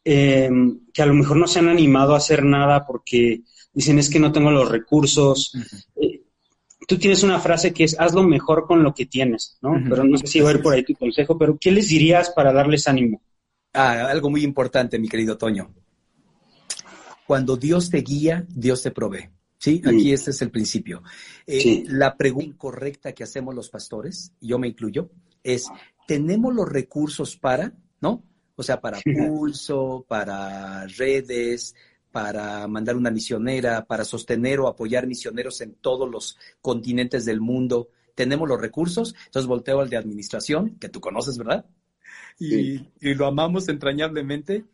eh, 0.04 0.50
que 0.92 1.02
a 1.02 1.06
lo 1.06 1.14
mejor 1.14 1.36
no 1.38 1.46
se 1.46 1.60
han 1.60 1.68
animado 1.68 2.14
a 2.14 2.18
hacer 2.18 2.44
nada 2.44 2.84
porque 2.84 3.42
dicen 3.72 3.98
es 3.98 4.10
que 4.10 4.20
no 4.20 4.32
tengo 4.32 4.50
los 4.50 4.68
recursos. 4.68 5.52
Eh, 5.96 6.22
tú 6.86 6.98
tienes 6.98 7.22
una 7.22 7.38
frase 7.38 7.72
que 7.72 7.84
es 7.84 7.98
haz 7.98 8.14
lo 8.14 8.22
mejor 8.22 8.66
con 8.66 8.82
lo 8.82 8.94
que 8.94 9.06
tienes, 9.06 9.58
¿no? 9.62 9.74
Pero 9.88 10.04
no 10.04 10.18
sé 10.18 10.26
si 10.26 10.40
va 10.40 10.50
a 10.50 10.52
ir 10.54 10.62
por 10.62 10.74
ahí 10.74 10.84
tu 10.84 10.94
consejo, 10.94 11.38
pero 11.38 11.58
¿qué 11.58 11.70
les 11.70 11.88
dirías 11.88 12.30
para 12.30 12.52
darles 12.52 12.88
ánimo? 12.88 13.22
Ah, 13.72 14.08
algo 14.08 14.30
muy 14.30 14.42
importante, 14.42 14.98
mi 14.98 15.08
querido 15.08 15.38
Toño. 15.38 15.72
Cuando 17.26 17.56
Dios 17.56 17.90
te 17.90 17.98
guía, 17.98 18.44
Dios 18.48 18.82
te 18.82 18.90
provee. 18.90 19.30
¿Sí? 19.56 19.82
Aquí 19.84 20.10
este 20.12 20.30
es 20.30 20.40
el 20.40 20.50
principio. 20.50 21.02
Eh, 21.46 21.84
la 21.86 22.16
pregunta 22.16 22.56
correcta 22.56 23.12
que 23.12 23.24
hacemos 23.24 23.54
los 23.54 23.68
pastores, 23.68 24.32
yo 24.40 24.58
me 24.58 24.68
incluyo, 24.68 25.10
es, 25.44 25.68
¿tenemos 26.06 26.54
los 26.54 26.66
recursos 26.66 27.36
para, 27.36 27.74
¿no? 28.00 28.24
O 28.56 28.62
sea, 28.62 28.80
para 28.80 28.98
pulso, 29.28 30.04
para 30.08 30.86
redes, 30.86 31.74
para 32.10 32.66
mandar 32.66 32.96
una 32.96 33.10
misionera, 33.10 33.84
para 33.86 34.04
sostener 34.04 34.60
o 34.60 34.68
apoyar 34.68 35.06
misioneros 35.06 35.60
en 35.60 35.74
todos 35.74 36.10
los 36.10 36.38
continentes 36.60 37.24
del 37.24 37.40
mundo. 37.40 37.90
Tenemos 38.14 38.48
los 38.48 38.60
recursos, 38.60 39.14
entonces 39.26 39.46
volteo 39.46 39.80
al 39.80 39.88
de 39.88 39.96
administración, 39.96 40.76
que 40.78 40.88
tú 40.88 41.00
conoces, 41.00 41.38
¿verdad? 41.38 41.64
Y, 42.38 42.80
lo 43.00 43.26
amamos 43.26 43.68
entrañablemente 43.68 44.64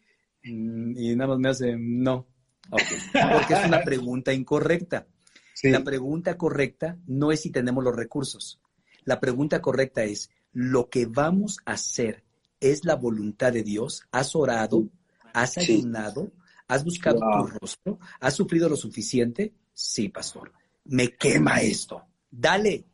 mm, 0.44 0.96
y 0.96 1.16
nada 1.16 1.30
más 1.30 1.38
me 1.38 1.48
hace, 1.48 1.76
no, 1.76 2.26
porque 2.70 3.54
es 3.54 3.66
una 3.66 3.82
pregunta 3.82 4.32
incorrecta. 4.32 5.06
La 5.62 5.82
pregunta 5.82 6.36
correcta 6.36 6.98
no 7.06 7.32
es 7.32 7.40
si 7.40 7.50
tenemos 7.50 7.82
los 7.82 7.96
recursos. 7.96 8.60
La 9.04 9.20
pregunta 9.20 9.60
correcta 9.62 10.04
es, 10.04 10.30
¿lo 10.52 10.88
que 10.90 11.06
vamos 11.06 11.58
a 11.64 11.72
hacer 11.72 12.24
es 12.60 12.84
la 12.84 12.94
voluntad 12.94 13.52
de 13.52 13.62
Dios? 13.62 14.02
¿Has 14.10 14.36
orado? 14.36 14.88
¿Has 15.32 15.58
ayunado? 15.58 16.30
¿Has 16.68 16.84
buscado 16.84 17.20
tu 17.20 17.46
rostro? 17.58 17.98
¿Has 18.20 18.34
sufrido 18.34 18.68
lo 18.68 18.76
suficiente? 18.76 19.54
Sí, 19.72 20.08
pastor. 20.08 20.52
Me 20.84 21.16
quema 21.16 21.60
esto. 21.60 22.02
Dale, 22.30 22.84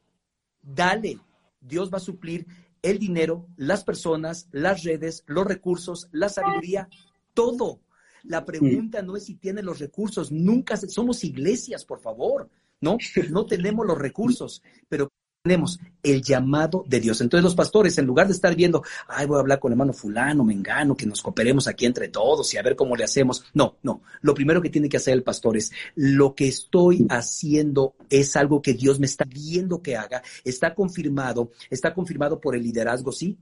dale. 0.61 1.19
Dios 1.61 1.93
va 1.93 1.99
a 1.99 2.01
suplir 2.01 2.47
el 2.83 2.99
dinero, 2.99 3.47
las 3.57 3.85
personas, 3.85 4.49
las 4.51 4.83
redes, 4.83 5.23
los 5.27 5.47
recursos, 5.47 6.09
la 6.13 6.29
sabiduría, 6.29 6.89
todo. 7.33 7.81
La 8.25 8.45
pregunta 8.45 9.03
no 9.03 9.17
es 9.17 9.25
si 9.25 9.35
tiene 9.35 9.63
los 9.63 9.79
recursos, 9.79 10.31
nunca 10.31 10.77
somos 10.77 11.25
iglesias, 11.25 11.85
por 11.85 12.01
favor, 12.01 12.49
¿no? 12.81 12.99
No 13.31 13.47
tenemos 13.47 13.87
los 13.87 13.99
recursos, 13.99 14.63
pero 14.89 15.09
tenemos 15.43 15.81
el 16.05 16.23
llamado 16.23 16.85
de 16.87 17.01
Dios. 17.01 17.21
Entonces 17.21 17.43
los 17.43 17.57
pastores, 17.57 17.99
en 17.99 18.07
lugar 18.07 18.29
de 18.29 18.33
estar 18.33 18.55
viendo, 18.55 18.85
ay, 19.09 19.27
voy 19.27 19.39
a 19.39 19.41
hablar 19.41 19.59
con 19.59 19.71
el 19.71 19.75
hermano 19.75 19.93
fulano, 19.93 20.45
me 20.45 20.53
engano, 20.53 20.97
que 20.97 21.05
nos 21.05 21.21
cooperemos 21.21 21.67
aquí 21.67 21.85
entre 21.85 22.09
todos 22.09 22.55
y 22.55 22.59
a 22.59 22.63
ver 22.63 22.77
cómo 22.77 22.95
le 22.95 23.03
hacemos. 23.03 23.45
No, 23.53 23.77
no. 23.83 24.03
Lo 24.21 24.35
primero 24.35 24.63
que 24.63 24.71
tiene 24.71 24.89
que 24.89 24.99
hacer 24.99 25.15
el 25.15 25.25
pastor 25.25 25.57
es, 25.57 25.73
lo 25.97 26.37
que 26.37 26.47
estoy 26.47 27.07
haciendo 27.11 27.97
es 28.09 28.37
algo 28.37 28.63
que 28.63 28.75
Dios 28.75 29.01
me 29.01 29.07
está 29.07 29.25
viendo 29.25 29.83
que 29.83 29.97
haga, 29.97 30.23
está 30.45 30.77
confirmado, 30.77 31.51
está 31.71 31.93
confirmado 31.93 32.41
por 32.41 32.55
el 32.55 32.63
liderazgo, 32.63 33.11
sí, 33.11 33.37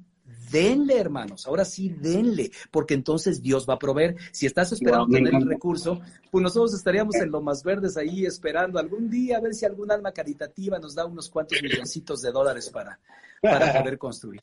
denle, 0.51 0.99
hermanos, 0.99 1.47
ahora 1.47 1.65
sí 1.65 1.89
denle, 1.89 2.51
porque 2.71 2.95
entonces 2.95 3.43
Dios 3.43 3.67
va 3.69 3.75
a 3.75 3.79
proveer. 3.79 4.17
Si 4.33 4.47
estás 4.47 4.73
esperando 4.73 5.07
tener 5.07 5.35
el 5.35 5.49
recurso, 5.49 6.01
pues 6.31 6.43
nosotros 6.43 6.75
estaríamos 6.75 7.15
en 7.17 7.31
lo 7.31 7.41
más 7.41 7.63
verdes 7.63 7.97
ahí 7.97 8.25
esperando 8.25 8.79
algún 8.79 9.11
día 9.11 9.39
a 9.39 9.41
ver 9.41 9.55
si 9.55 9.65
algún 9.65 9.91
alma 9.91 10.13
caritativa 10.13 10.79
nos 10.79 10.95
da 10.95 11.05
unos 11.05 11.29
cuantos 11.29 11.63
milloncitos 11.63 12.23
de 12.23 12.33
dólares 12.33 12.71
para, 12.71 12.99
para 13.43 13.81
poder 13.81 13.99
construir. 13.99 14.41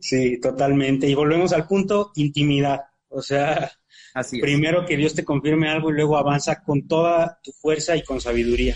Sí, 0.00 0.40
totalmente. 0.40 1.08
Y 1.08 1.14
volvemos 1.14 1.52
al 1.52 1.66
punto 1.66 2.10
intimidad. 2.16 2.80
O 3.08 3.22
sea, 3.22 3.70
Así 4.14 4.40
primero 4.40 4.84
que 4.84 4.96
Dios 4.96 5.14
te 5.14 5.24
confirme 5.24 5.68
algo 5.68 5.90
y 5.90 5.94
luego 5.94 6.16
avanza 6.16 6.62
con 6.62 6.86
toda 6.86 7.40
tu 7.42 7.52
fuerza 7.52 7.96
y 7.96 8.02
con 8.02 8.20
sabiduría. 8.20 8.74